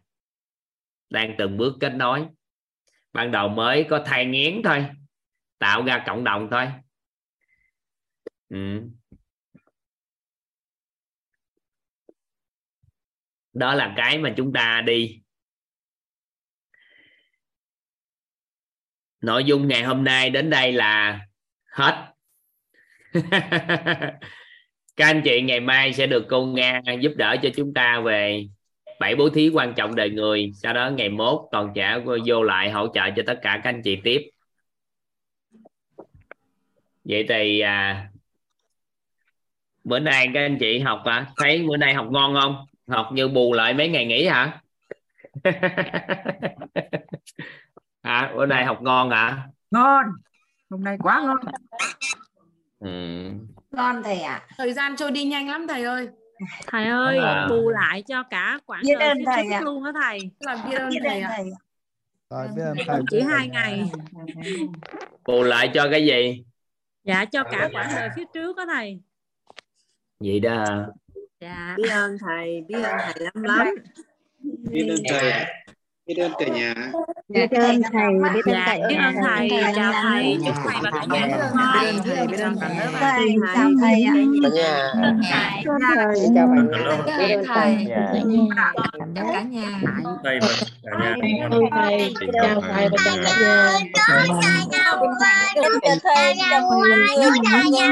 [1.10, 2.26] đang từng bước kết nối.
[3.14, 4.86] Ban đầu mới có thai nghén thôi,
[5.60, 6.68] tạo ra cộng đồng thôi.
[8.50, 8.82] Ừ.
[13.54, 15.22] đó là cái mà chúng ta đi.
[19.22, 21.20] Nội dung ngày hôm nay đến đây là
[21.66, 22.14] hết.
[24.96, 28.48] các anh chị ngày mai sẽ được cô nga giúp đỡ cho chúng ta về
[29.00, 30.52] bảy bố thí quan trọng đời người.
[30.54, 33.82] Sau đó ngày mốt toàn trả vô lại hỗ trợ cho tất cả các anh
[33.84, 34.30] chị tiếp.
[37.04, 38.08] Vậy thì à,
[39.84, 42.66] bữa nay các anh chị học à, thấy bữa nay học ngon không?
[42.88, 44.62] Học như bù lại mấy ngày nghỉ hả?
[48.02, 49.48] À, bữa nay học ngon hả?
[49.72, 50.06] Ngon.
[50.70, 51.38] Hôm nay quá ngon
[52.84, 53.30] ừ.
[53.72, 54.34] ngon thầy ạ.
[54.34, 54.56] À.
[54.58, 56.08] thời gian trôi đi nhanh lắm thầy ơi.
[56.68, 57.48] Thầy ơi à.
[57.50, 59.62] bù lại cho cả quãng đời thầy à.
[59.62, 60.20] luôn đó thầy.
[60.40, 61.38] Làm biết ơn thầy ạ.
[62.30, 63.84] Rồi biết ơn thầy chỉ hai ngày.
[65.26, 66.44] Bù lại cho cái gì?
[67.04, 69.00] Dạ cho cả quãng đời phía trước đó thầy.
[70.20, 70.86] Vậy đó.
[71.40, 71.76] Dạ.
[71.78, 73.68] Biết ơn thầy biết ơn thầy lắm lắm.
[74.72, 75.46] Biết ơn thầy
[76.08, 76.74] biết ơn cả nhà
[77.30, 81.06] biết ơn thầy biết ơn thầy biết ơn thầy chào thầy chúc thầy và cả
[81.10, 84.14] nhà biết ơn thầy biết ơn cả thầy chào thầy ạ
[84.94, 86.68] chào thầy chào người
[87.18, 89.70] biết ơn thầy chào cả nhà
[90.24, 90.48] thầy và
[91.02, 93.70] cả nhà thầy chào thầy và chào cả nhà
[95.56, 97.08] Chào thầy, chào mọi người,
[97.44, 97.88] chào nhà,